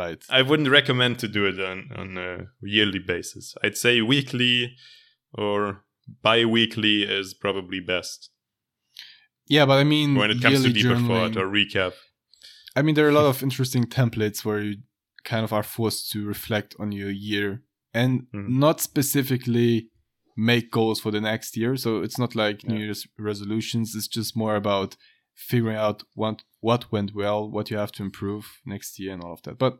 Right. 0.00 0.20
I 0.38 0.40
wouldn't 0.48 0.68
recommend 0.80 1.14
to 1.22 1.28
do 1.36 1.42
it 1.50 1.58
on 1.70 1.78
on 2.02 2.08
a 2.28 2.30
yearly 2.76 3.02
basis. 3.14 3.44
I'd 3.64 3.76
say 3.84 3.94
weekly 4.14 4.54
or 5.44 5.84
bi-weekly 6.22 6.96
is 7.18 7.34
probably 7.44 7.80
best 7.94 8.20
Yeah, 9.56 9.64
but 9.70 9.78
I 9.78 9.84
mean, 9.94 10.10
when 10.20 10.30
it 10.34 10.40
comes 10.42 10.62
to 10.64 10.72
deeper 10.72 10.98
thought 11.08 11.36
or 11.36 11.46
recap. 11.58 11.92
I 12.78 12.82
mean, 12.82 12.94
there 12.96 13.06
are 13.06 13.14
a 13.16 13.20
lot 13.22 13.30
of 13.32 13.42
interesting 13.48 13.84
templates 14.00 14.38
where 14.46 14.60
you 14.68 14.74
kind 15.32 15.44
of 15.46 15.52
are 15.52 15.62
forced 15.76 16.02
to 16.12 16.18
reflect 16.34 16.70
on 16.82 16.88
your 17.00 17.10
year 17.28 17.48
and 18.00 18.10
Mhm. 18.34 18.48
not 18.64 18.76
specifically 18.90 19.72
make 20.36 20.70
goals 20.70 21.00
for 21.00 21.10
the 21.10 21.20
next 21.20 21.56
year. 21.56 21.76
So 21.76 22.02
it's 22.02 22.18
not 22.18 22.34
like 22.34 22.64
New 22.66 22.78
Year's 22.78 23.06
resolutions. 23.18 23.94
It's 23.94 24.08
just 24.08 24.36
more 24.36 24.56
about 24.56 24.96
figuring 25.34 25.76
out 25.76 26.02
what 26.14 26.42
what 26.60 26.90
went 26.90 27.14
well, 27.14 27.48
what 27.48 27.70
you 27.70 27.76
have 27.76 27.92
to 27.92 28.02
improve 28.02 28.44
next 28.64 28.98
year, 28.98 29.12
and 29.12 29.22
all 29.22 29.34
of 29.34 29.42
that. 29.42 29.56
But 29.56 29.74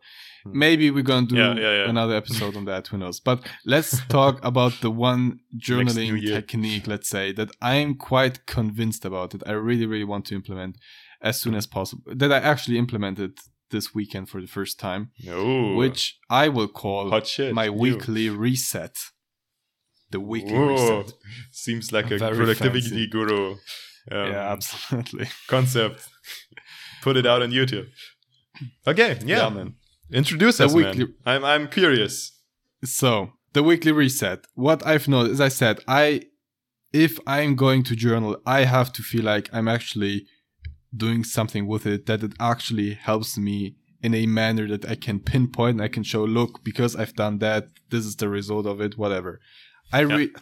Mhm. 0.47 0.53
maybe 0.55 0.91
we're 0.91 1.03
gonna 1.03 1.27
do 1.27 1.35
Yeah, 1.37 1.55
yeah, 1.57 1.77
yeah. 1.85 1.89
another 1.91 2.15
episode 2.15 2.57
on 2.57 2.65
that. 2.67 2.87
Who 2.89 2.99
knows? 2.99 3.19
But 3.21 3.45
let's 3.65 3.91
talk 4.09 4.39
about 4.45 4.73
the 4.83 4.91
one 4.91 5.41
journaling 5.59 6.21
technique. 6.27 6.87
Let's 6.87 7.09
say 7.09 7.33
that 7.33 7.51
I'm 7.61 7.97
quite 7.97 8.47
convinced 8.47 9.05
about 9.05 9.35
it. 9.35 9.43
I 9.47 9.53
really, 9.53 9.87
really 9.87 10.05
want 10.05 10.27
to 10.27 10.35
implement 10.35 10.77
as 11.23 11.41
soon 11.41 11.55
as 11.55 11.67
possible. 11.67 12.05
That 12.15 12.31
I 12.31 12.39
actually 12.39 12.79
implemented 12.79 13.39
this 13.71 13.93
weekend 13.95 14.29
for 14.29 14.41
the 14.41 14.47
first 14.47 14.79
time, 14.79 15.11
No. 15.25 15.75
which 15.75 16.19
I 16.31 16.49
will 16.49 16.69
call 16.69 17.11
my 17.53 17.69
weekly 17.71 18.29
reset. 18.31 18.97
The 20.11 20.21
weekly 20.21 20.53
Whoa. 20.53 20.99
reset. 21.01 21.13
Seems 21.51 21.93
like 21.93 22.11
a 22.11 22.19
Very 22.19 22.37
productivity 22.37 22.89
fancy. 22.89 23.07
guru 23.09 23.53
um, 23.53 24.31
yeah, 24.33 24.53
absolutely. 24.53 25.27
concept. 25.49 26.09
Put 27.03 27.17
it 27.17 27.27
out 27.27 27.43
on 27.43 27.51
YouTube. 27.51 27.89
Okay, 28.87 29.19
yeah. 29.25 29.49
man. 29.49 29.75
Introduce 30.13 30.59
The 30.59 30.67
us, 30.67 30.75
weekly- 30.75 31.07
man. 31.07 31.15
I'm 31.27 31.45
I'm 31.45 31.69
curious. 31.69 32.33
So 32.85 33.33
the 33.53 33.63
weekly 33.63 33.93
reset. 33.93 34.47
What 34.55 34.87
I've 34.87 35.09
noticed, 35.09 35.35
as 35.35 35.41
I 35.41 35.49
said, 35.49 35.81
I 35.89 36.23
if 36.93 37.19
I'm 37.27 37.57
going 37.57 37.83
to 37.85 37.97
journal, 37.97 38.37
I 38.47 38.65
have 38.65 38.93
to 38.95 39.03
feel 39.03 39.25
like 39.25 39.49
I'm 39.53 39.69
actually 39.69 40.27
doing 40.97 41.25
something 41.25 41.67
with 41.67 41.85
it 41.85 42.07
that 42.07 42.23
it 42.23 42.33
actually 42.41 42.95
helps 42.95 43.37
me 43.37 43.75
in 44.03 44.15
a 44.15 44.27
manner 44.27 44.69
that 44.69 44.89
I 44.89 44.95
can 44.95 45.19
pinpoint 45.21 45.73
and 45.77 45.83
I 45.83 45.89
can 45.89 46.05
show, 46.05 46.25
look, 46.25 46.63
because 46.65 46.95
I've 46.95 47.15
done 47.15 47.39
that, 47.39 47.65
this 47.91 48.05
is 48.07 48.17
the 48.17 48.29
result 48.29 48.67
of 48.67 48.81
it, 48.81 48.97
whatever. 48.97 49.41
I 49.93 50.01
re- 50.01 50.35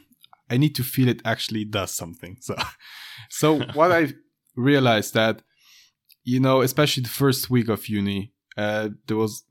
I 0.51 0.57
need 0.57 0.75
to 0.77 0.83
feel 0.83 1.09
it 1.09 1.23
actually 1.25 1.65
does 1.65 1.93
something. 1.93 2.37
So 2.41 2.57
so 3.31 3.61
what 3.75 3.93
I 3.93 4.13
realized 4.57 5.15
that 5.15 5.43
you 6.25 6.41
know, 6.41 6.63
especially 6.63 7.03
the 7.03 7.11
first 7.11 7.51
week 7.51 7.69
of 7.69 7.89
uni, 7.89 8.33
uh, 8.57 8.89
there 9.07 9.17
was 9.17 9.45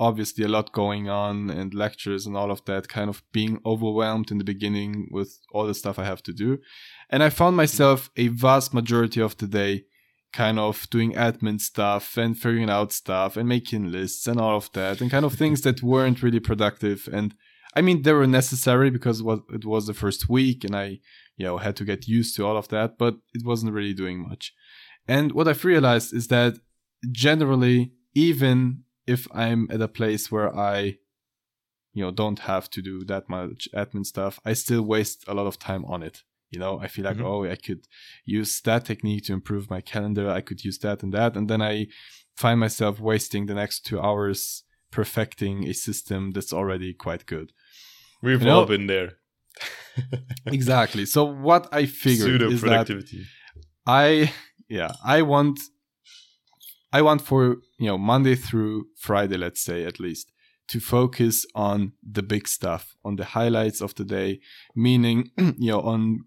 obviously 0.00 0.44
a 0.44 0.48
lot 0.48 0.72
going 0.72 1.08
on 1.08 1.50
and 1.50 1.72
lectures 1.72 2.26
and 2.26 2.36
all 2.36 2.50
of 2.50 2.64
that, 2.64 2.88
kind 2.88 3.08
of 3.08 3.22
being 3.32 3.60
overwhelmed 3.64 4.30
in 4.30 4.38
the 4.38 4.44
beginning 4.44 5.08
with 5.10 5.38
all 5.52 5.66
the 5.66 5.74
stuff 5.74 5.98
I 5.98 6.04
have 6.04 6.22
to 6.24 6.32
do. 6.32 6.58
And 7.10 7.22
I 7.22 7.30
found 7.30 7.56
myself 7.56 8.10
a 8.16 8.28
vast 8.28 8.74
majority 8.74 9.20
of 9.20 9.36
the 9.36 9.46
day 9.46 9.84
kind 10.32 10.58
of 10.58 10.90
doing 10.90 11.12
admin 11.12 11.60
stuff 11.60 12.16
and 12.16 12.36
figuring 12.36 12.68
out 12.68 12.92
stuff 12.92 13.36
and 13.36 13.48
making 13.48 13.92
lists 13.92 14.26
and 14.26 14.40
all 14.40 14.56
of 14.56 14.72
that 14.72 15.00
and 15.00 15.10
kind 15.10 15.24
of 15.24 15.34
things 15.34 15.60
that 15.62 15.82
weren't 15.82 16.22
really 16.24 16.40
productive. 16.40 17.08
And 17.12 17.34
I 17.76 17.82
mean, 17.82 18.02
they 18.02 18.12
were 18.12 18.26
necessary 18.26 18.90
because 18.90 19.20
it 19.20 19.64
was 19.64 19.86
the 19.86 19.94
first 19.94 20.28
week 20.28 20.64
and 20.64 20.76
I, 20.76 21.00
you 21.36 21.44
know, 21.46 21.58
had 21.58 21.76
to 21.76 21.84
get 21.84 22.06
used 22.06 22.36
to 22.36 22.46
all 22.46 22.56
of 22.56 22.68
that, 22.68 22.98
but 22.98 23.16
it 23.32 23.44
wasn't 23.44 23.72
really 23.72 23.94
doing 23.94 24.18
much. 24.28 24.52
And 25.08 25.32
what 25.32 25.48
I've 25.48 25.64
realized 25.64 26.14
is 26.14 26.28
that 26.28 26.54
generally, 27.10 27.92
even 28.14 28.84
if 29.06 29.26
I'm 29.32 29.68
at 29.70 29.82
a 29.82 29.88
place 29.88 30.30
where 30.30 30.54
I, 30.56 30.98
you 31.92 32.02
know, 32.04 32.10
don't 32.10 32.40
have 32.40 32.70
to 32.70 32.82
do 32.82 33.04
that 33.04 33.28
much 33.28 33.68
admin 33.74 34.06
stuff, 34.06 34.40
I 34.44 34.52
still 34.54 34.82
waste 34.82 35.24
a 35.26 35.34
lot 35.34 35.46
of 35.46 35.58
time 35.58 35.84
on 35.86 36.02
it. 36.02 36.22
You 36.50 36.60
know, 36.60 36.78
I 36.78 36.86
feel 36.86 37.04
like, 37.04 37.16
Mhm. 37.16 37.24
oh, 37.24 37.44
I 37.44 37.56
could 37.56 37.86
use 38.24 38.60
that 38.62 38.84
technique 38.84 39.24
to 39.24 39.32
improve 39.32 39.68
my 39.68 39.80
calendar. 39.80 40.30
I 40.30 40.40
could 40.40 40.64
use 40.64 40.78
that 40.78 41.02
and 41.02 41.12
that. 41.12 41.36
And 41.36 41.50
then 41.50 41.60
I 41.60 41.88
find 42.36 42.60
myself 42.60 43.00
wasting 43.00 43.46
the 43.46 43.54
next 43.54 43.84
two 43.84 44.00
hours 44.00 44.62
perfecting 44.90 45.66
a 45.66 45.74
system 45.74 46.30
that's 46.30 46.52
already 46.52 46.94
quite 46.94 47.26
good. 47.26 47.52
We've 48.24 48.40
You 48.40 48.46
know- 48.46 48.60
all 48.60 48.66
been 48.66 48.86
there. 48.86 49.10
exactly. 50.46 51.04
So 51.06 51.24
what 51.24 51.68
I 51.72 51.86
figured 51.86 52.28
Pseudo 52.28 52.50
is 52.50 52.60
that 52.62 52.68
productivity. 52.68 53.20
I 53.86 54.32
yeah, 54.68 54.92
I 55.04 55.22
want 55.22 55.60
I 56.92 57.02
want 57.02 57.22
for, 57.22 57.56
you 57.78 57.88
know, 57.88 57.98
Monday 57.98 58.36
through 58.36 58.86
Friday, 58.96 59.36
let's 59.36 59.60
say 59.60 59.84
at 59.84 59.98
least, 59.98 60.30
to 60.68 60.78
focus 60.78 61.44
on 61.54 61.92
the 62.02 62.22
big 62.22 62.46
stuff, 62.46 62.94
on 63.04 63.16
the 63.16 63.24
highlights 63.24 63.80
of 63.80 63.94
the 63.96 64.04
day, 64.04 64.40
meaning, 64.76 65.30
you 65.36 65.72
know, 65.72 65.80
on 65.80 66.20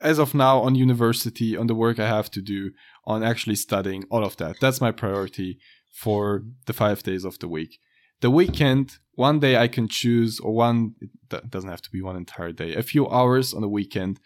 as 0.00 0.18
of 0.18 0.34
now 0.34 0.58
on 0.58 0.74
university, 0.74 1.56
on 1.56 1.68
the 1.68 1.74
work 1.74 1.98
I 1.98 2.08
have 2.08 2.30
to 2.32 2.42
do, 2.42 2.72
on 3.04 3.22
actually 3.22 3.56
studying, 3.56 4.04
all 4.10 4.24
of 4.24 4.36
that. 4.36 4.56
That's 4.60 4.80
my 4.80 4.92
priority 4.92 5.58
for 6.02 6.42
the 6.66 6.72
five 6.72 7.02
days 7.02 7.24
of 7.24 7.38
the 7.38 7.48
week. 7.48 7.78
The 8.20 8.30
weekend, 8.30 8.98
one 9.16 9.40
day 9.40 9.56
I 9.56 9.66
can 9.66 9.88
choose, 9.88 10.38
or 10.38 10.54
one, 10.54 10.94
it 11.00 11.50
doesn't 11.50 11.70
have 11.70 11.82
to 11.82 11.90
be 11.90 12.02
one 12.02 12.16
entire 12.16 12.52
day, 12.52 12.74
a 12.74 12.82
few 12.82 13.08
hours 13.08 13.52
on 13.52 13.62
the 13.62 13.68
weekend, 13.68 14.20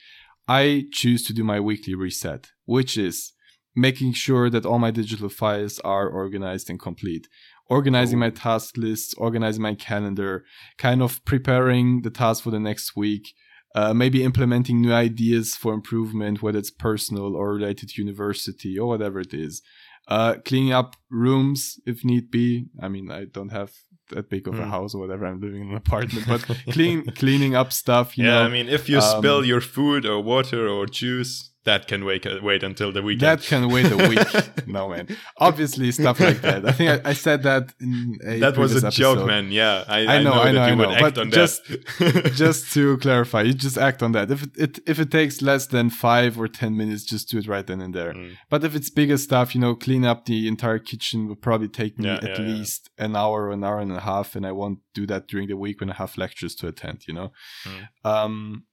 I 0.47 0.85
choose 0.93 1.25
to 1.27 1.33
do 1.33 1.45
my 1.45 1.61
weekly 1.61 1.95
reset, 1.95 2.51
which 2.67 2.99
is 2.99 3.33
making 3.75 4.13
sure 4.15 4.51
that 4.51 4.67
all 4.67 4.81
my 4.81 4.91
digital 4.91 5.29
files 5.29 5.79
are 5.81 6.09
organized 6.09 6.69
and 6.69 6.79
complete, 6.79 7.29
organizing 7.69 8.19
my 8.19 8.31
task 8.31 8.77
lists, 8.77 9.15
organizing 9.15 9.63
my 9.63 9.75
calendar, 9.75 10.45
kind 10.77 11.03
of 11.03 11.25
preparing 11.25 12.03
the 12.03 12.11
task 12.11 12.43
for 12.43 12.51
the 12.51 12.59
next 12.59 12.97
week, 12.97 13.33
uh, 13.77 13.95
maybe 13.95 14.25
implementing 14.25 14.81
new 14.81 14.93
ideas 14.93 15.55
for 15.55 15.73
improvement, 15.73 16.43
whether 16.43 16.59
it's 16.59 16.73
personal 16.73 17.37
or 17.37 17.55
related 17.55 17.91
to 17.91 18.03
university 18.03 18.77
or 18.77 18.89
whatever 18.89 19.21
it 19.21 19.33
is. 19.33 19.63
Uh, 20.09 20.35
cleaning 20.45 20.73
up 20.73 20.97
rooms 21.09 21.79
if 21.87 22.05
need 22.05 22.29
be. 22.33 22.67
I 22.83 22.89
mean, 22.89 23.09
I 23.13 23.27
don't 23.27 23.53
have 23.53 23.71
that 24.11 24.29
big 24.29 24.47
of 24.49 24.55
a 24.55 24.63
Mm. 24.63 24.71
house 24.71 24.95
or 24.95 25.01
whatever. 25.01 25.27
I'm 25.27 25.41
living 25.41 25.63
in 25.63 25.71
an 25.71 25.77
apartment, 25.77 26.27
but 26.29 26.43
clean 26.73 27.05
cleaning 27.17 27.55
up 27.55 27.73
stuff. 27.73 28.17
You 28.19 28.25
yeah, 28.27 28.31
know, 28.41 28.43
I 28.45 28.49
mean, 28.49 28.69
if 28.69 28.89
you 28.89 28.99
um, 28.99 29.19
spill 29.19 29.45
your 29.45 29.61
food 29.61 30.05
or 30.07 30.21
water 30.23 30.69
or 30.69 30.87
juice, 30.87 31.50
that 31.65 31.87
can 31.87 32.05
wait 32.05 32.27
wait 32.43 32.63
until 32.63 32.91
the 32.93 33.03
weekend. 33.03 33.21
That 33.41 33.43
can 33.43 33.69
wait 33.71 33.91
a 33.93 33.97
week. 34.09 34.67
no 34.67 34.89
man. 34.89 35.09
Obviously, 35.39 35.93
stuff 35.93 36.19
like 36.21 36.41
that. 36.41 36.67
I 36.67 36.73
think 36.73 36.91
I, 37.07 37.11
I 37.11 37.13
said 37.13 37.43
that 37.43 37.75
in 37.81 38.19
a 38.25 38.39
that 38.41 38.57
was 38.57 38.73
a 38.73 38.81
previous 38.81 38.95
joke, 38.95 39.27
man. 39.27 39.51
Yeah, 39.53 39.85
I, 39.87 40.07
I 40.17 40.23
know, 40.23 40.33
I 40.33 40.47
that 40.47 40.53
know, 40.53 40.67
you 40.67 40.73
I 40.73 40.75
would 40.77 40.89
know, 40.89 40.95
act 40.95 41.03
but 41.03 41.19
on 41.19 41.31
just- 41.31 41.67
that. 41.69 42.33
just 42.45 42.73
to 42.75 42.97
clarify, 42.99 43.43
you 43.43 43.53
just 43.53 43.77
act 43.79 44.03
on 44.03 44.13
that. 44.13 44.31
If 44.31 44.43
it, 44.45 44.51
it 44.57 44.79
if 44.87 44.99
it 44.99 45.11
takes 45.11 45.43
less 45.43 45.67
than 45.67 45.91
five 45.91 46.39
or 46.41 46.49
ten 46.49 46.77
minutes, 46.77 47.05
just 47.05 47.29
do 47.29 47.39
it 47.39 47.47
right 47.47 47.67
then 47.67 47.81
and 47.81 47.95
there. 47.95 48.15
Mm. 48.15 48.37
But 48.49 48.65
if 48.65 48.75
it's 48.75 48.89
bigger 48.91 49.19
stuff, 49.19 49.55
you 49.55 49.61
know, 49.61 49.75
clean 49.75 50.05
up 50.05 50.25
the 50.25 50.49
entire 50.49 50.79
kitchen 50.79 51.29
would 51.29 51.43
probably 51.43 51.69
take 51.69 51.99
me 51.99 52.07
Yeah, 52.07 52.15
at 52.17 52.23
yeah, 52.23 52.41
yeah. 52.41 52.47
least 52.55 52.91
an 52.99 53.17
hour, 53.17 53.45
or 53.49 53.51
an 53.53 53.65
hour 53.65 53.79
and 53.81 53.93
a 53.93 54.01
half, 54.01 54.35
and 54.35 54.47
I 54.47 54.53
won't 54.53 54.79
do 54.95 55.07
that 55.07 55.29
during 55.29 55.49
the 55.49 55.57
week 55.57 55.81
when 55.81 55.91
I 55.91 55.95
have 55.95 56.17
lectures 56.17 56.55
to 56.57 56.69
attend. 56.69 57.05
You 57.07 57.15
know, 57.15 57.33
Mm. 57.67 57.89
um, 58.11 58.65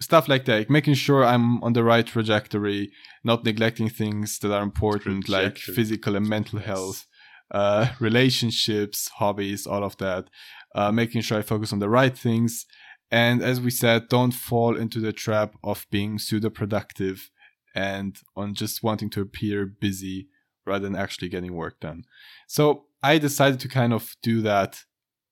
stuff 0.00 0.28
like 0.28 0.44
that, 0.44 0.58
like 0.58 0.70
making 0.70 0.94
sure 0.94 1.24
I'm 1.24 1.62
on 1.62 1.72
the 1.72 1.84
right 1.84 2.06
trajectory, 2.06 2.90
not 3.24 3.44
neglecting 3.44 3.88
things 3.88 4.38
that 4.40 4.52
are 4.52 4.62
important, 4.62 5.28
like 5.28 5.56
physical 5.56 6.16
and 6.16 6.28
mental 6.28 6.58
Yes. 6.58 6.66
health, 6.66 7.06
uh, 7.50 7.88
relationships, 8.00 9.08
hobbies, 9.16 9.66
all 9.66 9.84
of 9.84 9.96
that. 9.98 10.28
Uh, 10.74 10.92
making 10.92 11.22
sure 11.22 11.38
I 11.38 11.42
focus 11.42 11.72
on 11.72 11.78
the 11.78 11.88
right 11.88 12.16
things. 12.16 12.66
And 13.10 13.42
as 13.42 13.60
we 13.60 13.70
said, 13.70 14.08
don't 14.08 14.32
fall 14.32 14.76
into 14.76 15.00
the 15.00 15.12
trap 15.12 15.54
of 15.64 15.86
being 15.90 16.18
pseudo 16.18 16.50
productive 16.50 17.30
and 17.74 18.16
on 18.36 18.54
just 18.54 18.82
wanting 18.82 19.08
to 19.10 19.20
appear 19.22 19.64
busy 19.64 20.28
rather 20.66 20.84
than 20.84 20.96
actually 20.96 21.28
getting 21.28 21.54
work 21.54 21.80
done. 21.80 22.04
So 22.48 22.86
I 23.02 23.18
decided 23.18 23.60
to 23.60 23.68
kind 23.68 23.92
of 23.92 24.16
do 24.22 24.42
that 24.42 24.82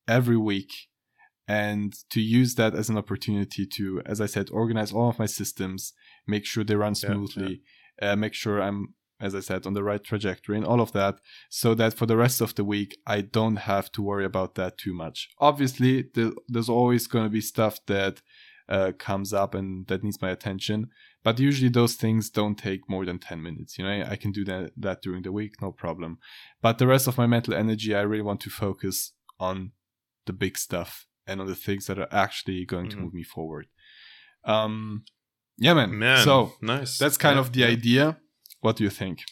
every 0.07 0.37
week 0.37 0.73
and 1.47 1.95
to 2.11 2.21
use 2.21 2.55
that 2.55 2.75
as 2.75 2.89
an 2.89 2.97
opportunity 2.97 3.67
to, 3.67 4.01
as 4.07 4.21
I 4.21 4.27
said, 4.27 4.49
organize 4.51 4.93
all 4.93 5.11
of 5.11 5.19
my 5.19 5.27
systems, 5.27 5.93
make 6.27 6.47
sure 6.47 6.65
they 6.65 6.77
run 6.77 6.95
Yeah, 6.95 7.11
smoothly, 7.11 7.63
Uh, 8.03 8.17
make 8.17 8.35
sure 8.35 8.61
I'm, 8.61 8.95
as 9.21 9.35
I 9.35 9.41
said, 9.41 9.67
on 9.67 9.75
the 9.75 9.85
right 9.85 10.03
trajectory 10.03 10.57
and 10.57 10.67
all 10.67 10.81
of 10.81 10.93
that, 10.93 11.21
so 11.49 11.75
that 11.75 11.95
for 11.95 12.07
the 12.07 12.17
rest 12.17 12.41
of 12.41 12.55
the 12.55 12.65
week, 12.65 12.99
I 13.07 13.21
don't 13.21 13.57
have 13.57 13.93
to 13.93 14.03
worry 14.03 14.25
about 14.25 14.57
that 14.57 14.79
too 14.79 14.93
much. 14.93 15.29
Obviously, 15.39 16.03
the, 16.03 16.35
there's 16.49 16.69
always 16.69 17.07
going 17.07 17.25
to 17.25 17.31
be 17.31 17.41
stuff 17.41 17.79
that 17.87 18.21
uh, 18.69 18.93
comes 18.99 19.33
up 19.33 19.55
and 19.55 19.87
that 19.87 20.03
needs 20.03 20.21
my 20.21 20.31
attention, 20.31 20.89
but 21.23 21.39
usually 21.39 21.69
those 21.69 21.95
things 21.95 22.31
don't 22.31 22.57
take 22.57 22.89
more 22.89 23.05
than 23.05 23.19
10 23.19 23.43
minutes. 23.43 23.79
You 23.79 23.85
know, 23.85 23.91
I, 23.91 24.13
I 24.13 24.17
can 24.17 24.33
do 24.33 24.45
that, 24.47 24.73
that 24.77 25.03
during 25.03 25.23
the 25.23 25.33
week, 25.33 25.61
no 25.63 25.71
problem. 25.71 26.19
But 26.61 26.79
the 26.79 26.87
rest 26.87 27.07
of 27.07 27.19
my 27.19 27.27
mental 27.27 27.55
energy, 27.55 27.95
I 27.95 28.01
really 28.01 28.23
want 28.23 28.41
to 28.41 28.51
focus 28.51 29.13
on 29.39 29.73
the 30.27 30.33
big 30.33 30.59
stuff 30.59 31.07
and 31.27 31.41
on 31.41 31.47
the 31.47 31.55
things 31.55 31.87
that 31.87 31.99
are 31.99 32.09
actually 32.11 32.65
going 32.65 32.89
to 32.91 32.97
Mhm. 32.97 33.01
move 33.03 33.15
me 33.15 33.23
forward. 33.23 33.67
Um, 34.45 35.05
yeah, 35.57 35.75
man. 35.75 35.99
Man, 35.99 36.23
So 36.25 36.55
nice. 36.61 36.99
that's 36.99 37.17
kind 37.17 37.37
Yeah, 37.37 37.41
of 37.41 37.53
the 37.53 37.65
idea. 37.65 38.21
What 38.61 38.77
do 38.77 38.85
you 38.85 38.91
think? 38.91 39.25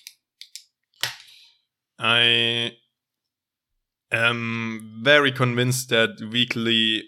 I 1.98 2.76
am 4.10 5.00
very 5.02 5.32
convinced 5.32 5.88
that 5.90 6.20
weekly, 6.30 7.04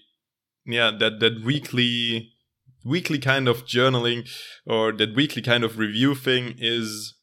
yeah, 0.64 0.90
that 0.98 1.20
that 1.20 1.40
weekly, 1.44 2.32
weekly 2.84 3.18
kind 3.18 3.48
of 3.48 3.64
journaling 3.66 4.28
or 4.66 4.92
that 4.92 5.14
weekly 5.14 5.42
kind 5.42 5.64
of 5.64 5.78
review 5.78 6.14
thing 6.14 6.54
is 6.58 7.14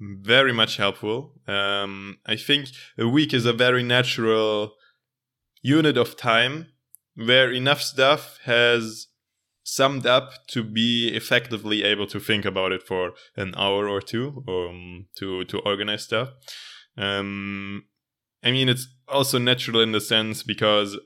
very 0.00 0.52
much 0.52 0.76
helpful. 0.76 1.34
Um, 1.46 2.18
I 2.26 2.36
think 2.36 2.68
a 2.98 3.06
week 3.08 3.32
is 3.32 3.46
a 3.46 3.52
very 3.52 3.82
natural 3.82 4.74
unit 5.64 5.96
of 5.96 6.16
time 6.16 6.66
where 7.16 7.50
enough 7.50 7.80
stuff 7.80 8.38
has 8.44 9.08
summed 9.64 10.06
up 10.06 10.46
to 10.46 10.62
be 10.62 11.08
effectively 11.14 11.82
able 11.82 12.06
to 12.06 12.20
think 12.20 12.44
about 12.44 12.70
it 12.70 12.82
for 12.82 13.12
an 13.34 13.54
hour 13.56 13.88
or 13.88 14.00
two 14.00 14.44
um, 14.46 15.06
to 15.16 15.44
to 15.44 15.58
organize 15.60 16.04
stuff. 16.04 16.28
Um, 16.96 17.86
I 18.44 18.52
mean, 18.52 18.68
it's 18.68 18.86
also 19.08 19.38
natural 19.38 19.80
in 19.80 19.92
the 19.92 20.00
sense 20.00 20.42
because, 20.42 20.98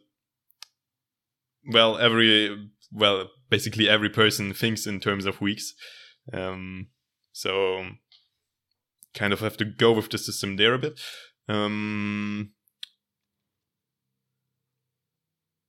well, 1.73 1.97
every 1.99 2.71
well, 2.93 3.31
basically 3.49 3.89
every 3.89 4.11
person 4.11 4.53
thinks 4.53 4.87
in 4.87 4.99
terms 4.99 5.25
of 5.25 5.41
weeks, 5.41 5.75
um, 6.33 6.89
so 7.33 7.85
kind 9.15 9.33
of 9.33 9.41
have 9.41 9.57
to 9.59 9.65
go 9.65 9.93
with 9.93 10.11
the 10.11 10.19
system 10.19 10.57
there 10.57 10.75
a 10.75 10.79
bit. 10.79 11.01
Um, 11.49 12.51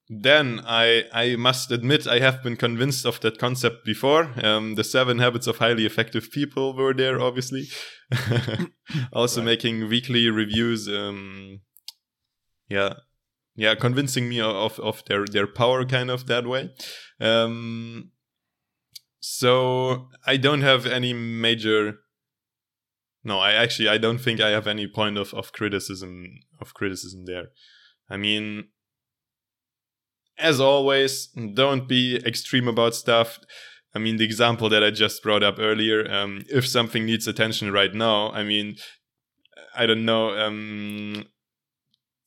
then 0.09 0.61
I 0.65 1.03
I 1.13 1.35
must 1.35 1.71
admit 1.71 2.07
I 2.07 2.19
have 2.19 2.41
been 2.41 2.55
convinced 2.57 3.05
of 3.05 3.19
that 3.21 3.37
concept 3.37 3.85
before. 3.85 4.33
Um, 4.43 4.73
the 4.75 4.83
seven 4.83 5.19
habits 5.19 5.45
of 5.47 5.57
highly 5.57 5.85
effective 5.85 6.31
people 6.31 6.73
were 6.75 6.93
there, 6.95 7.21
obviously. 7.21 7.67
also 9.13 9.41
Right. 9.41 9.45
making 9.45 9.87
weekly 9.87 10.27
reviews. 10.29 10.87
Um, 10.87 11.61
yeah, 12.67 12.93
yeah, 13.55 13.75
convincing 13.75 14.27
me 14.29 14.41
of 14.41 14.79
of 14.79 15.03
their 15.05 15.25
their 15.25 15.47
power, 15.47 15.85
kind 15.85 16.09
of 16.09 16.25
that 16.25 16.47
way. 16.47 16.71
Um, 17.19 18.11
so 19.19 20.09
I 20.25 20.37
don't 20.37 20.61
have 20.61 20.87
any 20.87 21.13
major. 21.13 21.99
No, 23.23 23.37
I 23.37 23.51
actually 23.51 23.89
I 23.89 23.99
don't 23.99 24.17
think 24.19 24.39
I 24.39 24.49
have 24.49 24.65
any 24.65 24.87
point 24.87 25.19
of 25.19 25.33
of 25.35 25.51
criticism 25.51 26.25
of 26.59 26.73
criticism 26.73 27.25
there. 27.25 27.49
I 28.09 28.17
mean, 28.17 28.69
as 30.39 30.59
always, 30.59 31.27
don't 31.53 31.87
be 31.87 32.15
extreme 32.25 32.67
about 32.67 32.95
stuff. 32.95 33.39
I 33.95 33.99
mean, 33.99 34.17
the 34.17 34.25
example 34.25 34.69
that 34.69 34.83
I 34.83 34.91
just 34.91 35.21
brought 35.23 35.43
up 35.43 35.55
earlier, 35.59 36.09
um, 36.11 36.43
if 36.49 36.67
something 36.67 37.05
needs 37.05 37.27
attention 37.27 37.71
right 37.71 37.93
now, 37.93 38.31
I 38.31 38.43
mean, 38.43 38.75
I 39.75 39.85
don't 39.85 40.05
know, 40.05 40.37
um, 40.37 41.25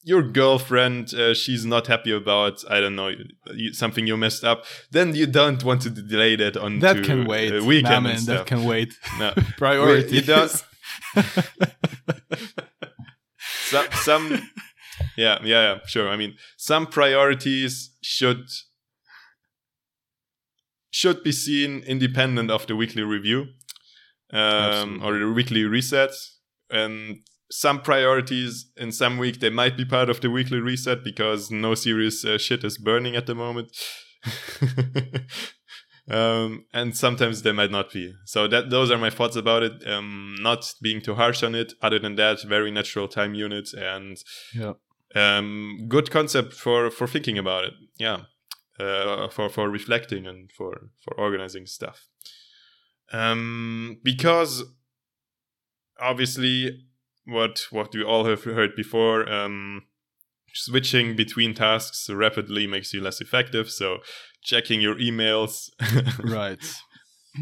your 0.04 0.22
girlfriend, 0.22 1.14
uh, 1.14 1.32
she's 1.34 1.64
not 1.64 1.86
happy 1.86 2.10
about, 2.12 2.64
I 2.68 2.80
don't 2.80 2.96
know, 2.96 3.12
you, 3.54 3.72
something 3.72 4.06
you 4.08 4.16
messed 4.16 4.42
up, 4.42 4.64
then 4.90 5.14
you 5.14 5.26
don't 5.26 5.62
want 5.62 5.82
to 5.82 5.90
delay 5.90 6.34
that 6.36 6.56
on 6.56 6.80
That 6.80 7.04
can 7.04 7.24
wait. 7.26 7.52
uh, 7.54 7.64
weekend 7.64 8.04
nah, 8.04 8.10
man, 8.10 8.24
that 8.24 8.46
can 8.46 8.64
wait. 8.64 8.94
No. 9.20 9.32
Priorities. 9.58 10.12
You 10.12 10.22
don't- 10.22 10.64
some 13.38 13.86
some 13.92 14.48
yeah 15.16 15.38
yeah 15.42 15.62
yeah 15.74 15.78
sure 15.86 16.08
i 16.08 16.16
mean 16.16 16.34
some 16.56 16.86
priorities 16.86 17.90
should 18.02 18.48
should 20.90 21.22
be 21.22 21.32
seen 21.32 21.82
independent 21.86 22.50
of 22.50 22.66
the 22.66 22.76
weekly 22.76 23.02
review 23.02 23.46
um, 24.32 25.00
or 25.02 25.18
the 25.18 25.32
weekly 25.32 25.64
reset 25.64 26.10
and 26.70 27.20
some 27.50 27.80
priorities 27.80 28.70
in 28.76 28.92
some 28.92 29.18
week 29.18 29.40
they 29.40 29.50
might 29.50 29.76
be 29.76 29.84
part 29.84 30.10
of 30.10 30.20
the 30.20 30.30
weekly 30.30 30.58
reset 30.58 31.02
because 31.02 31.50
no 31.50 31.74
serious 31.74 32.24
uh, 32.24 32.36
shit 32.36 32.64
is 32.64 32.76
burning 32.76 33.16
at 33.16 33.26
the 33.26 33.34
moment 33.34 33.74
um, 36.10 36.64
and 36.72 36.96
sometimes 36.96 37.42
they 37.42 37.52
might 37.52 37.70
not 37.70 37.92
be. 37.92 38.14
So 38.24 38.48
that 38.48 38.70
those 38.70 38.90
are 38.90 38.98
my 38.98 39.10
thoughts 39.10 39.36
about 39.36 39.62
it. 39.62 39.86
Um, 39.86 40.36
not 40.40 40.74
being 40.82 41.00
too 41.00 41.14
harsh 41.14 41.42
on 41.42 41.54
it. 41.54 41.74
Other 41.82 41.98
than 41.98 42.16
that, 42.16 42.42
very 42.42 42.70
natural 42.70 43.08
time 43.08 43.34
unit 43.34 43.72
and 43.72 44.16
Yeah. 44.54 44.74
Um, 45.14 45.86
good 45.88 46.10
concept 46.10 46.54
for 46.54 46.90
for 46.90 47.06
thinking 47.06 47.38
about 47.38 47.64
it. 47.64 47.74
Yeah, 47.98 48.22
uh, 48.78 49.28
for 49.28 49.48
for 49.48 49.68
reflecting 49.68 50.26
and 50.26 50.50
for 50.52 50.90
for 51.00 51.14
organizing 51.18 51.66
stuff. 51.66 52.06
Um, 53.12 53.98
because 54.02 54.64
obviously, 56.00 56.86
what 57.24 57.66
what 57.70 57.94
we 57.94 58.02
all 58.02 58.24
have 58.24 58.44
heard 58.44 58.74
before. 58.76 59.30
Um, 59.30 59.84
switching 60.54 61.16
between 61.16 61.54
tasks 61.54 62.10
rapidly 62.10 62.66
makes 62.66 62.92
you 62.92 63.00
less 63.00 63.22
effective 63.22 63.70
so 63.70 63.96
checking 64.42 64.82
your 64.82 64.96
emails 64.96 65.70
right. 66.22 66.58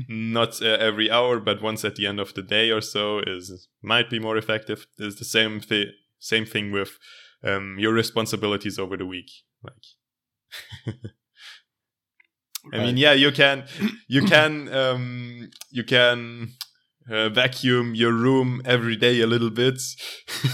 not 0.09 0.63
uh, 0.63 0.77
every 0.79 1.11
hour, 1.11 1.41
but 1.41 1.63
once 1.63 1.85
at 1.85 1.97
the 1.97 2.07
end 2.07 2.21
of 2.21 2.35
the 2.35 2.43
day 2.43 2.71
or 2.71 2.81
so 2.81 3.21
is 3.27 3.69
might 3.83 4.11
be 4.11 4.19
more 4.19 4.37
effective. 4.37 4.87
Is 4.99 5.17
the 5.17 5.25
same 5.25 5.61
thing. 5.61 5.87
Same 6.19 6.45
thing 6.45 6.71
with 6.71 6.99
um, 7.45 7.77
your 7.79 7.93
responsibilities 7.93 8.79
over 8.79 8.97
the 8.97 9.07
week. 9.07 9.31
Like, 9.63 10.95
I 12.73 12.79
mean, 12.79 12.97
yeah, 12.97 13.13
you 13.13 13.33
can, 13.33 13.65
you 14.09 14.23
can, 14.25 14.69
um, 14.75 15.51
you 15.71 15.85
can 15.85 16.53
uh, 17.11 17.29
vacuum 17.29 17.95
your 17.95 18.13
room 18.13 18.63
every 18.65 18.97
day 18.97 19.21
a 19.21 19.27
little 19.27 19.51
bit, 19.51 19.81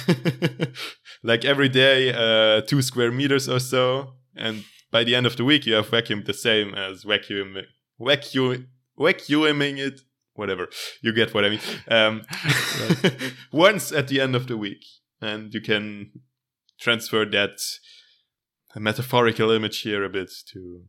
like 1.23 1.45
every 1.45 1.69
day, 1.69 2.13
uh, 2.13 2.61
two 2.63 2.83
square 2.83 3.13
meters 3.13 3.49
or 3.49 3.59
so, 3.59 4.15
and 4.37 4.65
by 4.91 5.05
the 5.05 5.15
end 5.15 5.27
of 5.27 5.37
the 5.37 5.45
week, 5.45 5.67
you 5.67 5.75
have 5.75 5.89
vacuumed 5.89 6.27
the 6.27 6.35
same 6.35 6.75
as 6.75 7.03
vacuum, 7.03 7.57
vacuum, 8.01 8.69
vacuuming 8.99 9.79
it. 9.79 10.01
Whatever 10.35 10.69
you 11.01 11.13
get, 11.13 11.33
what 11.33 11.47
I 11.47 11.49
mean. 11.49 11.61
Um, 11.89 12.23
once 13.53 13.91
at 13.91 14.09
the 14.09 14.21
end 14.21 14.37
of 14.37 14.49
the 14.49 14.57
week, 14.59 14.85
and 15.21 15.53
you 15.53 15.63
can 15.63 16.13
transfer 16.79 17.25
that 17.25 17.59
metaphorical 18.77 19.51
image 19.51 19.81
here 19.81 20.05
a 20.05 20.09
bit 20.09 20.31
to 20.53 20.85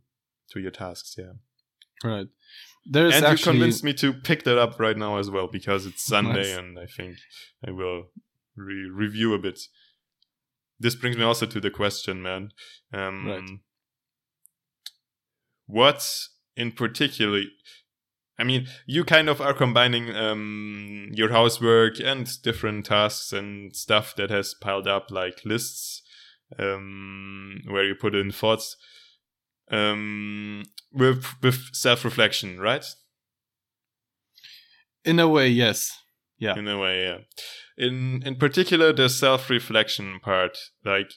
to 0.52 0.60
your 0.60 0.72
tasks. 0.72 1.16
Yeah, 1.18 1.34
right. 2.04 2.28
There's 2.90 3.16
and 3.16 3.26
actually... 3.26 3.54
you 3.56 3.60
convinced 3.60 3.84
me 3.84 3.94
to 3.96 4.14
pick 4.14 4.44
that 4.44 4.58
up 4.58 4.80
right 4.80 4.98
now 4.98 5.18
as 5.18 5.30
well 5.30 5.48
because 5.48 5.86
it's 5.86 6.04
Sunday, 6.14 6.54
Nice. 6.54 6.58
and 6.58 6.80
I 6.80 6.86
think 6.86 7.18
I 7.66 7.72
will 7.72 8.06
re- 8.56 8.90
review 8.92 9.34
a 9.34 9.40
bit. 9.40 9.60
This 10.80 10.96
brings 10.96 11.18
me 11.18 11.24
also 11.24 11.46
to 11.46 11.60
the 11.60 11.72
question, 11.72 12.22
man. 12.22 12.52
Um, 12.94 13.28
Right. 13.28 13.50
What 15.66 16.08
in 16.56 16.72
particular? 16.72 17.42
I 18.40 18.44
mean, 18.44 18.68
you 18.86 19.04
kind 19.04 19.30
of 19.30 19.42
are 19.42 19.54
combining 19.54 20.16
um, 20.16 21.10
your 21.12 21.30
housework 21.32 22.00
and 22.00 22.30
different 22.44 22.86
tasks 22.86 23.34
and 23.34 23.76
stuff 23.76 24.16
that 24.16 24.30
has 24.30 24.54
piled 24.54 24.88
up, 24.88 25.10
like 25.10 25.42
lists, 25.44 26.04
um, 26.60 27.62
where 27.68 27.84
you 27.84 27.96
put 27.96 28.14
in 28.14 28.32
thoughts, 28.32 28.76
um, 29.72 30.64
with 30.94 31.26
with 31.42 31.74
self 31.74 32.06
reflection, 32.06 32.60
right? 32.60 32.86
In 35.04 35.20
a 35.20 35.28
way, 35.28 35.50
yes. 35.50 35.92
Yeah. 36.40 36.56
in 36.56 36.68
a 36.68 36.78
way 36.78 37.04
yeah 37.04 37.18
in 37.78 38.22
in 38.24 38.36
particular 38.36 38.94
the 38.94 39.10
self-reflection 39.10 40.20
part 40.24 40.56
like 40.86 41.14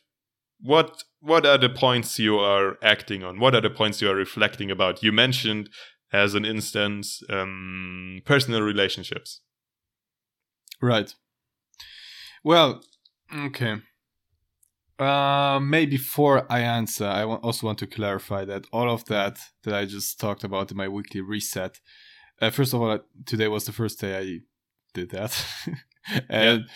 what 0.60 1.04
what 1.20 1.44
are 1.44 1.58
the 1.58 1.68
points 1.68 2.18
you 2.18 2.38
are 2.38 2.78
acting 2.82 3.22
on 3.22 3.38
what 3.38 3.54
are 3.54 3.60
the 3.60 3.68
points 3.68 4.00
you 4.00 4.10
are 4.10 4.14
reflecting 4.14 4.70
about 4.70 5.02
you 5.02 5.12
mentioned 5.12 5.68
as 6.12 6.34
an 6.34 6.44
instance 6.44 7.22
um 7.30 8.20
personal 8.24 8.62
relationships 8.62 9.40
Right. 10.82 11.14
Well, 12.42 12.82
okay. 13.34 13.76
Uh, 14.98 15.58
maybe 15.62 15.96
before 15.96 16.46
I 16.52 16.60
answer, 16.60 17.06
I 17.06 17.24
also 17.24 17.66
want 17.66 17.78
to 17.78 17.86
clarify 17.86 18.44
that 18.46 18.66
all 18.72 18.90
of 18.90 19.04
that 19.06 19.38
that 19.64 19.74
I 19.74 19.86
just 19.86 20.20
talked 20.20 20.44
about 20.44 20.70
in 20.70 20.76
my 20.76 20.88
weekly 20.88 21.22
reset. 21.22 21.80
Uh, 22.40 22.50
first 22.50 22.74
of 22.74 22.80
all, 22.82 22.98
today 23.24 23.48
was 23.48 23.64
the 23.64 23.72
first 23.72 24.00
day 24.00 24.18
I 24.18 24.40
did 24.94 25.10
that, 25.10 25.44
and 26.28 26.66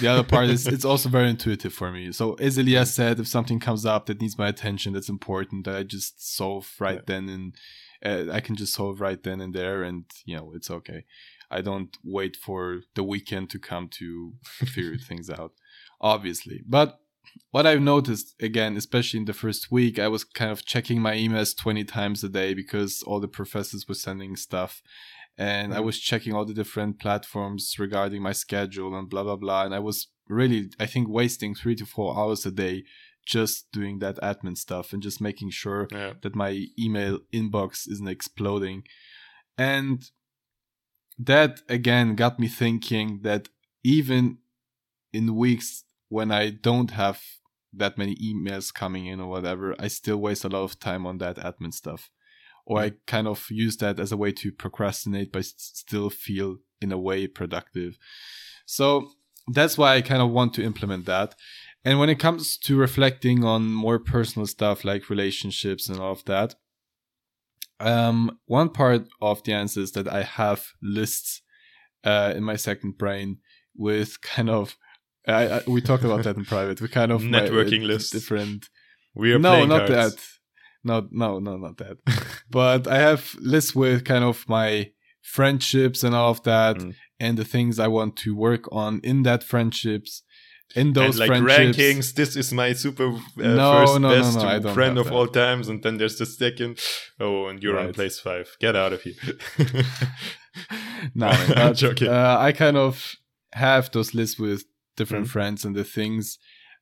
the 0.00 0.08
other 0.08 0.22
part 0.22 0.48
is 0.48 0.66
it's 0.66 0.84
also 0.84 1.08
very 1.08 1.28
intuitive 1.28 1.72
for 1.74 1.90
me. 1.90 2.12
So 2.12 2.34
as 2.34 2.56
Elias 2.58 2.94
said, 2.94 3.20
if 3.20 3.28
something 3.28 3.60
comes 3.60 3.84
up 3.84 4.06
that 4.06 4.20
needs 4.20 4.38
my 4.38 4.48
attention, 4.48 4.92
that's 4.94 5.08
important, 5.10 5.64
that 5.64 5.76
I 5.76 5.82
just 5.82 6.34
solve 6.36 6.70
right 6.78 6.96
Yeah. 6.96 7.02
then 7.06 7.28
and 7.28 7.54
uh, 8.04 8.24
I 8.30 8.40
can 8.40 8.56
just 8.56 8.74
solve 8.74 9.00
right 9.00 9.22
then 9.22 9.40
and 9.40 9.54
there, 9.54 9.82
and 9.82 10.04
you 10.24 10.36
know 10.36 10.52
it's 10.54 10.70
okay. 10.70 11.04
I 11.50 11.60
don't 11.60 11.96
wait 12.02 12.36
for 12.36 12.80
the 12.94 13.04
weekend 13.04 13.50
to 13.50 13.58
come 13.58 13.88
to 14.00 14.34
figure 14.44 14.96
things 14.98 15.30
out, 15.30 15.52
obviously. 16.00 16.62
But 16.66 16.98
what 17.50 17.66
I've 17.66 17.82
noticed 17.82 18.34
again, 18.40 18.76
especially 18.76 19.20
in 19.20 19.26
the 19.26 19.32
first 19.32 19.70
week, 19.70 19.98
I 19.98 20.08
was 20.08 20.24
kind 20.24 20.50
of 20.50 20.64
checking 20.64 21.00
my 21.00 21.14
emails 21.14 21.56
20 21.56 21.84
times 21.84 22.22
a 22.24 22.28
day 22.28 22.54
because 22.54 23.02
all 23.02 23.20
the 23.20 23.28
professors 23.28 23.86
were 23.88 23.94
sending 23.94 24.36
stuff. 24.36 24.82
And 25.38 25.74
I 25.74 25.78
Mhm. 25.78 25.84
was 25.84 26.00
checking 26.00 26.32
all 26.32 26.46
the 26.46 26.54
different 26.54 26.98
platforms 26.98 27.78
regarding 27.78 28.22
my 28.22 28.32
schedule 28.32 28.96
and 28.96 29.08
blah, 29.08 29.22
blah, 29.22 29.36
blah. 29.36 29.64
And 29.64 29.74
I 29.74 29.80
was 29.80 30.08
really, 30.28 30.70
I 30.80 30.86
think, 30.86 31.08
wasting 31.08 31.54
three 31.54 31.76
to 31.76 31.84
four 31.86 32.18
hours 32.18 32.46
a 32.46 32.50
day 32.50 32.84
just 33.26 33.70
doing 33.72 33.98
that 33.98 34.16
admin 34.18 34.56
stuff 34.56 34.92
and 34.92 35.02
just 35.02 35.20
making 35.20 35.50
sure 35.50 35.88
yeah 35.90 36.12
that 36.22 36.34
my 36.34 36.66
email 36.78 37.18
inbox 37.32 37.88
isn't 37.90 38.08
exploding. 38.08 38.84
And 39.58 40.02
that 41.18 41.60
again 41.68 42.14
got 42.14 42.38
me 42.38 42.48
thinking 42.48 43.20
that 43.22 43.48
even 43.82 44.38
in 45.12 45.36
weeks 45.36 45.84
when 46.08 46.30
I 46.30 46.50
don't 46.50 46.92
have 46.92 47.20
that 47.72 47.98
many 47.98 48.14
emails 48.16 48.72
coming 48.72 49.06
in 49.06 49.20
or 49.20 49.28
whatever, 49.28 49.74
I 49.78 49.88
still 49.88 50.16
waste 50.16 50.44
a 50.44 50.48
lot 50.48 50.62
of 50.62 50.78
time 50.78 51.06
on 51.06 51.18
that 51.18 51.36
admin 51.36 51.74
stuff. 51.74 52.10
Or 52.64 52.80
I 52.80 52.90
mm. 52.90 52.96
kind 53.06 53.28
of 53.28 53.46
use 53.50 53.76
that 53.78 54.00
as 54.00 54.12
a 54.12 54.16
way 54.16 54.32
to 54.32 54.50
procrastinate, 54.50 55.32
but 55.32 55.44
still 55.44 56.10
feel 56.10 56.56
in 56.80 56.90
a 56.92 56.98
way 56.98 57.26
productive. 57.26 57.98
So 58.66 59.10
that's 59.48 59.78
why 59.78 59.94
I 59.94 60.00
kind 60.00 60.22
of 60.22 60.30
want 60.30 60.54
to 60.54 60.64
implement 60.64 61.06
that. 61.06 61.34
And 61.86 62.00
when 62.00 62.10
it 62.10 62.18
comes 62.18 62.58
to 62.66 62.76
reflecting 62.76 63.44
on 63.44 63.72
more 63.72 63.98
personal 64.00 64.46
stuff 64.56 64.84
like 64.84 65.08
relationships 65.08 65.88
and 65.88 66.00
all 66.00 66.12
of 66.18 66.24
that, 66.24 66.56
um, 67.78 68.38
one 68.46 68.70
part 68.70 69.02
of 69.20 69.42
the 69.44 69.52
answer 69.52 69.80
is 69.80 69.92
that 69.92 70.08
I 70.08 70.22
have 70.24 70.60
lists 70.82 71.42
uh, 72.02 72.32
in 72.36 72.42
my 72.42 72.56
second 72.56 72.98
brain 72.98 73.38
with 73.76 74.20
kind 74.20 74.50
of. 74.50 74.76
I, 75.28 75.42
I, 75.58 75.62
we 75.66 75.80
talked 75.80 76.04
about 76.04 76.24
that 76.24 76.36
in 76.36 76.44
private. 76.56 76.80
We 76.80 76.88
kind 76.88 77.12
of 77.12 77.22
Networking 77.22 77.82
uh, 77.84 77.86
lists. 77.92 78.10
different. 78.10 78.66
we 79.14 79.32
are 79.32 79.38
no, 79.38 79.50
playing 79.50 79.68
not 79.68 79.86
cards. 79.88 80.14
that. 80.16 80.22
No, 80.84 81.08
no, 81.10 81.38
no, 81.38 81.56
not 81.56 81.76
that. 81.78 81.98
but 82.50 82.86
I 82.88 82.98
have 82.98 83.34
lists 83.40 83.74
with 83.76 84.04
kind 84.04 84.24
of 84.24 84.44
my 84.48 84.90
friendships 85.22 86.02
and 86.04 86.14
all 86.14 86.30
of 86.30 86.42
that, 86.44 86.76
Mm. 86.78 86.94
and 87.20 87.36
the 87.38 87.44
things 87.44 87.78
I 87.78 87.88
want 87.88 88.16
to 88.24 88.34
work 88.36 88.64
on 88.72 89.00
in 89.04 89.22
that 89.22 89.42
friendships. 89.44 90.22
In 90.74 90.92
those 90.92 91.18
and 91.20 91.30
like 91.30 91.42
rankings 91.42 92.12
this 92.14 92.36
is 92.36 92.52
my 92.52 92.72
super 92.74 93.08
uh, 93.08 93.18
No, 93.36 93.72
first 93.86 94.00
no, 94.00 94.08
best 94.10 94.36
no, 94.36 94.74
friend 94.74 94.98
of 94.98 95.06
that. 95.06 95.14
all 95.14 95.26
times 95.28 95.68
and 95.68 95.82
then 95.82 95.96
there's 95.96 96.18
the 96.18 96.26
second 96.26 96.78
oh 97.20 97.46
and 97.46 97.62
you're 97.62 97.78
on 97.78 97.92
place 97.94 98.18
five 98.18 98.56
get 98.60 98.74
out 98.76 98.92
of 98.92 99.00
here 99.02 99.14
no, 101.14 101.26
I'm 101.28 101.54
but, 101.54 101.72
joking. 101.76 102.08
Uh, 102.08 102.36
I 102.38 102.52
kind 102.52 102.76
of 102.76 103.14
have 103.52 103.90
those 103.92 104.14
lists 104.14 104.38
with 104.38 104.64
different 104.96 105.26
Mhm. 105.26 105.30
friends 105.30 105.64
and 105.64 105.74
the 105.76 105.84
things 105.84 106.38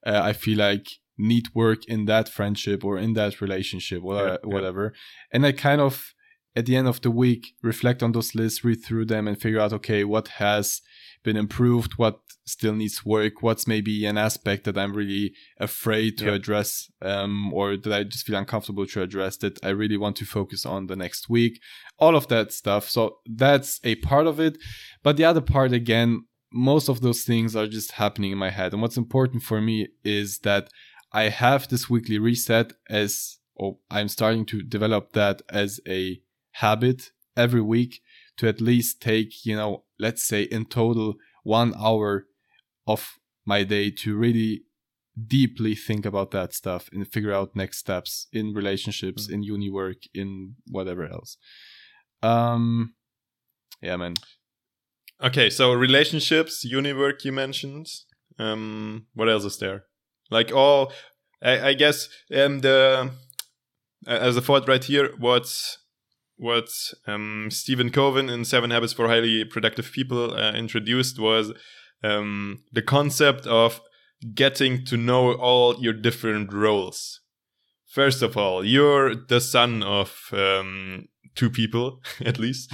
uh, 0.06 0.20
I 0.22 0.32
feel 0.32 0.58
like 0.58 0.86
need 1.16 1.46
work 1.54 1.84
in 1.86 2.04
that 2.06 2.28
friendship 2.28 2.84
or 2.84 2.98
in 2.98 3.14
that 3.14 3.40
relationship 3.40 4.02
or 4.04 4.16
Yeah, 4.16 4.30
yeah. 4.32 4.36
whatever. 4.54 4.92
And 5.32 5.46
I 5.46 5.52
kind 5.52 5.80
of, 5.80 6.12
at 6.56 6.66
the 6.66 6.76
end 6.76 6.88
of 6.88 7.00
the 7.00 7.10
week, 7.10 7.54
reflect 7.62 8.02
on 8.02 8.12
those 8.12 8.34
lists, 8.34 8.64
read 8.64 8.84
through 8.84 9.06
them, 9.06 9.26
and 9.28 9.40
figure 9.40 9.60
out 9.60 9.72
okay, 9.72 10.04
what 10.04 10.28
has 10.28 10.80
been 11.24 11.36
improved, 11.36 11.94
what 11.96 12.20
still 12.46 12.74
needs 12.74 13.04
work, 13.04 13.42
what's 13.42 13.66
maybe 13.66 14.04
an 14.04 14.18
aspect 14.18 14.64
that 14.64 14.76
I'm 14.76 14.94
really 14.94 15.32
afraid 15.58 16.18
to 16.18 16.26
Yeah. 16.26 16.34
address, 16.34 16.90
um, 17.00 17.52
or 17.52 17.76
that 17.76 17.92
I 17.92 18.04
just 18.04 18.26
feel 18.26 18.36
uncomfortable 18.36 18.86
to 18.86 19.02
address 19.02 19.38
that 19.38 19.58
I 19.64 19.70
really 19.70 19.96
want 19.96 20.16
to 20.16 20.26
focus 20.26 20.66
on 20.66 20.86
the 20.86 20.96
next 20.96 21.28
week 21.28 21.60
all 21.98 22.16
of 22.16 22.28
that 22.28 22.52
stuff. 22.52 22.88
So 22.88 23.18
that's 23.24 23.80
a 23.84 23.94
part 23.96 24.26
of 24.26 24.40
it. 24.40 24.58
But 25.02 25.16
the 25.16 25.24
other 25.24 25.40
part, 25.40 25.72
again, 25.72 26.24
most 26.52 26.88
of 26.88 27.00
those 27.00 27.22
things 27.22 27.56
are 27.56 27.66
just 27.66 27.92
happening 27.92 28.32
in 28.32 28.38
my 28.38 28.50
head. 28.50 28.72
And 28.72 28.82
what's 28.82 28.96
important 28.96 29.42
for 29.42 29.60
me 29.60 29.88
is 30.04 30.40
that 30.40 30.68
I 31.12 31.24
have 31.28 31.68
this 31.68 31.88
weekly 31.88 32.18
reset 32.18 32.72
as, 32.90 33.38
or 33.54 33.78
I'm 33.90 34.08
starting 34.08 34.44
to 34.46 34.62
develop 34.62 35.12
that 35.12 35.42
as 35.48 35.80
a 35.88 36.20
habit 36.52 37.10
every 37.36 37.62
week 37.62 38.00
to 38.36 38.48
at 38.48 38.60
least 38.60 39.00
take, 39.00 39.44
you 39.44 39.56
know, 39.56 39.84
let's 39.98 40.24
say 40.24 40.42
in 40.42 40.64
total 40.66 41.14
one 41.42 41.74
hour 41.78 42.26
of 42.86 43.18
my 43.46 43.62
day 43.64 43.90
to 43.90 44.16
really 44.16 44.62
deeply 45.26 45.74
think 45.74 46.04
about 46.04 46.30
that 46.32 46.52
stuff 46.52 46.88
and 46.92 47.06
figure 47.06 47.32
out 47.32 47.54
next 47.54 47.78
steps 47.78 48.26
in 48.32 48.52
relationships, 48.52 49.28
in 49.28 49.42
uni 49.42 49.70
work, 49.70 49.98
in 50.12 50.56
whatever 50.68 51.04
else. 51.06 51.36
Um, 52.22 52.94
yeah, 53.80 53.96
man. 53.96 54.14
okay 55.22 55.48
so 55.50 55.72
relationships 55.72 56.64
uniwork 56.64 57.24
you 57.24 57.32
mentioned 57.32 57.86
um 58.38 59.06
what 59.14 59.28
else 59.28 59.44
is 59.44 59.58
there 59.58 59.84
like 60.30 60.52
all 60.52 60.92
i, 61.42 61.68
I 61.68 61.74
guess 61.74 62.08
um 62.34 62.60
the 62.60 63.10
as 64.06 64.36
a 64.36 64.40
thought 64.42 64.66
right 64.68 64.82
here 64.82 65.10
what 65.18 65.46
what 66.36 66.68
um 67.06 67.48
stephen 67.50 67.90
Covey 67.90 68.32
in 68.32 68.44
seven 68.44 68.70
habits 68.70 68.92
for 68.92 69.08
highly 69.08 69.44
productive 69.44 69.92
people 69.92 70.34
uh, 70.34 70.52
introduced 70.52 71.18
was 71.18 71.52
um 72.02 72.62
the 72.72 72.82
concept 72.82 73.46
of 73.46 73.80
getting 74.34 74.84
to 74.86 74.96
know 74.96 75.32
all 75.34 75.76
your 75.80 75.92
different 75.92 76.52
roles 76.52 77.20
first 77.86 78.22
of 78.22 78.36
all 78.36 78.64
you're 78.64 79.14
the 79.14 79.40
son 79.40 79.82
of 79.82 80.28
um 80.32 81.06
two 81.34 81.50
people 81.50 82.00
at 82.24 82.38
least. 82.38 82.72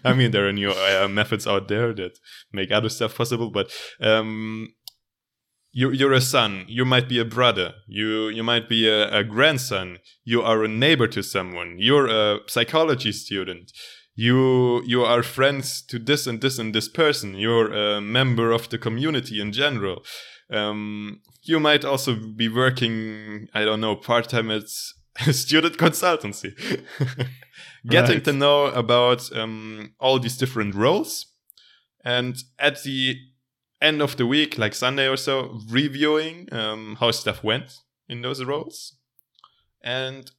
I 0.04 0.12
mean, 0.14 0.30
there 0.30 0.48
are 0.48 0.52
new 0.52 0.70
uh, 0.70 1.08
methods 1.10 1.46
out 1.46 1.68
there 1.68 1.92
that 1.94 2.18
make 2.52 2.70
other 2.70 2.88
stuff 2.88 3.16
possible, 3.16 3.50
but 3.50 3.70
um, 4.00 4.68
you're, 5.72 5.92
you're 5.92 6.12
a 6.12 6.20
son. 6.20 6.64
You 6.68 6.84
might 6.84 7.08
be 7.08 7.18
a 7.18 7.24
brother. 7.24 7.74
You 7.86 8.28
you 8.28 8.42
might 8.42 8.68
be 8.68 8.88
a, 8.88 9.12
a, 9.18 9.24
grandson. 9.24 9.98
You 10.24 10.42
are 10.42 10.64
a 10.64 10.68
neighbor 10.68 11.06
to 11.08 11.22
someone. 11.22 11.76
You're 11.78 12.08
a 12.08 12.40
psychology 12.48 13.12
student. 13.12 13.72
You 14.14 14.82
you 14.84 15.04
are 15.04 15.22
friends 15.22 15.82
to 15.82 15.98
this 15.98 16.26
and 16.26 16.40
this 16.40 16.58
and 16.58 16.74
this 16.74 16.88
person. 16.88 17.34
You're 17.34 17.72
a 17.72 18.00
member 18.00 18.50
of 18.50 18.68
the 18.68 18.78
community 18.78 19.40
in 19.40 19.52
general. 19.52 20.04
Um, 20.52 21.20
you 21.42 21.60
might 21.60 21.84
also 21.84 22.16
be 22.16 22.48
working 22.48 23.46
i 23.54 23.64
don't 23.64 23.80
know 23.80 23.94
part-time 23.94 24.50
at 24.50 24.64
a 25.26 25.32
student 25.32 25.76
consultancy. 25.76 26.52
Getting 27.86 28.16
right. 28.16 28.24
to 28.24 28.32
know 28.32 28.66
about 28.66 29.30
um, 29.36 29.94
all 30.00 30.18
these 30.18 30.36
different 30.36 30.74
roles. 30.74 31.26
And 32.04 32.36
at 32.58 32.82
the 32.82 33.16
end 33.80 34.02
of 34.02 34.16
the 34.16 34.26
week, 34.26 34.58
like 34.58 34.74
Sunday 34.74 35.08
or 35.08 35.16
so, 35.16 35.58
reviewing 35.68 36.48
um, 36.52 36.96
how 37.00 37.10
stuff 37.10 37.42
went 37.42 37.72
in 38.08 38.22
those 38.22 38.44
roles 38.44 38.96
and 39.82 40.30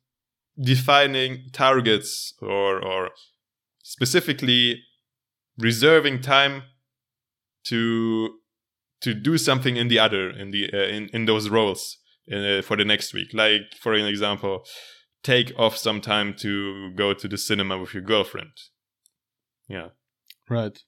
defining 0.61 1.49
targets 1.51 2.33
or, 2.41 2.83
or 2.83 3.09
specifically 3.83 4.83
reserving 5.57 6.21
time 6.21 6.63
to 7.63 8.37
to 9.01 9.15
do 9.15 9.35
something 9.37 9.77
in 9.77 9.87
the 9.87 9.97
other 9.97 10.29
in 10.29 10.51
the 10.51 10.69
uh, 10.71 10.77
in, 10.77 11.09
in 11.09 11.25
those 11.25 11.49
roles 11.49 11.97
uh, 12.31 12.61
for 12.61 12.77
the 12.77 12.85
next 12.85 13.13
week. 13.13 13.29
Like 13.33 13.73
for 13.79 13.93
an 13.93 14.05
example 14.05 14.63
take 15.23 15.51
off 15.57 15.77
some 15.77 16.01
time 16.01 16.33
to 16.35 16.91
go 16.95 17.13
to 17.13 17.27
the 17.27 17.37
cinema 17.37 17.77
with 17.77 17.93
your 17.93 18.01
girlfriend. 18.01 18.53
Yeah. 19.67 19.89
Right 20.49 20.79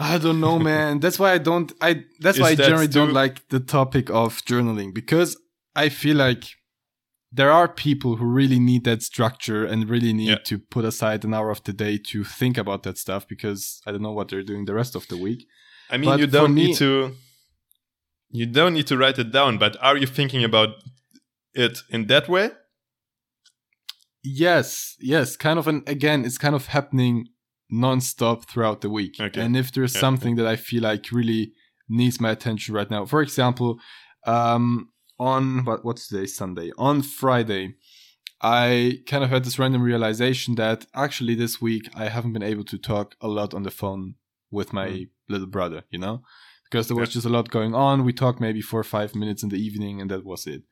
I 0.00 0.16
don't 0.18 0.40
know, 0.40 0.58
man. 0.70 0.98
That's 0.98 1.18
why 1.18 1.32
I 1.32 1.38
don't. 1.38 1.72
I 1.80 2.04
that's 2.18 2.38
Is 2.38 2.42
why 2.42 2.50
I 2.50 2.54
generally 2.54 2.88
don't 2.88 3.12
like 3.12 3.48
the 3.48 3.60
topic 3.60 4.10
of 4.10 4.42
journaling 4.44 4.94
because 4.94 5.36
I 5.76 5.90
feel 5.90 6.16
like 6.16 6.44
there 7.32 7.52
are 7.52 7.68
people 7.68 8.16
who 8.16 8.24
really 8.24 8.58
need 8.58 8.84
that 8.84 9.02
structure 9.02 9.64
and 9.64 9.88
really 9.88 10.12
need 10.12 10.30
yeah. 10.30 10.38
to 10.44 10.58
put 10.58 10.84
aside 10.84 11.24
an 11.24 11.32
hour 11.32 11.50
of 11.50 11.62
the 11.62 11.72
day 11.72 11.96
to 11.96 12.24
think 12.24 12.58
about 12.58 12.82
that 12.82 12.98
stuff 12.98 13.28
because 13.28 13.80
I 13.86 13.92
don't 13.92 14.02
know 14.02 14.12
what 14.12 14.28
they're 14.28 14.42
doing 14.42 14.64
the 14.64 14.74
rest 14.74 14.96
of 14.96 15.06
the 15.06 15.16
week. 15.16 15.46
I 15.90 15.96
mean, 15.96 16.10
but 16.10 16.18
you 16.18 16.26
don't 16.26 16.54
me, 16.54 16.68
need 16.68 16.76
to. 16.76 17.14
You 18.30 18.46
don't 18.46 18.74
need 18.74 18.86
to 18.86 18.96
write 18.96 19.18
it 19.18 19.32
down, 19.32 19.58
but 19.58 19.76
are 19.82 19.96
you 19.96 20.06
thinking 20.06 20.44
about 20.44 20.70
it 21.52 21.78
in 21.90 22.06
that 22.06 22.28
way? 22.28 22.50
Yes, 24.22 24.96
yes, 25.00 25.36
kind 25.36 25.58
of. 25.58 25.68
And 25.68 25.88
again, 25.88 26.24
it's 26.24 26.38
kind 26.38 26.54
of 26.54 26.66
happening 26.66 27.28
non-stop 27.70 28.48
throughout 28.48 28.80
the 28.80 28.90
week. 28.90 29.16
Okay. 29.20 29.40
And 29.40 29.56
if 29.56 29.72
there's 29.72 29.94
yeah. 29.94 30.00
something 30.00 30.36
that 30.36 30.46
I 30.46 30.56
feel 30.56 30.82
like 30.82 31.12
really 31.12 31.52
needs 31.88 32.20
my 32.20 32.30
attention 32.30 32.74
right 32.74 32.90
now, 32.90 33.04
for 33.06 33.22
example, 33.22 33.78
um, 34.26 34.90
on 35.18 35.64
what 35.64 35.84
what's 35.84 36.08
today 36.08 36.26
Sunday 36.26 36.70
on 36.78 37.02
Friday, 37.02 37.74
I 38.40 39.00
kind 39.06 39.22
of 39.22 39.30
had 39.30 39.44
this 39.44 39.58
random 39.58 39.82
realization 39.82 40.54
that 40.54 40.86
actually 40.94 41.34
this 41.34 41.60
week 41.60 41.88
I 41.94 42.08
haven't 42.08 42.32
been 42.32 42.42
able 42.42 42.64
to 42.64 42.78
talk 42.78 43.14
a 43.20 43.28
lot 43.28 43.52
on 43.52 43.62
the 43.62 43.70
phone 43.70 44.14
with 44.50 44.72
my 44.72 44.88
mm. 44.88 45.08
little 45.28 45.46
brother. 45.46 45.84
You 45.90 45.98
know, 45.98 46.22
because 46.64 46.88
there 46.88 46.96
was 46.96 47.10
yeah. 47.10 47.14
just 47.14 47.26
a 47.26 47.30
lot 47.30 47.50
going 47.50 47.74
on. 47.74 48.04
We 48.04 48.12
talked 48.12 48.40
maybe 48.40 48.62
four 48.62 48.80
or 48.80 48.84
five 48.84 49.14
minutes 49.14 49.42
in 49.42 49.50
the 49.50 49.62
evening, 49.62 50.00
and 50.00 50.10
that 50.10 50.24
was 50.24 50.46
it. 50.46 50.62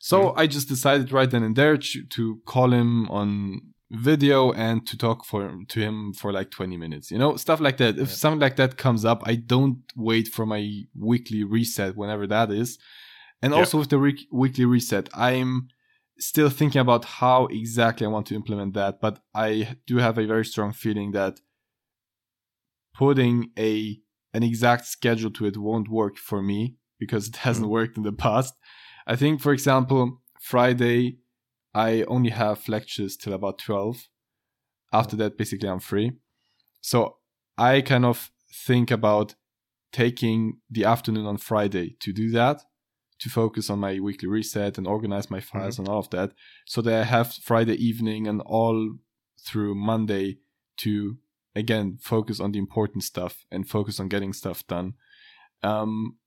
So 0.00 0.26
mm. 0.26 0.34
I 0.36 0.46
just 0.46 0.68
decided 0.68 1.12
right 1.12 1.30
then 1.30 1.42
and 1.42 1.56
there 1.56 1.76
to, 1.76 2.04
to 2.04 2.40
call 2.46 2.72
him 2.72 3.08
on 3.10 3.73
video 3.96 4.52
and 4.52 4.86
to 4.86 4.96
talk 4.96 5.24
for 5.24 5.58
to 5.68 5.80
him 5.80 6.12
for 6.12 6.32
like 6.32 6.50
20 6.50 6.76
minutes 6.76 7.10
you 7.10 7.18
know 7.18 7.36
stuff 7.36 7.60
like 7.60 7.76
that 7.76 7.98
if 7.98 8.08
yeah. 8.08 8.14
something 8.14 8.40
like 8.40 8.56
that 8.56 8.76
comes 8.76 9.04
up 9.04 9.22
i 9.26 9.34
don't 9.34 9.78
wait 9.96 10.28
for 10.28 10.46
my 10.46 10.82
weekly 10.98 11.44
reset 11.44 11.96
whenever 11.96 12.26
that 12.26 12.50
is 12.50 12.78
and 13.42 13.52
yeah. 13.52 13.58
also 13.58 13.78
with 13.78 13.90
the 13.90 13.98
re- 13.98 14.28
weekly 14.32 14.64
reset 14.64 15.08
i'm 15.14 15.68
still 16.18 16.48
thinking 16.48 16.80
about 16.80 17.04
how 17.04 17.46
exactly 17.46 18.06
i 18.06 18.10
want 18.10 18.26
to 18.26 18.34
implement 18.34 18.74
that 18.74 19.00
but 19.00 19.20
i 19.34 19.76
do 19.86 19.98
have 19.98 20.18
a 20.18 20.26
very 20.26 20.44
strong 20.44 20.72
feeling 20.72 21.12
that 21.12 21.40
putting 22.94 23.50
a 23.58 23.98
an 24.32 24.42
exact 24.42 24.86
schedule 24.86 25.30
to 25.30 25.46
it 25.46 25.56
won't 25.56 25.88
work 25.88 26.16
for 26.16 26.42
me 26.42 26.76
because 26.98 27.28
it 27.28 27.36
hasn't 27.36 27.66
mm. 27.66 27.70
worked 27.70 27.96
in 27.96 28.02
the 28.02 28.12
past 28.12 28.54
i 29.06 29.16
think 29.16 29.40
for 29.40 29.52
example 29.52 30.20
friday 30.40 31.18
I 31.74 32.02
only 32.04 32.30
have 32.30 32.68
lectures 32.68 33.16
till 33.16 33.32
about 33.32 33.58
12. 33.58 34.08
After 34.92 35.16
that, 35.16 35.36
basically, 35.36 35.68
I'm 35.68 35.80
free. 35.80 36.12
So 36.80 37.16
I 37.58 37.80
kind 37.80 38.04
of 38.04 38.30
think 38.66 38.90
about 38.90 39.34
taking 39.92 40.60
the 40.70 40.84
afternoon 40.84 41.26
on 41.26 41.36
Friday 41.36 41.96
to 42.00 42.12
do 42.12 42.30
that, 42.30 42.62
to 43.20 43.28
focus 43.28 43.70
on 43.70 43.80
my 43.80 43.98
weekly 44.00 44.28
reset 44.28 44.78
and 44.78 44.86
organize 44.86 45.30
my 45.30 45.40
files 45.40 45.74
mm-hmm. 45.74 45.82
and 45.82 45.88
all 45.88 46.00
of 46.00 46.10
that, 46.10 46.32
so 46.66 46.80
that 46.82 47.00
I 47.00 47.04
have 47.04 47.32
Friday 47.32 47.74
evening 47.74 48.26
and 48.26 48.40
all 48.42 48.96
through 49.44 49.74
Monday 49.74 50.38
to 50.78 51.18
again 51.54 51.98
focus 52.00 52.40
on 52.40 52.52
the 52.52 52.58
important 52.58 53.04
stuff 53.04 53.46
and 53.50 53.68
focus 53.68 54.00
on 54.00 54.08
getting 54.08 54.32
stuff 54.32 54.66
done. 54.66 54.94
Um, 55.62 56.18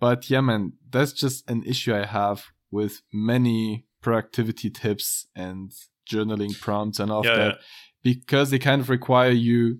but 0.00 0.28
yeah, 0.30 0.40
man, 0.40 0.74
that's 0.90 1.12
just 1.12 1.48
an 1.48 1.62
issue 1.64 1.94
I 1.94 2.04
have 2.04 2.46
with 2.70 3.02
many 3.12 3.86
productivity 4.04 4.70
tips 4.70 5.26
and 5.34 5.72
journaling 6.08 6.58
prompts 6.60 7.00
and 7.00 7.10
all 7.10 7.24
yeah, 7.24 7.32
of 7.32 7.38
that 7.38 7.54
yeah. 7.54 7.60
because 8.02 8.50
they 8.50 8.58
kind 8.58 8.80
of 8.80 8.90
require 8.90 9.30
you 9.30 9.78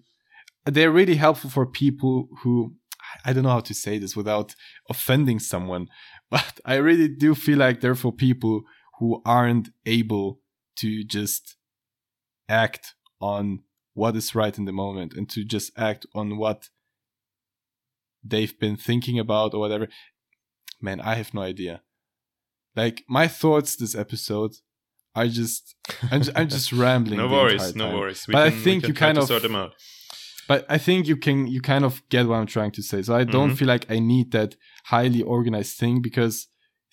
they're 0.64 0.90
really 0.90 1.16
helpful 1.16 1.50
for 1.50 1.66
people 1.66 2.28
who 2.42 2.74
I 3.24 3.32
don't 3.32 3.44
know 3.44 3.50
how 3.50 3.60
to 3.60 3.74
say 3.74 3.98
this 3.98 4.16
without 4.16 4.54
offending 4.88 5.38
someone, 5.38 5.88
but 6.30 6.58
I 6.64 6.76
really 6.76 7.08
do 7.08 7.34
feel 7.34 7.58
like 7.58 7.80
they're 7.80 7.94
for 7.94 8.12
people 8.12 8.62
who 8.98 9.22
aren't 9.24 9.68
able 9.84 10.40
to 10.76 11.04
just 11.04 11.56
act 12.48 12.94
on 13.20 13.60
what 13.92 14.16
is 14.16 14.34
right 14.34 14.56
in 14.56 14.64
the 14.64 14.72
moment 14.72 15.12
and 15.14 15.28
to 15.30 15.44
just 15.44 15.70
act 15.76 16.06
on 16.14 16.36
what 16.36 16.70
they've 18.24 18.58
been 18.58 18.76
thinking 18.76 19.18
about 19.18 19.54
or 19.54 19.60
whatever. 19.60 19.88
Man, 20.80 21.00
I 21.00 21.14
have 21.14 21.34
no 21.34 21.42
idea. 21.42 21.82
Like 22.76 23.04
my 23.08 23.28
thoughts 23.28 23.76
this 23.76 23.94
episode 23.94 24.52
are 25.14 25.26
just 25.28 25.74
I'm 26.10 26.22
just, 26.22 26.36
I'm 26.36 26.48
just 26.48 26.72
rambling. 26.84 27.18
no 27.18 27.28
worries, 27.28 27.74
no 27.74 27.94
worries. 27.96 28.26
We 28.26 28.32
but 28.32 28.50
can, 28.50 28.58
I 28.58 28.62
think 28.62 28.88
you 28.88 28.94
kind 28.94 29.18
of 29.18 29.28
sort 29.28 29.42
them 29.42 29.56
out. 29.56 29.74
But 30.46 30.66
I 30.68 30.78
think 30.78 31.06
you 31.06 31.16
can 31.16 31.46
you 31.46 31.60
kind 31.60 31.84
of 31.84 32.02
get 32.08 32.26
what 32.26 32.36
I'm 32.36 32.46
trying 32.46 32.72
to 32.72 32.82
say. 32.82 33.02
So 33.02 33.14
I 33.14 33.24
don't 33.24 33.48
mm-hmm. 33.48 33.56
feel 33.56 33.68
like 33.68 33.90
I 33.90 33.98
need 33.98 34.32
that 34.32 34.56
highly 34.86 35.22
organized 35.22 35.78
thing 35.78 36.02
because 36.02 36.48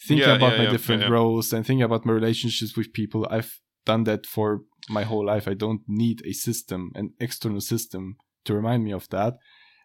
thinking 0.07 0.27
yeah, 0.27 0.35
about 0.35 0.53
yeah, 0.53 0.57
my 0.57 0.63
yeah, 0.65 0.71
different 0.71 1.09
roles 1.09 1.51
and 1.51 1.65
thinking 1.65 1.83
about 1.83 2.05
my 2.05 2.13
relationships 2.13 2.77
with 2.77 2.93
people, 2.93 3.27
I've 3.29 3.59
done 3.85 4.03
that 4.05 4.25
for 4.25 4.61
my 4.89 5.03
whole 5.03 5.25
life. 5.25 5.47
I 5.47 5.53
don't 5.53 5.81
need 5.87 6.21
a 6.25 6.33
system, 6.33 6.91
an 6.95 7.13
external 7.19 7.61
system 7.61 8.15
to 8.45 8.53
remind 8.53 8.83
me 8.83 8.91
of 8.91 9.09
that. 9.09 9.35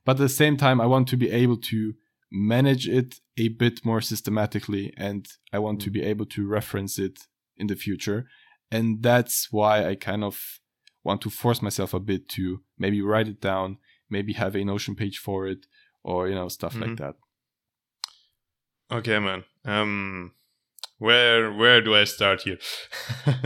But 0.05 0.13
at 0.13 0.19
the 0.19 0.29
same 0.29 0.57
time, 0.57 0.81
I 0.81 0.87
want 0.87 1.09
to 1.09 1.17
be 1.17 1.31
able 1.31 1.57
to 1.57 1.95
manage 2.31 2.89
it 2.89 3.17
a 3.37 3.49
bit 3.49 3.85
more 3.85 4.01
systematically 4.01 4.93
and 4.97 5.27
I 5.53 5.59
want 5.59 5.81
to 5.83 5.91
mm. 5.91 5.95
be 5.95 6.03
able 6.03 6.27
to 6.27 6.47
reference 6.47 6.99
it 6.99 7.21
in 7.57 7.67
the 7.69 7.77
future. 7.77 8.27
And 8.71 9.03
that's 9.03 9.49
why 9.51 9.89
I 9.89 9.95
kind 9.95 10.25
of 10.25 10.61
want 11.05 11.21
to 11.23 11.31
force 11.31 11.63
myself 11.63 11.95
a 11.95 12.01
bit 12.01 12.29
to 12.31 12.61
maybe 12.79 13.01
write 13.01 13.29
it 13.29 13.41
down, 13.41 13.79
maybe 14.11 14.33
have 14.33 14.57
a 14.57 14.65
Notion 14.65 14.97
page 14.97 15.19
for 15.19 15.47
it, 15.47 15.67
or 16.03 16.29
you 16.29 16.35
know, 16.35 16.49
stuff 16.49 16.75
mm-hmm. 16.75 16.83
like 16.83 16.97
that. 16.99 17.15
Okay, 18.91 19.19
man. 19.19 19.45
Um 19.65 20.33
where 20.99 21.53
where 21.53 21.81
do 21.81 21.95
I 21.95 22.05
start 22.05 22.43
here? 22.43 22.59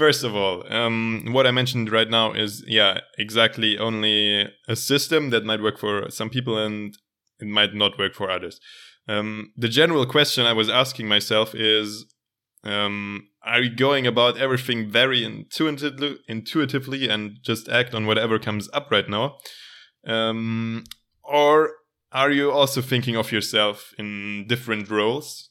First 0.00 0.24
of 0.24 0.34
all, 0.34 0.64
um, 0.72 1.26
what 1.32 1.46
I 1.46 1.50
mentioned 1.50 1.92
right 1.92 2.08
now 2.08 2.32
is, 2.32 2.64
yeah, 2.66 3.00
exactly 3.18 3.76
only 3.76 4.48
a 4.66 4.74
system 4.74 5.28
that 5.28 5.44
might 5.44 5.60
work 5.60 5.78
for 5.78 6.08
some 6.08 6.30
people 6.30 6.56
and 6.56 6.96
it 7.40 7.48
might 7.48 7.74
not 7.74 7.98
work 7.98 8.14
for 8.14 8.30
others. 8.30 8.60
Um, 9.08 9.52
the 9.56 9.68
general 9.68 10.06
question 10.06 10.46
I 10.46 10.52
was 10.52 10.68
asking 10.68 11.08
myself 11.08 11.54
is 11.54 12.06
um, 12.64 13.28
are 13.42 13.62
you 13.62 13.74
going 13.74 14.06
about 14.06 14.38
everything 14.38 14.90
very 14.90 15.24
intuitively, 15.24 16.18
intuitively 16.28 17.08
and 17.08 17.38
just 17.42 17.68
act 17.68 17.94
on 17.94 18.06
whatever 18.06 18.38
comes 18.38 18.68
up 18.72 18.90
right 18.90 19.08
now? 19.08 19.38
Um, 20.06 20.84
or 21.24 21.72
are 22.12 22.30
you 22.30 22.50
also 22.50 22.82
thinking 22.82 23.16
of 23.16 23.32
yourself 23.32 23.92
in 23.98 24.46
different 24.46 24.90
roles? 24.90 25.50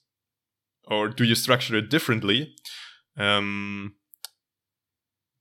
Or 0.88 1.08
do 1.08 1.24
you 1.24 1.36
structure 1.36 1.76
it 1.78 1.90
differently? 1.90 2.56
Um, 3.18 3.96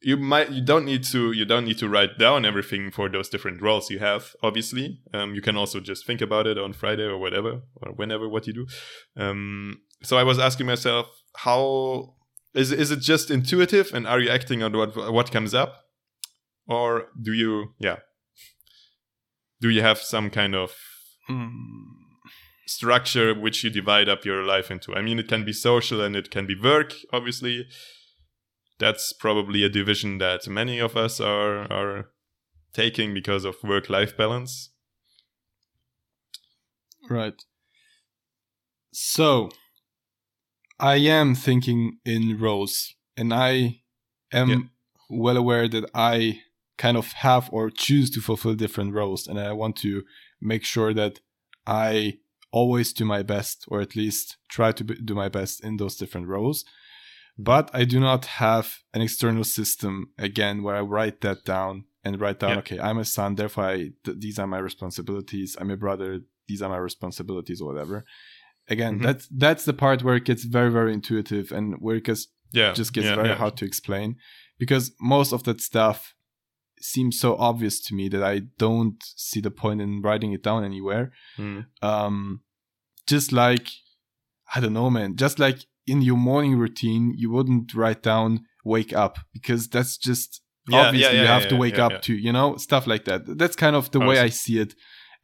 you 0.01 0.17
might 0.17 0.51
you 0.51 0.63
don't 0.65 0.85
need 0.85 1.03
to 1.05 1.33
you 1.33 1.45
don't 1.45 1.65
need 1.65 1.79
to 1.79 1.89
write 1.89 2.19
down 2.19 2.45
everything 2.45 2.91
for 2.91 3.09
those 3.09 3.29
different 3.29 3.61
roles 3.61 3.91
you 3.91 3.99
have 3.99 4.35
obviously. 4.43 5.01
Um, 5.13 5.35
you 5.35 5.43
can 5.43 5.57
also 5.57 5.81
just 5.81 6.07
think 6.07 6.21
about 6.21 6.47
it 6.47 6.59
on 6.59 6.73
friday 6.73 7.05
or 7.05 7.19
whatever 7.19 7.63
or 7.77 7.93
whenever 7.93 8.29
what 8.29 8.47
you 8.47 8.53
do. 8.53 8.67
Um, 9.17 9.81
so 10.03 10.17
i 10.17 10.23
was 10.23 10.39
asking 10.39 10.67
myself 10.67 11.07
how 11.37 12.15
is 12.55 12.73
is 12.73 12.91
it 12.91 13.01
just 13.01 13.31
intuitive 13.31 13.93
and 13.93 14.07
are 14.07 14.21
you 14.21 14.31
acting 14.31 14.63
on 14.63 14.77
what 14.77 14.97
what 15.13 15.31
comes 15.31 15.55
up? 15.55 15.85
Or 16.67 17.09
do 17.21 17.33
you 17.33 17.75
yeah. 17.79 17.97
Do 19.61 19.71
you 19.71 19.83
have 19.83 19.99
some 19.99 20.31
kind 20.31 20.55
of 20.55 20.75
Mm, 21.31 21.53
structure 22.67 23.35
which 23.35 23.63
you 23.63 23.69
divide 23.69 24.09
up 24.09 24.25
your 24.25 24.43
life 24.43 24.71
into? 24.71 24.95
I 24.95 25.03
mean 25.03 25.19
it 25.19 25.29
can 25.29 25.45
be 25.45 25.53
social 25.53 26.01
and 26.01 26.17
it 26.17 26.31
can 26.31 26.47
be 26.47 26.59
work 26.59 26.95
obviously 27.13 27.67
that's 28.79 29.13
probably 29.13 29.63
a 29.65 29.69
division 29.69 30.19
that 30.19 30.47
many 30.49 30.79
of 30.79 30.97
us 30.97 31.21
are 31.21 31.71
are 31.73 32.11
taking 32.73 33.15
because 33.15 33.45
of 33.45 33.57
work 33.65 33.89
life 33.91 34.17
balance 34.17 34.71
right. 37.09 37.43
So, 38.93 39.51
I 40.79 40.97
am 40.97 41.35
thinking 41.35 41.99
in 42.05 42.39
roles, 42.39 42.95
and 43.17 43.33
I 43.33 43.83
am 44.33 44.49
Yeah. 44.49 44.59
well 45.09 45.37
aware 45.37 45.69
that 45.69 45.91
I 45.95 46.43
kind 46.77 46.97
of 46.97 47.13
have 47.13 47.49
or 47.53 47.71
choose 47.71 48.11
to 48.11 48.21
fulfill 48.21 48.55
different 48.55 48.95
roles, 48.95 49.27
and 49.27 49.39
I 49.39 49.53
want 49.53 49.77
to 49.79 50.05
make 50.41 50.65
sure 50.65 50.95
that 50.95 51.21
I 51.67 52.19
always 52.53 52.93
do 52.93 53.05
my 53.05 53.23
best, 53.23 53.65
or 53.69 53.81
at 53.81 53.97
least 53.97 54.37
try 54.49 54.73
to 54.73 54.85
do 54.85 55.15
my 55.15 55.29
best 55.29 55.63
in 55.65 55.77
those 55.77 55.97
different 55.97 56.29
roles. 56.29 56.65
But 57.39 57.71
I 57.73 57.85
do 57.85 58.01
not 58.01 58.25
have 58.27 58.79
an 58.93 59.01
external 59.01 59.45
system 59.45 60.11
again 60.19 60.63
where 60.63 60.75
I 60.77 60.81
write 60.81 61.21
that 61.21 61.45
down 61.45 61.85
and 62.05 62.21
write 62.21 62.41
down, 62.41 62.51
Yeah. 62.51 62.59
okay, 62.59 62.81
I'm 62.81 62.99
a 62.99 63.05
son, 63.05 63.37
therefore 63.37 63.65
I, 63.65 63.77
th- 64.05 64.19
these 64.19 64.39
are 64.39 64.47
my 64.47 64.59
responsibilities. 64.59 65.57
I'm 65.61 65.71
a 65.71 65.77
brother, 65.77 66.21
these 66.49 66.63
are 66.63 66.69
my 66.69 66.79
responsibilities, 66.79 67.61
or 67.61 67.69
whatever. 67.73 68.05
Again, 68.69 68.99
Mhm. 68.99 69.03
that's 69.03 69.29
that's 69.45 69.65
the 69.65 69.73
part 69.73 70.03
where 70.03 70.17
it 70.17 70.25
gets 70.25 70.45
very 70.45 70.71
very 70.71 70.93
intuitive 70.93 71.53
and 71.53 71.77
where 71.81 71.97
it 71.97 72.05
gets 72.05 72.27
yeah 72.53 72.73
just 72.73 72.93
gets 72.93 73.07
yeah, 73.07 73.15
very 73.15 73.29
yeah. 73.29 73.35
hard 73.43 73.57
to 73.59 73.65
explain 73.65 74.17
because 74.59 74.93
most 75.01 75.33
of 75.33 75.43
that 75.45 75.61
stuff 75.61 76.15
seems 76.81 77.19
so 77.19 77.37
obvious 77.37 77.81
to 77.87 77.95
me 77.95 78.09
that 78.09 78.23
I 78.23 78.41
don't 78.59 79.03
see 79.17 79.41
the 79.41 79.51
point 79.51 79.81
in 79.81 80.01
writing 80.03 80.33
it 80.33 80.43
down 80.43 80.65
anywhere. 80.65 81.13
Mm. 81.39 81.67
Um, 81.83 82.43
just 83.07 83.33
like 83.33 83.69
I 84.55 84.61
don't 84.61 84.73
know, 84.75 84.91
man. 84.91 85.17
Just 85.17 85.39
like 85.39 85.59
in 85.89 86.03
your 86.03 86.17
morning 86.17 86.57
routine, 86.59 87.15
you 87.17 87.31
wouldn't 87.31 87.75
write 87.75 88.03
down 88.03 88.45
"wake 88.65 88.93
up" 88.93 89.19
because 89.33 89.69
that's 89.69 89.97
just 89.97 90.43
Yeah, 90.69 90.81
obviously 90.83 91.17
yeah, 91.17 91.23
you 91.23 91.27
yeah, 91.29 91.35
have 91.41 91.49
to 91.49 91.57
wake 91.57 91.79
up 91.79 92.03
to, 92.03 92.13
you 92.15 92.33
know, 92.33 92.57
stuff 92.57 92.87
like 92.87 93.05
that. 93.07 93.21
That's 93.39 93.57
kind 93.57 93.75
of 93.75 93.91
the 93.91 94.01
way. 94.01 94.19
I 94.19 94.29
see 94.29 94.59
it, 94.59 94.75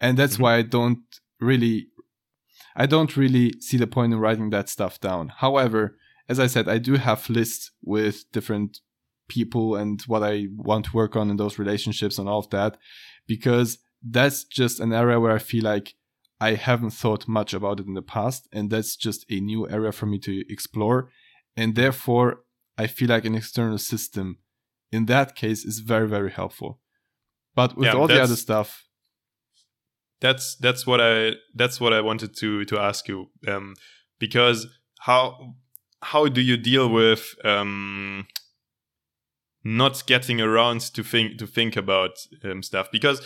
and 0.00 0.16
that's 0.18 0.36
Mhm. 0.36 0.40
why 0.40 0.56
I 0.56 0.62
don't 0.62 1.02
really, 1.40 1.88
I 2.76 2.86
don't 2.86 3.16
really 3.16 3.52
see 3.60 3.76
the 3.76 3.86
point 3.86 4.12
in 4.12 4.18
writing 4.18 4.50
that 4.50 4.68
stuff 4.68 4.98
down. 5.00 5.28
However, 5.44 5.96
as 6.28 6.38
I 6.40 6.46
said, 6.48 6.68
I 6.68 6.78
do 6.78 6.94
have 6.94 7.28
lists 7.28 7.70
with 7.82 8.24
different 8.32 8.80
people 9.28 9.76
and 9.76 10.00
what 10.02 10.22
I 10.22 10.48
want 10.56 10.86
to 10.86 10.96
work 10.96 11.14
on 11.16 11.30
in 11.30 11.36
those 11.36 11.58
relationships 11.58 12.18
and 12.18 12.28
all 12.28 12.38
of 12.40 12.50
that, 12.50 12.76
because 13.26 13.78
that's 14.02 14.44
just 14.44 14.80
an 14.80 14.92
area 14.92 15.20
where 15.20 15.32
I 15.32 15.38
feel 15.38 15.64
like 15.64 15.94
I 16.40 16.54
haven't 16.54 16.90
thought 16.90 17.28
much 17.28 17.54
about 17.54 17.80
it 17.80 17.86
in 17.86 17.94
the 17.94 18.02
past, 18.02 18.48
and 18.52 18.70
that's 18.70 18.96
just 18.96 19.24
a 19.30 19.40
new 19.40 19.68
area 19.68 19.92
for 19.92 20.06
me 20.06 20.18
to 20.20 20.44
explore. 20.52 21.10
And 21.56 21.74
therefore, 21.74 22.40
I 22.76 22.86
feel 22.86 23.08
like 23.08 23.24
an 23.24 23.34
external 23.34 23.78
system 23.78 24.38
in 24.90 25.06
that 25.06 25.34
case 25.34 25.64
is 25.64 25.80
very, 25.80 26.08
very 26.08 26.30
helpful. 26.30 26.80
But 27.54 27.76
with 27.76 27.86
Yeah, 27.86 27.94
all 27.94 28.08
the 28.08 28.22
other 28.22 28.36
stuff, 28.36 28.84
that's 30.20 30.56
that's 30.56 30.86
what 30.86 31.00
I 31.00 31.34
that's 31.54 31.80
what 31.80 31.92
I 31.92 32.00
wanted 32.00 32.36
to 32.38 32.64
to 32.64 32.78
ask 32.78 33.08
you 33.08 33.30
um, 33.46 33.74
because 34.18 34.66
how 35.00 35.54
how 36.02 36.28
do 36.28 36.40
you 36.40 36.56
deal 36.56 36.88
with 36.88 37.34
um, 37.44 38.26
not 39.62 40.06
getting 40.06 40.40
around 40.40 40.80
to 40.94 41.02
think 41.02 41.38
to 41.38 41.46
think 41.46 41.76
about 41.76 42.26
um, 42.44 42.62
stuff 42.62 42.88
because 42.90 43.20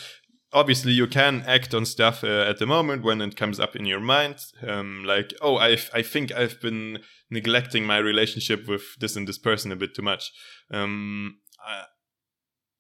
obviously 0.52 0.92
you 0.92 1.06
can 1.06 1.42
act 1.46 1.74
on 1.74 1.84
stuff 1.84 2.24
uh, 2.24 2.46
at 2.48 2.58
the 2.58 2.66
moment 2.66 3.02
when 3.02 3.20
it 3.20 3.36
comes 3.36 3.60
up 3.60 3.76
in 3.76 3.84
your 3.86 4.00
mind 4.00 4.36
um, 4.66 5.04
like 5.04 5.32
oh 5.40 5.56
I 5.56 5.78
I 5.92 6.02
think 6.02 6.32
I've 6.32 6.60
been 6.60 7.00
neglecting 7.30 7.84
my 7.84 7.98
relationship 7.98 8.66
with 8.66 8.82
this 9.00 9.16
and 9.16 9.28
this 9.28 9.38
person 9.38 9.72
a 9.72 9.76
bit 9.76 9.94
too 9.94 10.02
much. 10.02 10.32
Um, 10.70 11.38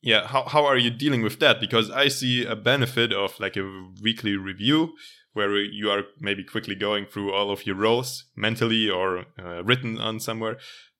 yeah 0.00 0.26
how, 0.26 0.44
how 0.44 0.64
are 0.64 0.76
you 0.76 0.90
dealing 0.90 1.22
with 1.22 1.38
that? 1.40 1.60
Because 1.60 1.90
i 1.90 2.08
see 2.08 2.44
a 2.44 2.56
benefit 2.56 3.12
of 3.12 3.38
like 3.40 3.56
a 3.56 3.88
weekly 4.02 4.36
review 4.36 4.94
where 5.32 5.56
you 5.56 5.90
are 5.90 6.04
maybe 6.20 6.42
quickly 6.42 6.74
going 6.74 7.06
through 7.06 7.32
all 7.32 7.50
of 7.50 7.66
your 7.66 7.76
roles 7.76 8.24
mentally 8.36 8.88
or 8.88 9.26
uh, 9.38 9.62
written 9.62 9.98
on 9.98 10.20
somewhere 10.20 10.56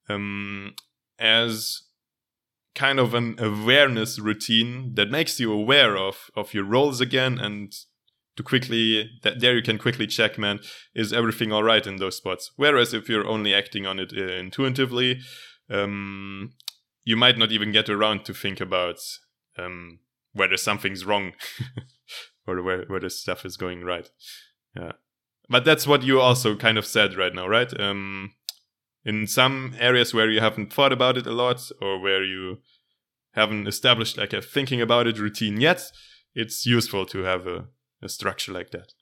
um, 0.09 0.75
as 1.19 1.83
kind 2.79 3.01
of 3.01 3.13
an 3.13 3.35
awareness 3.39 4.19
routine 4.19 4.95
that 4.95 5.11
makes 5.11 5.41
you 5.41 5.53
aware 5.53 5.97
of 5.97 6.31
of 6.37 6.55
your 6.55 6.65
roles 6.65 7.01
again 7.01 7.39
and 7.39 7.73
to 8.37 8.43
quickly 8.43 9.11
that 9.25 9.41
there 9.41 9.57
you 9.57 9.63
can 9.63 9.79
quickly 9.79 10.07
check 10.07 10.39
man 10.39 10.61
is 10.95 11.13
everything 11.13 11.53
all 11.53 11.65
right 11.65 11.87
in 11.87 11.97
those 11.97 12.17
spots 12.17 12.53
whereas 12.57 12.95
if 12.95 13.09
you're 13.09 13.27
only 13.27 13.53
acting 13.53 13.85
on 13.85 13.99
it 13.99 14.13
uh, 14.17 14.33
intuitively 14.45 15.19
um, 15.71 16.53
you 17.05 17.17
might 17.17 17.39
not 17.39 17.53
even 17.53 17.73
get 17.73 17.89
around 17.89 18.25
to 18.25 18.35
think 18.35 18.61
about 18.61 18.99
um, 19.59 20.01
whether 20.33 20.57
something's 20.57 21.05
wrong 21.05 21.33
or 22.47 22.63
where, 22.63 22.85
whether 22.87 23.09
stuff 23.09 23.45
is 23.45 23.57
going 23.57 23.83
right. 23.83 24.11
Yeah. 24.77 24.93
But 25.49 25.65
that's 25.65 25.87
what 25.87 26.03
you 26.03 26.21
also 26.21 26.57
kind 26.57 26.79
of 26.79 26.87
said 26.87 27.17
right 27.17 27.35
now, 27.35 27.49
right? 27.49 27.73
Um, 27.81 28.35
in 29.05 29.27
some 29.27 29.75
areas 29.79 30.13
where 30.13 30.31
you 30.31 30.41
haven't 30.41 30.73
thought 30.73 30.93
about 30.93 31.17
it 31.17 31.27
a 31.27 31.33
lot 31.33 31.61
or 31.81 31.99
where 32.01 32.23
you 32.25 32.59
haven't 33.33 33.67
established 33.69 34.17
like 34.19 34.33
a 34.33 34.43
thinking 34.43 34.81
about 34.81 35.07
it 35.07 35.19
routine 35.19 35.61
yet, 35.61 35.83
it's 36.35 36.67
useful 36.67 37.07
to 37.07 37.19
have 37.23 37.47
a, 37.47 37.67
a 38.03 38.09
structure 38.09 38.53
like 38.53 38.71
that. 38.71 38.93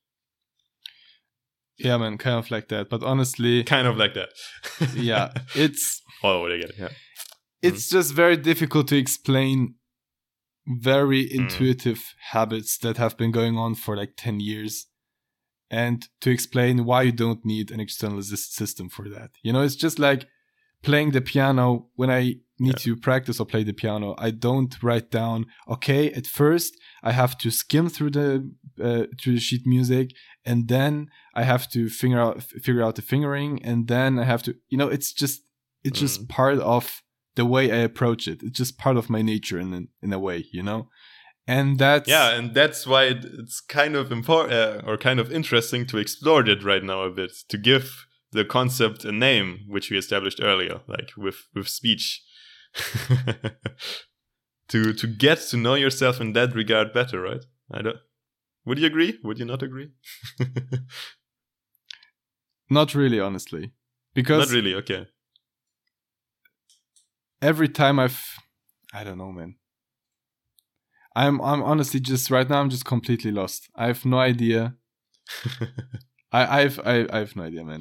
yeah, 1.79 1.97
man, 1.99 2.17
kind 2.19 2.39
of 2.39 2.51
like 2.51 2.69
that. 2.69 2.89
But 2.89 3.03
honestly, 3.03 3.63
Kind 3.65 3.87
of 3.87 3.97
like 3.97 4.15
that. 4.15 4.31
yeah, 4.95 5.33
it's 5.55 6.03
All 6.23 6.33
over 6.33 6.51
again. 6.51 6.71
Yeah. 6.79 6.89
it's 7.63 7.89
just 7.91 8.15
very 8.15 8.37
difficult 8.37 8.89
to 8.89 8.97
explain 8.97 9.75
very 10.67 11.25
Mm. 11.29 11.35
intuitive 11.41 12.15
habits 12.33 12.79
that 12.79 12.97
have 12.97 13.17
been 13.17 13.31
going 13.31 13.57
on 13.57 13.75
for 13.75 13.97
like 13.97 14.15
10 14.17 14.41
years 14.41 14.87
and 15.71 16.09
to 16.21 16.31
explain 16.31 16.85
why 16.85 17.03
you 17.03 17.13
don't 17.13 17.45
need 17.45 17.71
an 17.71 17.81
external 17.81 18.19
sys- 18.19 18.51
system 18.61 18.89
for 18.89 19.09
that 19.09 19.31
you 19.43 19.53
know 19.53 19.63
it's 19.63 19.77
just 19.77 19.99
like 19.99 20.27
playing 20.83 21.11
the 21.13 21.21
piano 21.21 21.87
when 21.97 22.11
i 22.11 22.35
need 22.59 22.77
to 22.79 22.97
practice 22.97 23.39
or 23.41 23.47
play 23.47 23.63
the 23.65 23.73
piano 23.73 24.15
i 24.19 24.31
don't 24.31 24.83
write 24.83 25.11
down 25.11 25.45
okay 25.69 26.11
at 26.13 26.27
first 26.27 26.77
i 27.03 27.13
have 27.13 27.37
to 27.37 27.51
skim 27.51 27.89
through 27.89 28.11
the 28.11 28.51
uh, 28.83 29.05
through 29.21 29.35
the 29.35 29.41
sheet 29.41 29.67
music 29.67 30.11
and 30.45 30.69
then 30.69 31.09
i 31.35 31.43
have 31.43 31.69
to 31.69 31.89
figure 31.89 32.21
out 32.21 32.37
f- 32.39 32.63
figure 32.63 32.83
out 32.83 32.95
the 32.95 33.03
fingering 33.03 33.61
and 33.63 33.89
then 33.89 34.19
i 34.19 34.25
have 34.25 34.43
to 34.43 34.55
you 34.69 34.79
know 34.79 34.89
it's 34.89 35.13
just 35.13 35.43
it's 35.85 36.01
just 36.01 36.23
Mm. 36.23 36.29
part 36.29 36.59
of 36.59 37.03
the 37.37 37.45
way 37.45 37.71
I 37.71 37.77
approach 37.91 38.27
it. 38.27 38.43
It's 38.43 38.57
just 38.57 38.79
part 38.79 38.97
of 38.97 39.11
my 39.11 39.21
nature 39.23 39.59
in 39.61 39.89
in 40.03 40.13
a 40.13 40.19
way, 40.19 40.47
you 40.53 40.63
know. 40.63 40.89
And 41.47 41.79
that's 41.79 42.09
Yeah, 42.09 42.35
and 42.35 42.55
that's 42.55 42.87
why 42.87 43.05
it, 43.05 43.25
it's 43.25 43.61
kind 43.61 43.95
of 43.95 44.11
important 44.11 44.53
uh, 44.53 44.83
or 44.85 44.97
kind 44.97 45.21
of 45.21 45.31
interesting 45.31 45.87
to 45.87 45.99
explore 45.99 46.43
that 46.43 46.65
right 46.65 46.83
now 46.83 47.03
a 47.03 47.11
bit 47.11 47.33
to 47.49 47.57
give 47.57 48.07
the 48.33 48.45
concept 48.45 49.05
a 49.05 49.13
name, 49.13 49.61
which 49.69 49.91
we 49.91 49.97
established 49.97 50.41
earlier, 50.43 50.81
like 50.89 51.11
with 51.17 51.47
with 51.55 51.69
speech, 51.69 52.25
to 54.69 54.93
to 54.93 55.07
get 55.07 55.39
to 55.51 55.57
know 55.57 55.75
yourself 55.75 56.21
in 56.21 56.33
that 56.33 56.55
regard 56.55 56.93
better, 56.93 57.21
right? 57.21 57.45
I 57.71 57.83
don't. 57.83 57.99
Would 58.65 58.81
you 58.81 58.87
agree? 58.87 59.19
Would 59.23 59.39
you 59.39 59.45
not 59.45 59.63
agree? 59.63 59.93
not 62.71 62.95
really, 62.95 63.21
honestly, 63.21 63.73
because 64.15 64.49
not 64.49 64.55
really. 64.55 64.75
Okay. 64.75 65.07
every 67.41 67.69
time 67.69 68.01
I've, 68.01 68.21
I 68.93 69.05
don't 69.05 69.19
know, 69.19 69.31
man. 69.31 69.55
I'm 71.17 71.41
I'm 71.41 71.63
honestly 71.63 71.99
just 71.99 72.31
right 72.31 72.49
now 72.49 72.61
I'm 72.61 72.71
just 72.71 72.85
completely 72.85 73.33
lost. 73.33 73.69
I 73.75 73.87
have 73.87 74.05
no 74.05 74.19
idea. 74.19 74.77
I 76.33 76.61
I've 76.61 76.79
I, 76.85 77.07
I 77.11 77.19
have 77.21 77.35
no 77.35 77.45
idea, 77.45 77.65
man. 77.65 77.81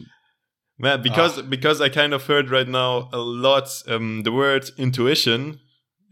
Man, 0.80 1.02
because 1.02 1.42
because 1.42 1.82
I 1.82 1.90
kind 1.90 2.14
of 2.14 2.26
heard 2.26 2.50
right 2.50 2.68
now 2.68 3.10
a 3.14 3.20
lot 3.20 3.70
um, 3.88 4.24
the 4.24 4.32
word 4.32 4.70
intuition, 4.78 5.60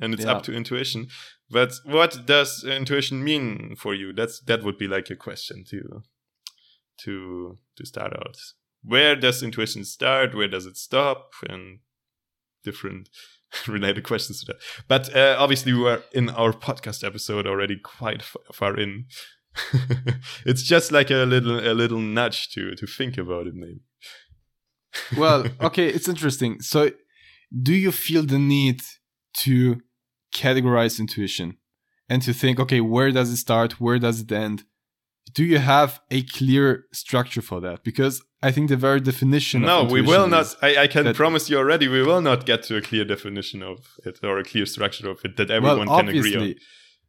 and 0.02 0.14
it's 0.14 0.26
Yeah. 0.26 0.34
up 0.34 0.44
to 0.44 0.54
intuition. 0.54 1.08
But 1.50 1.74
what 1.86 2.26
does 2.26 2.64
intuition 2.64 3.24
mean 3.24 3.76
for 3.78 3.94
you? 3.94 4.14
That's 4.14 4.40
that 4.42 4.64
would 4.64 4.78
be 4.78 4.88
like 4.88 5.10
a 5.10 5.16
question 5.16 5.64
to 5.70 6.04
to 7.04 7.58
to 7.78 7.86
start 7.86 8.14
out. 8.14 8.38
Where 8.84 9.16
does 9.16 9.42
intuition 9.44 9.86
start? 9.86 10.36
Where 10.36 10.50
does 10.50 10.66
it 10.66 10.78
stop? 10.78 11.32
And 11.50 11.80
different 12.64 13.10
related 13.68 14.04
questions 14.04 14.40
to 14.40 14.46
that. 14.48 14.62
But 14.88 15.16
uh, 15.16 15.36
obviously, 15.40 15.74
we 15.74 15.88
are 15.88 16.04
in 16.14 16.30
our 16.30 16.54
podcast 16.54 17.04
episode 17.04 17.48
already 17.48 17.78
quite 17.78 18.24
far 18.54 18.78
in. 18.78 19.06
it's 20.46 20.64
just 20.64 20.92
like 20.92 21.12
a 21.12 21.26
little 21.26 21.60
a 21.60 21.74
little 21.74 22.00
nudge 22.00 22.50
to 22.54 22.76
to 22.76 22.88
think 22.88 23.18
about 23.18 23.48
it, 23.48 23.56
maybe. 23.56 23.82
Well, 25.18 25.46
okay, 25.60 25.88
it's 25.88 26.08
interesting. 26.08 26.62
So 26.62 26.92
do 27.62 27.74
you 27.74 27.92
feel 27.92 28.24
the 28.24 28.40
need 28.40 28.82
to 29.38 29.82
categorize 30.34 31.00
intuition 31.00 31.58
and 32.10 32.22
to 32.22 32.34
think, 32.34 32.60
okay, 32.60 32.82
where 32.82 33.12
does 33.12 33.32
it 33.32 33.38
start? 33.38 33.80
Where 33.80 34.00
does 34.00 34.22
it 34.22 34.32
end? 34.32 34.66
Do 35.32 35.44
you 35.44 35.58
have 35.58 36.02
a 36.12 36.22
clear 36.24 36.86
structure 36.92 37.42
for 37.42 37.60
that? 37.62 37.84
Because 37.84 38.22
I 38.42 38.52
think 38.52 38.70
the 38.70 38.76
very 38.78 39.00
definition. 39.00 39.62
No, 39.62 39.84
we 39.86 40.02
will 40.02 40.28
not. 40.28 40.56
I, 40.62 40.78
I 40.84 40.88
can 40.88 41.14
promise 41.14 41.50
you 41.50 41.58
already, 41.58 41.88
we 41.88 42.04
will 42.04 42.22
not 42.22 42.46
get 42.46 42.64
to 42.64 42.76
a 42.78 42.82
clear 42.82 43.06
definition 43.06 43.64
of 43.64 43.80
it 44.06 44.20
or 44.24 44.38
a 44.38 44.44
clear 44.44 44.66
structure 44.66 45.10
of 45.10 45.20
it 45.24 45.38
that 45.38 45.50
everyone 45.50 45.88
well, 45.88 46.00
can 46.00 46.10
agree 46.10 46.36
on. 46.36 46.56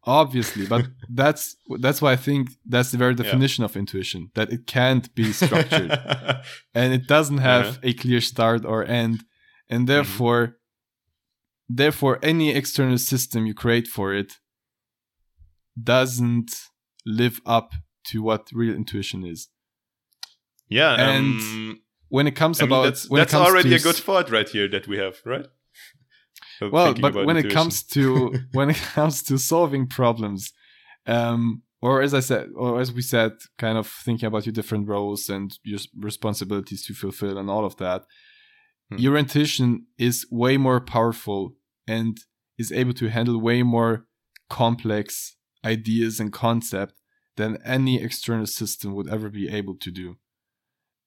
obviously, 0.04 0.64
but 0.66 0.86
that's 1.10 1.56
that's 1.80 2.00
why 2.00 2.12
I 2.12 2.16
think 2.16 2.50
that's 2.64 2.92
the 2.92 2.98
very 2.98 3.14
definition 3.14 3.64
of 3.64 3.76
intuition 3.76 4.30
that 4.34 4.50
it 4.52 4.66
can't 4.66 5.12
be 5.14 5.32
structured 5.32 5.90
and 6.74 6.94
it 6.94 7.06
doesn't 7.08 7.38
have 7.38 7.66
Uh-huh. 7.66 7.78
a 7.90 7.92
clear 7.94 8.20
start 8.20 8.64
or 8.64 8.84
end, 8.84 9.18
Mm-hmm. 9.18 9.74
and 9.74 9.88
therefore, 9.88 10.56
therefore, 11.68 12.18
any 12.22 12.50
external 12.54 12.98
system 12.98 13.44
you 13.46 13.54
create 13.54 13.88
for 13.88 14.14
it 14.14 14.30
doesn't 15.82 16.50
live 17.04 17.40
up 17.44 17.72
to 18.04 18.22
what 18.22 18.50
real 18.52 18.74
intuition 18.74 19.24
is. 19.24 19.48
yeah, 20.68 20.94
And 20.94 21.40
um, 21.40 21.80
When 22.08 22.26
it 22.26 22.36
comes 22.36 22.60
I 22.60 22.64
mean, 22.64 22.70
about 22.70 22.84
that's, 22.84 23.08
when 23.10 23.20
that's 23.20 23.32
comes 23.32 23.48
already 23.48 23.74
a 23.74 23.78
good 23.78 23.96
thought 23.96 24.30
right 24.30 24.48
here 24.48 24.68
that 24.68 24.86
we 24.86 24.98
have, 24.98 25.16
right? 25.24 25.46
Well 26.60 26.94
but 26.94 27.14
when 27.14 27.36
it 27.36 27.50
comes 27.50 27.82
to 27.82 28.34
when 28.52 28.70
it 28.70 28.76
comes 28.76 29.22
to 29.24 29.38
solving 29.38 29.86
problems 29.86 30.52
um 31.06 31.62
or 31.82 32.00
as 32.00 32.14
i 32.14 32.20
said 32.20 32.48
or 32.56 32.80
as 32.80 32.90
we 32.92 33.02
said 33.02 33.32
kind 33.58 33.76
of 33.76 33.86
thinking 33.86 34.26
about 34.26 34.46
your 34.46 34.52
different 34.52 34.88
roles 34.88 35.28
and 35.28 35.58
your 35.64 35.80
responsibilities 35.98 36.82
to 36.86 36.94
fulfill 36.94 37.36
and 37.38 37.50
all 37.50 37.64
of 37.64 37.76
that 37.76 38.02
Hmm. 38.90 38.98
your 38.98 39.16
intuition 39.16 39.86
is 39.98 40.26
way 40.30 40.56
more 40.58 40.80
powerful 40.80 41.54
and 41.86 42.18
is 42.58 42.70
able 42.70 42.92
to 42.94 43.08
handle 43.08 43.40
way 43.40 43.62
more 43.62 44.04
complex 44.50 45.36
ideas 45.64 46.20
and 46.20 46.32
concept 46.32 46.94
than 47.36 47.58
any 47.64 48.02
external 48.02 48.46
system 48.46 48.94
would 48.94 49.08
ever 49.08 49.28
be 49.28 49.48
able 49.48 49.74
to 49.76 49.90
do. 49.90 50.16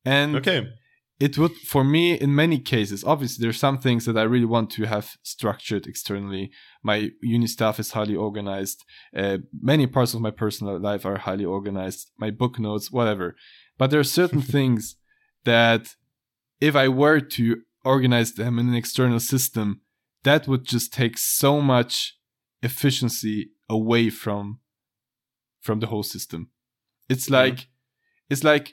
And 0.05 0.35
okay, 0.35 0.67
it 1.19 1.37
would 1.37 1.55
for 1.55 1.83
me 1.83 2.13
in 2.13 2.35
many 2.35 2.59
cases 2.59 3.03
obviously 3.03 3.41
there's 3.43 3.59
some 3.59 3.79
things 3.79 4.05
that 4.05 4.17
i 4.17 4.21
really 4.21 4.45
want 4.45 4.69
to 4.69 4.83
have 4.83 5.17
structured 5.23 5.87
externally. 5.87 6.51
My 6.83 7.09
uni 7.21 7.47
staff 7.47 7.79
is 7.79 7.91
highly 7.91 8.15
organized. 8.15 8.85
Uh, 9.15 9.39
many 9.59 9.87
parts 9.87 10.13
of 10.13 10.21
my 10.21 10.31
personal 10.31 10.79
life 10.79 11.05
are 11.05 11.17
highly 11.17 11.45
organized. 11.45 12.11
My 12.17 12.29
book 12.29 12.59
notes 12.59 12.91
whatever. 12.91 13.35
But 13.77 13.89
there 13.89 13.99
are 13.99 14.15
certain 14.21 14.41
things 14.55 14.95
that 15.43 15.95
if 16.59 16.75
i 16.75 16.87
were 16.87 17.19
to 17.19 17.61
organize 17.83 18.33
them 18.33 18.59
in 18.59 18.67
an 18.69 18.75
external 18.75 19.19
system 19.19 19.81
that 20.23 20.47
would 20.47 20.65
just 20.65 20.91
take 20.91 21.17
so 21.17 21.61
much 21.61 22.17
efficiency 22.61 23.51
away 23.69 24.09
from 24.09 24.59
from 25.67 25.79
the 25.81 25.89
whole 25.91 26.05
system 26.15 26.41
it's 27.13 27.29
like 27.29 27.59
it's 28.31 28.43
like 28.43 28.67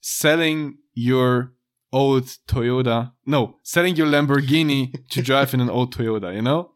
selling 0.00 0.78
your 0.94 1.52
old 1.92 2.24
Toyota. 2.46 3.12
No, 3.26 3.58
selling 3.62 3.96
your 3.96 4.06
Lamborghini 4.06 4.80
to 5.10 5.22
drive 5.30 5.54
in 5.54 5.60
an 5.60 5.70
old 5.70 5.94
Toyota, 5.94 6.34
you 6.34 6.42
know? 6.42 6.72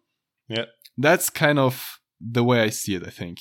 Yeah. 0.49 0.67
That's 0.97 1.31
kind 1.31 1.59
of 1.59 1.99
the 2.21 2.45
way 2.45 2.61
I 2.61 2.71
see 2.71 2.95
it, 2.95 3.07
I 3.07 3.11
think. 3.11 3.39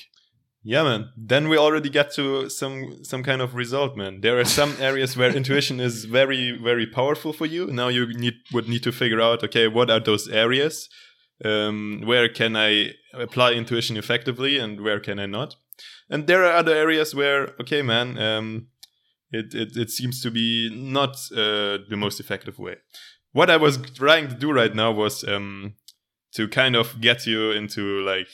yeah, 0.64 0.84
man. 0.84 1.10
Then 1.18 1.50
we 1.50 1.58
already 1.58 1.90
get 1.90 2.14
to 2.14 2.50
some 2.50 3.04
some 3.04 3.24
kind 3.24 3.42
of 3.42 3.56
result, 3.56 3.98
man. 3.98 4.22
There 4.22 4.40
are 4.40 4.46
some 4.46 4.76
areas 4.90 5.18
where 5.18 5.36
intuition 5.36 5.80
is 5.80 6.06
very 6.06 6.58
very 6.70 6.88
powerful 6.88 7.34
for 7.34 7.48
you. 7.48 7.68
Now 7.68 7.90
you 7.90 8.04
need 8.24 8.36
would 8.54 8.68
need 8.70 8.84
to 8.84 8.92
figure 8.92 9.22
out, 9.22 9.44
okay, 9.44 9.68
what 9.68 9.90
are 9.90 10.00
those 10.00 10.28
areas? 10.46 10.90
Um, 11.44 12.04
where 12.06 12.30
can 12.30 12.56
I 12.56 12.94
apply 13.14 13.54
intuition 13.54 13.98
effectively, 13.98 14.60
and 14.60 14.82
where 14.86 15.00
can 15.00 15.18
I 15.20 15.26
not? 15.26 15.56
And 16.10 16.28
there 16.28 16.44
are 16.44 16.54
other 16.54 16.76
areas 16.76 17.16
where, 17.16 17.54
okay, 17.60 17.82
man, 17.82 18.18
um, 18.18 18.68
it, 19.32 19.54
it 19.54 19.78
it 19.78 19.90
seems 19.90 20.22
to 20.22 20.32
be 20.32 20.70
not 20.74 21.16
uh, 21.32 21.80
the 21.90 21.98
most 21.98 22.20
effective 22.20 22.60
way. 22.60 22.76
What 23.32 23.50
I 23.50 23.58
was 23.58 23.78
trying 23.78 24.28
to 24.28 24.36
do 24.36 24.52
right 24.52 24.76
now 24.76 24.92
was 24.92 25.24
um, 25.24 25.76
to 26.34 26.48
kind 26.48 26.76
of 26.76 27.00
get 27.00 27.26
you 27.26 27.52
into 27.52 28.02
like 28.02 28.28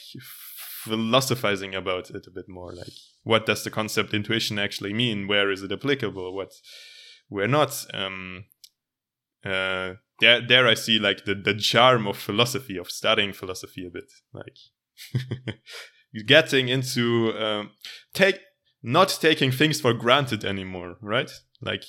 philosophizing 0.84 1.74
about 1.74 2.10
it 2.10 2.26
a 2.26 2.30
bit 2.30 2.48
more. 2.48 2.72
Like, 2.74 2.92
what 3.22 3.46
does 3.46 3.62
the 3.62 3.70
concept 3.70 4.12
intuition 4.12 4.58
actually 4.58 4.92
mean? 4.92 5.28
Where 5.28 5.50
is 5.50 5.62
it 5.62 5.72
applicable? 5.72 6.34
What, 6.34 6.52
where 7.28 7.48
not? 7.48 7.86
Um, 7.94 8.46
uh, 9.44 9.94
there, 10.20 10.40
there 10.46 10.66
I 10.66 10.74
see 10.74 10.98
like 10.98 11.24
the 11.24 11.34
the 11.34 11.54
charm 11.54 12.06
of 12.06 12.16
philosophy 12.16 12.76
of 12.76 12.90
studying 12.90 13.32
philosophy 13.32 13.86
a 13.86 13.90
bit. 13.90 14.10
Like, 14.32 14.56
getting 16.26 16.68
into 16.68 17.32
um, 17.38 17.70
take 18.14 18.38
not 18.82 19.08
taking 19.20 19.50
things 19.52 19.80
for 19.80 19.92
granted 19.92 20.44
anymore, 20.44 20.96
right? 21.02 21.30
Like 21.60 21.84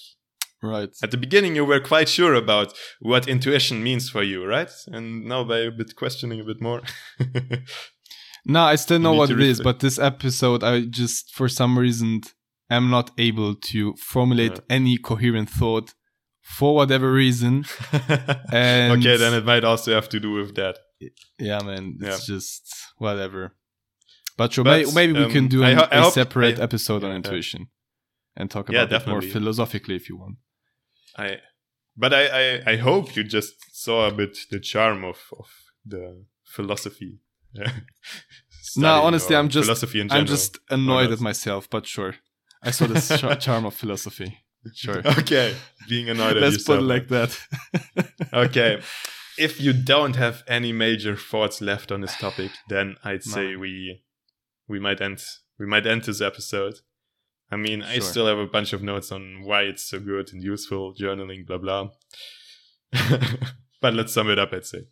Right. 0.62 0.90
at 1.02 1.12
the 1.12 1.18
beginning, 1.18 1.56
you 1.56 1.64
were 1.64 1.80
quite 1.80 2.10
sure 2.10 2.34
about 2.34 2.74
what 3.00 3.28
intuition 3.30 3.82
means 3.82 4.10
for 4.10 4.24
you, 4.24 4.46
right? 4.46 4.70
And 4.88 5.24
now 5.26 5.44
by 5.46 5.60
a 5.60 5.72
bit 5.72 5.96
questioning 5.96 6.42
a 6.42 6.44
bit 6.44 6.62
more. 6.62 6.82
No, 8.46 8.62
I 8.62 8.76
still 8.76 9.00
know 9.00 9.14
what 9.14 9.30
it 9.30 9.40
is, 9.42 9.60
but 9.62 9.80
this 9.80 10.00
episode, 10.00 10.64
I 10.64 10.82
just, 10.86 11.34
for 11.36 11.50
some 11.50 11.78
reason, 11.78 12.22
am 12.70 12.90
not 12.90 13.12
able 13.18 13.54
to 13.56 13.94
formulate 13.98 14.54
Yeah. 14.54 14.60
any 14.78 14.98
coherent 14.98 15.50
thought 15.50 15.94
for 16.42 16.74
whatever 16.74 17.12
reason. 17.12 17.66
And- 18.52 18.94
okay, 19.00 19.18
then 19.18 19.34
it 19.34 19.46
might 19.46 19.64
also 19.66 19.94
have 19.94 20.08
to 20.10 20.20
do 20.20 20.32
with 20.32 20.56
that. 20.56 20.80
Yeah, 21.38 21.60
man, 21.64 21.98
it's 22.02 22.28
Yeah. 22.30 22.36
just 22.36 22.74
whatever. 22.98 23.56
But 24.40 24.54
sure, 24.54 24.64
But, 24.64 24.86
may- 24.86 24.94
maybe 25.00 25.14
we 25.22 25.26
um, 25.26 25.32
can 25.38 25.48
do 25.56 25.60
I 25.64 25.70
an- 25.72 25.78
ho- 25.80 25.88
a 25.92 26.02
hope- 26.06 26.14
separate 26.22 26.58
I- 26.60 26.64
episode 26.68 27.02
on 27.06 27.12
intuition 27.20 27.62
and 28.38 28.46
talk 28.50 28.66
about 28.70 28.92
it 28.98 29.08
more 29.14 29.22
philosophically 29.36 29.96
if 30.02 30.06
you 30.10 30.16
want. 30.24 30.38
I, 31.24 31.28
but 32.04 32.12
I, 32.14 32.24
I, 32.42 32.46
I 32.74 32.76
hope 32.78 33.06
you 33.16 33.24
just 33.38 33.54
saw 33.84 33.98
a 34.08 34.14
bit 34.22 34.34
the 34.54 34.60
charm 34.72 35.00
of, 35.12 35.18
of 35.42 35.48
the 35.94 36.04
philosophy. 36.56 37.12
No, 38.78 39.02
honestly, 39.08 39.36
I'm 39.36 39.50
just 39.50 39.66
philosophy. 39.66 40.00
I'm 40.16 40.26
just 40.26 40.60
annoyed 40.70 41.12
at 41.12 41.20
myself, 41.20 41.68
but 41.70 41.88
sure. 41.88 42.14
I 42.62 42.72
saw 42.72 42.86
the 42.88 43.00
char- 43.18 43.36
charm 43.48 43.66
of 43.66 43.74
philosophy. 43.74 44.38
Sure. 44.76 45.02
okay, 45.22 45.56
being 45.88 46.08
annoyed 46.10 46.38
at 46.38 46.42
Let's 46.44 46.64
put 46.64 46.80
yourself. 46.80 46.80
it 46.80 46.94
like 46.94 47.08
that. 47.16 47.30
okay. 48.34 48.82
If 49.38 49.60
you 49.60 49.74
don't 49.74 50.16
have 50.18 50.44
any 50.48 50.72
major 50.74 51.16
thoughts 51.16 51.62
left 51.62 51.92
on 51.92 52.02
this 52.02 52.16
topic, 52.18 52.52
then 52.68 52.96
I'd 53.04 53.26
No. 53.26 53.34
say 53.36 53.56
we 53.56 54.04
we 54.70 54.80
might 54.80 55.02
end 55.02 55.20
we 55.60 55.66
might 55.66 55.86
end 55.86 56.04
this 56.04 56.22
episode. 56.22 56.76
I 57.52 57.56
mean, 57.56 57.82
I 57.82 57.98
still 58.00 58.28
have 58.28 58.38
a 58.38 58.46
bunch 58.46 58.74
of 58.74 58.84
notes 58.84 59.12
on 59.12 59.42
why 59.44 59.64
it's 59.64 59.84
so 59.84 60.00
good 60.00 60.32
and 60.32 60.44
useful, 60.44 60.94
journaling, 60.94 61.46
blah 61.48 61.58
blah. 61.58 61.90
but 63.82 63.94
let's 63.94 64.14
sum 64.14 64.30
it 64.30 64.40
up, 64.40 64.54
I'd 64.54 64.66
say. 64.66 64.84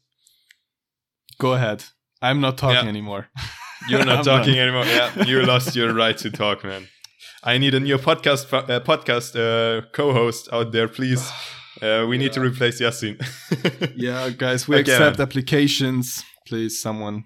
Go 1.39 1.53
ahead. 1.53 1.83
I'm 2.21 2.41
not 2.41 2.57
talking 2.57 2.83
Yeah. 2.83 2.89
anymore. 2.89 3.27
You're 3.89 4.05
not 4.05 4.25
talking 4.25 4.55
done. 4.55 4.63
anymore. 4.63 4.85
Yeah, 4.85 5.23
you 5.25 5.43
lost 5.43 5.75
your 5.75 5.93
right 5.93 6.17
to 6.17 6.31
talk, 6.31 6.63
man. 6.63 6.87
I 7.43 7.57
need 7.59 7.75
a 7.75 7.79
new 7.79 7.97
podcast 7.97 8.51
uh, 8.51 8.79
podcast 8.79 9.35
uh, 9.35 9.85
co-host 9.93 10.49
out 10.51 10.71
there, 10.71 10.87
please. 10.87 11.29
Uh, 11.79 12.07
we 12.09 12.17
need 12.17 12.33
to 12.33 12.41
replace 12.41 12.81
Yasin. 12.81 13.15
Yeah, 13.95 14.31
guys, 14.31 14.67
we 14.67 14.77
Okay, 14.77 14.91
accept 14.91 15.19
man. 15.19 15.27
applications. 15.27 16.23
Please, 16.47 16.81
someone. 16.81 17.25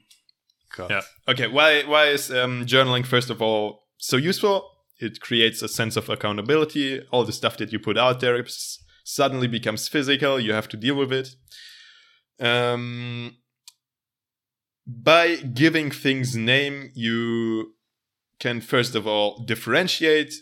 God. 0.75 0.89
Yeah. 0.89 1.01
Okay. 1.27 1.47
Why 1.47 1.83
why 1.83 2.07
is 2.07 2.31
um, 2.31 2.65
journaling 2.65 3.05
first 3.05 3.29
of 3.29 3.41
all 3.41 3.83
so 3.97 4.17
useful? 4.17 4.67
It 4.99 5.19
creates 5.19 5.61
a 5.61 5.67
sense 5.67 5.97
of 5.97 6.09
accountability. 6.09 7.01
All 7.11 7.23
the 7.23 7.33
stuff 7.33 7.57
that 7.57 7.71
you 7.71 7.79
put 7.79 7.97
out 7.97 8.19
there 8.19 8.45
suddenly 9.03 9.47
becomes 9.47 9.87
physical. 9.87 10.39
You 10.39 10.53
have 10.53 10.69
to 10.69 10.77
deal 10.77 10.95
with 10.95 11.11
it. 11.11 11.29
Um, 12.39 13.37
by 14.85 15.35
giving 15.37 15.91
things 15.91 16.35
name, 16.35 16.91
you 16.93 17.75
can 18.39 18.61
first 18.61 18.95
of 18.95 19.07
all 19.07 19.43
differentiate 19.45 20.33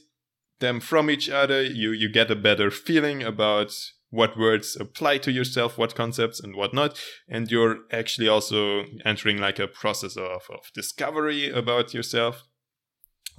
them 0.59 0.79
from 0.79 1.09
each 1.09 1.29
other. 1.29 1.61
You 1.61 1.91
you 1.91 2.09
get 2.09 2.31
a 2.31 2.35
better 2.35 2.71
feeling 2.71 3.23
about 3.23 3.73
what 4.09 4.37
words 4.37 4.75
apply 4.79 5.19
to 5.19 5.31
yourself, 5.31 5.77
what 5.77 5.95
concepts 5.95 6.39
and 6.39 6.55
whatnot. 6.55 6.99
and 7.27 7.51
you're 7.51 7.79
actually 7.91 8.27
also 8.27 8.85
entering 9.05 9.37
like 9.37 9.59
a 9.59 9.67
process 9.67 10.17
of, 10.17 10.41
of 10.49 10.71
discovery 10.73 11.49
about 11.49 11.93
yourself 11.93 12.43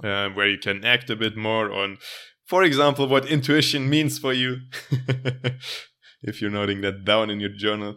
uh, 0.03 0.29
where 0.29 0.47
you 0.47 0.57
can 0.57 0.83
act 0.83 1.09
a 1.09 1.15
bit 1.15 1.35
more 1.35 1.71
on 1.71 1.97
for 2.45 2.63
example 2.63 3.07
what 3.07 3.25
intuition 3.25 3.89
means 3.89 4.17
for 4.17 4.33
you 4.33 4.57
if 6.23 6.41
you're 6.41 6.51
noting 6.51 6.81
that 6.81 7.05
down 7.05 7.29
in 7.29 7.39
your 7.39 7.53
journal 7.55 7.95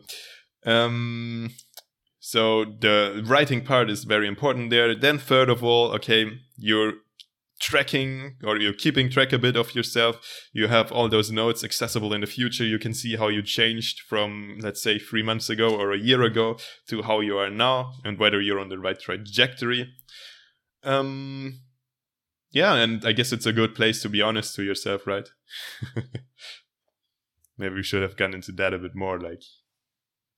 um, 0.66 1.50
so 2.18 2.64
the 2.64 3.22
writing 3.26 3.64
part 3.64 3.88
is 3.90 4.04
very 4.04 4.26
important 4.26 4.70
there 4.70 4.94
then 4.94 5.18
third 5.18 5.48
of 5.48 5.62
all 5.62 5.92
okay 5.92 6.30
you're 6.56 6.94
tracking 7.64 8.36
or 8.44 8.58
you're 8.58 8.74
keeping 8.74 9.08
track 9.08 9.32
a 9.32 9.38
bit 9.38 9.56
of 9.56 9.74
yourself. 9.74 10.16
You 10.52 10.68
have 10.68 10.92
all 10.92 11.08
those 11.08 11.30
notes 11.30 11.64
accessible 11.64 12.12
in 12.12 12.20
the 12.20 12.26
future. 12.26 12.64
You 12.64 12.78
can 12.78 12.92
see 12.92 13.16
how 13.16 13.28
you 13.28 13.42
changed 13.42 14.00
from, 14.00 14.58
let's 14.60 14.82
say, 14.82 14.98
three 14.98 15.22
months 15.22 15.48
ago 15.48 15.74
or 15.74 15.92
a 15.92 15.98
year 15.98 16.22
ago 16.22 16.58
to 16.88 17.02
how 17.02 17.20
you 17.20 17.38
are 17.38 17.50
now 17.50 17.94
and 18.04 18.18
whether 18.18 18.40
you're 18.40 18.60
on 18.60 18.68
the 18.68 18.78
right 18.78 19.00
trajectory. 19.00 19.88
Um, 20.82 21.60
yeah, 22.50 22.74
and 22.74 23.04
I 23.04 23.12
guess 23.12 23.32
it's 23.32 23.46
a 23.46 23.52
good 23.52 23.74
place 23.74 24.02
to 24.02 24.10
be 24.10 24.20
honest 24.20 24.54
to 24.56 24.62
yourself, 24.62 25.06
right? 25.06 25.28
Maybe 27.58 27.76
we 27.76 27.82
should 27.82 28.02
have 28.02 28.16
gone 28.16 28.34
into 28.34 28.52
that 28.52 28.74
a 28.74 28.78
bit 28.78 28.94
more, 28.94 29.18
like 29.18 29.42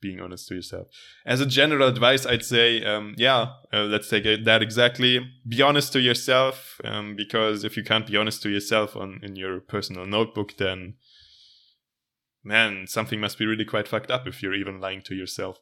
being 0.00 0.20
honest 0.20 0.48
to 0.48 0.54
yourself. 0.54 0.88
As 1.24 1.40
a 1.40 1.46
general 1.46 1.88
advice, 1.88 2.26
I'd 2.26 2.44
say, 2.44 2.84
um, 2.84 3.14
yeah, 3.16 3.52
uh, 3.72 3.84
let's 3.84 4.08
take 4.08 4.44
that 4.44 4.62
exactly. 4.62 5.20
Be 5.46 5.62
honest 5.62 5.92
to 5.94 6.00
yourself, 6.00 6.80
um, 6.84 7.16
because 7.16 7.64
if 7.64 7.76
you 7.76 7.84
can't 7.84 8.06
be 8.06 8.16
honest 8.16 8.42
to 8.42 8.50
yourself 8.50 8.96
on 8.96 9.20
in 9.22 9.36
your 9.36 9.60
personal 9.60 10.06
notebook, 10.06 10.56
then 10.58 10.94
man, 12.44 12.86
something 12.86 13.20
must 13.20 13.38
be 13.38 13.46
really 13.46 13.64
quite 13.64 13.88
fucked 13.88 14.10
up 14.10 14.26
if 14.26 14.42
you're 14.42 14.54
even 14.54 14.80
lying 14.80 15.02
to 15.02 15.14
yourself. 15.14 15.58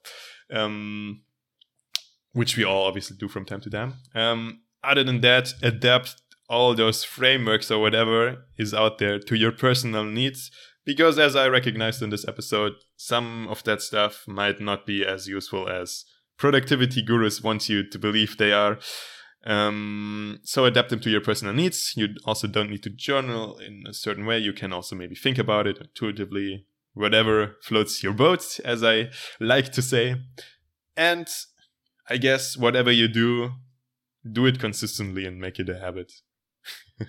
Um, 0.50 1.22
which 2.32 2.56
we 2.56 2.64
all 2.64 2.86
obviously 2.86 3.16
do 3.16 3.28
from 3.28 3.44
time 3.44 3.60
to 3.60 3.70
time. 3.70 3.94
Um, 4.14 4.60
other 4.82 5.04
than 5.04 5.20
that, 5.20 5.52
adapt 5.62 6.20
all 6.48 6.74
those 6.74 7.04
frameworks 7.04 7.70
or 7.70 7.80
whatever 7.80 8.44
is 8.58 8.74
out 8.74 8.98
there 8.98 9.18
to 9.18 9.36
your 9.36 9.52
personal 9.52 10.04
needs 10.04 10.50
because 10.84 11.18
as 11.18 11.34
I 11.34 11.48
recognized 11.48 12.02
in 12.02 12.10
this 12.10 12.28
episode, 12.28 12.74
some 12.96 13.48
of 13.48 13.62
that 13.64 13.82
stuff 13.82 14.24
might 14.26 14.60
not 14.60 14.86
be 14.86 15.04
as 15.04 15.26
useful 15.26 15.68
as 15.68 16.04
productivity 16.38 17.02
gurus 17.02 17.42
want 17.42 17.68
you 17.68 17.88
to 17.88 17.98
believe 17.98 18.36
they 18.36 18.52
are. 18.52 18.78
Um, 19.46 20.40
so 20.42 20.64
adapt 20.64 20.88
them 20.88 21.00
to 21.00 21.10
your 21.10 21.20
personal 21.20 21.54
needs. 21.54 21.92
You 21.96 22.08
also 22.24 22.48
don't 22.48 22.70
need 22.70 22.82
to 22.84 22.90
journal 22.90 23.58
in 23.58 23.84
a 23.86 23.92
certain 23.92 24.24
way. 24.24 24.38
You 24.38 24.52
can 24.52 24.72
also 24.72 24.96
maybe 24.96 25.14
think 25.14 25.38
about 25.38 25.66
it 25.66 25.78
intuitively, 25.78 26.66
whatever 26.94 27.56
floats 27.62 28.02
your 28.02 28.14
boat, 28.14 28.58
as 28.64 28.82
I 28.82 29.10
like 29.40 29.70
to 29.72 29.82
say. 29.82 30.16
And 30.96 31.28
I 32.08 32.16
guess 32.16 32.56
whatever 32.56 32.90
you 32.90 33.08
do, 33.08 33.50
do 34.30 34.46
it 34.46 34.58
consistently 34.58 35.26
and 35.26 35.38
make 35.38 35.58
it 35.58 35.68
a 35.68 35.78
habit. 35.78 36.10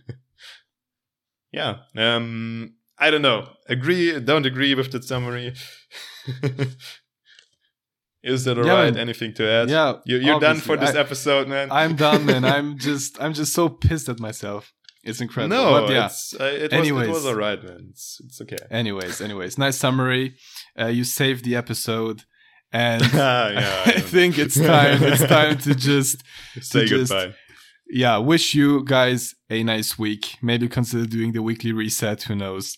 yeah. 1.51 1.77
Um, 1.95 2.75
I 2.97 3.11
don't 3.11 3.21
know. 3.21 3.49
Agree, 3.67 4.19
don't 4.19 4.45
agree 4.45 4.73
with 4.75 4.91
that 4.91 5.03
summary. 5.03 5.53
Is 8.23 8.43
that 8.45 8.57
alright? 8.57 8.95
Yeah, 8.95 9.01
Anything 9.01 9.33
to 9.35 9.47
add? 9.47 9.69
Yeah, 9.69 9.97
you, 10.05 10.17
you're 10.17 10.39
done 10.39 10.57
for 10.57 10.75
this 10.75 10.95
I, 10.95 10.99
episode, 10.99 11.47
man. 11.47 11.71
I'm 11.71 11.95
done, 11.95 12.25
man. 12.25 12.43
I'm 12.55 12.77
just, 12.79 13.21
I'm 13.21 13.33
just 13.33 13.53
so 13.53 13.69
pissed 13.69 14.09
at 14.09 14.19
myself. 14.19 14.73
It's 15.03 15.21
incredible. 15.21 15.55
No, 15.55 15.81
but 15.81 15.93
yeah. 15.93 16.07
It's, 16.07 16.33
uh, 16.33 16.45
it, 16.45 16.73
anyways, 16.73 17.07
was, 17.07 17.07
it 17.07 17.11
was 17.11 17.25
alright, 17.27 17.63
man. 17.63 17.89
It's, 17.91 18.19
it's 18.25 18.41
okay. 18.41 18.57
Anyways, 18.71 19.21
anyways, 19.21 19.59
nice 19.59 19.77
summary. 19.77 20.35
Uh, 20.79 20.87
you 20.87 21.03
saved 21.03 21.45
the 21.45 21.55
episode, 21.55 22.23
and 22.73 23.03
yeah, 23.13 23.83
I, 23.85 23.93
I 23.97 23.99
think 23.99 24.39
it's 24.39 24.59
time. 24.59 25.03
It's 25.03 25.23
time 25.23 25.59
to 25.59 25.75
just 25.75 26.23
say 26.59 26.87
to 26.87 26.97
goodbye. 26.97 27.25
Just, 27.27 27.37
yeah, 27.87 28.17
wish 28.17 28.53
you 28.53 28.83
guys 28.83 29.35
a 29.49 29.63
nice 29.63 29.97
week. 29.97 30.37
Maybe 30.41 30.67
consider 30.67 31.05
doing 31.05 31.31
the 31.33 31.41
weekly 31.41 31.71
reset. 31.71 32.23
Who 32.23 32.35
knows? 32.35 32.77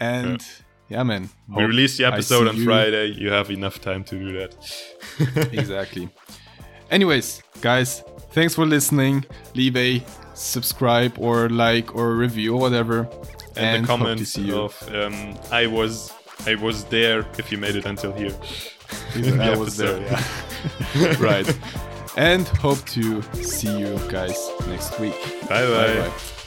And 0.00 0.42
yeah, 0.88 0.98
yeah 0.98 1.02
man. 1.04 1.30
We 1.48 1.64
release 1.64 1.96
the 1.96 2.04
episode 2.06 2.48
on 2.48 2.56
you. 2.56 2.64
Friday. 2.64 3.06
You 3.06 3.30
have 3.30 3.50
enough 3.50 3.80
time 3.80 4.04
to 4.04 4.18
do 4.18 4.32
that. 4.38 5.50
exactly. 5.52 6.08
Anyways, 6.90 7.42
guys, 7.60 8.02
thanks 8.32 8.54
for 8.54 8.66
listening. 8.66 9.24
Leave 9.54 9.76
a 9.76 10.02
subscribe 10.34 11.18
or 11.18 11.48
like 11.48 11.94
or 11.94 12.14
review 12.14 12.54
or 12.54 12.60
whatever. 12.60 13.08
And, 13.56 13.76
and 13.76 13.84
the 13.84 13.88
comment 13.88 14.38
of 14.50 14.94
um, 14.94 15.38
I 15.50 15.66
was 15.66 16.12
I 16.46 16.54
was 16.54 16.84
there 16.84 17.26
if 17.38 17.52
you 17.52 17.58
made 17.58 17.76
it 17.76 17.86
until 17.86 18.12
here. 18.12 18.34
I 19.40 19.56
was 19.56 19.76
there, 19.76 20.00
yeah. 20.00 21.16
right 21.18 21.46
and 22.18 22.48
hope 22.48 22.84
to 22.86 23.22
see 23.42 23.78
you 23.78 23.96
guys 24.08 24.50
next 24.66 24.98
week. 24.98 25.14
Bye 25.48 25.62
bye. 25.62 25.94
bye, 25.94 26.08
-bye. 26.08 26.37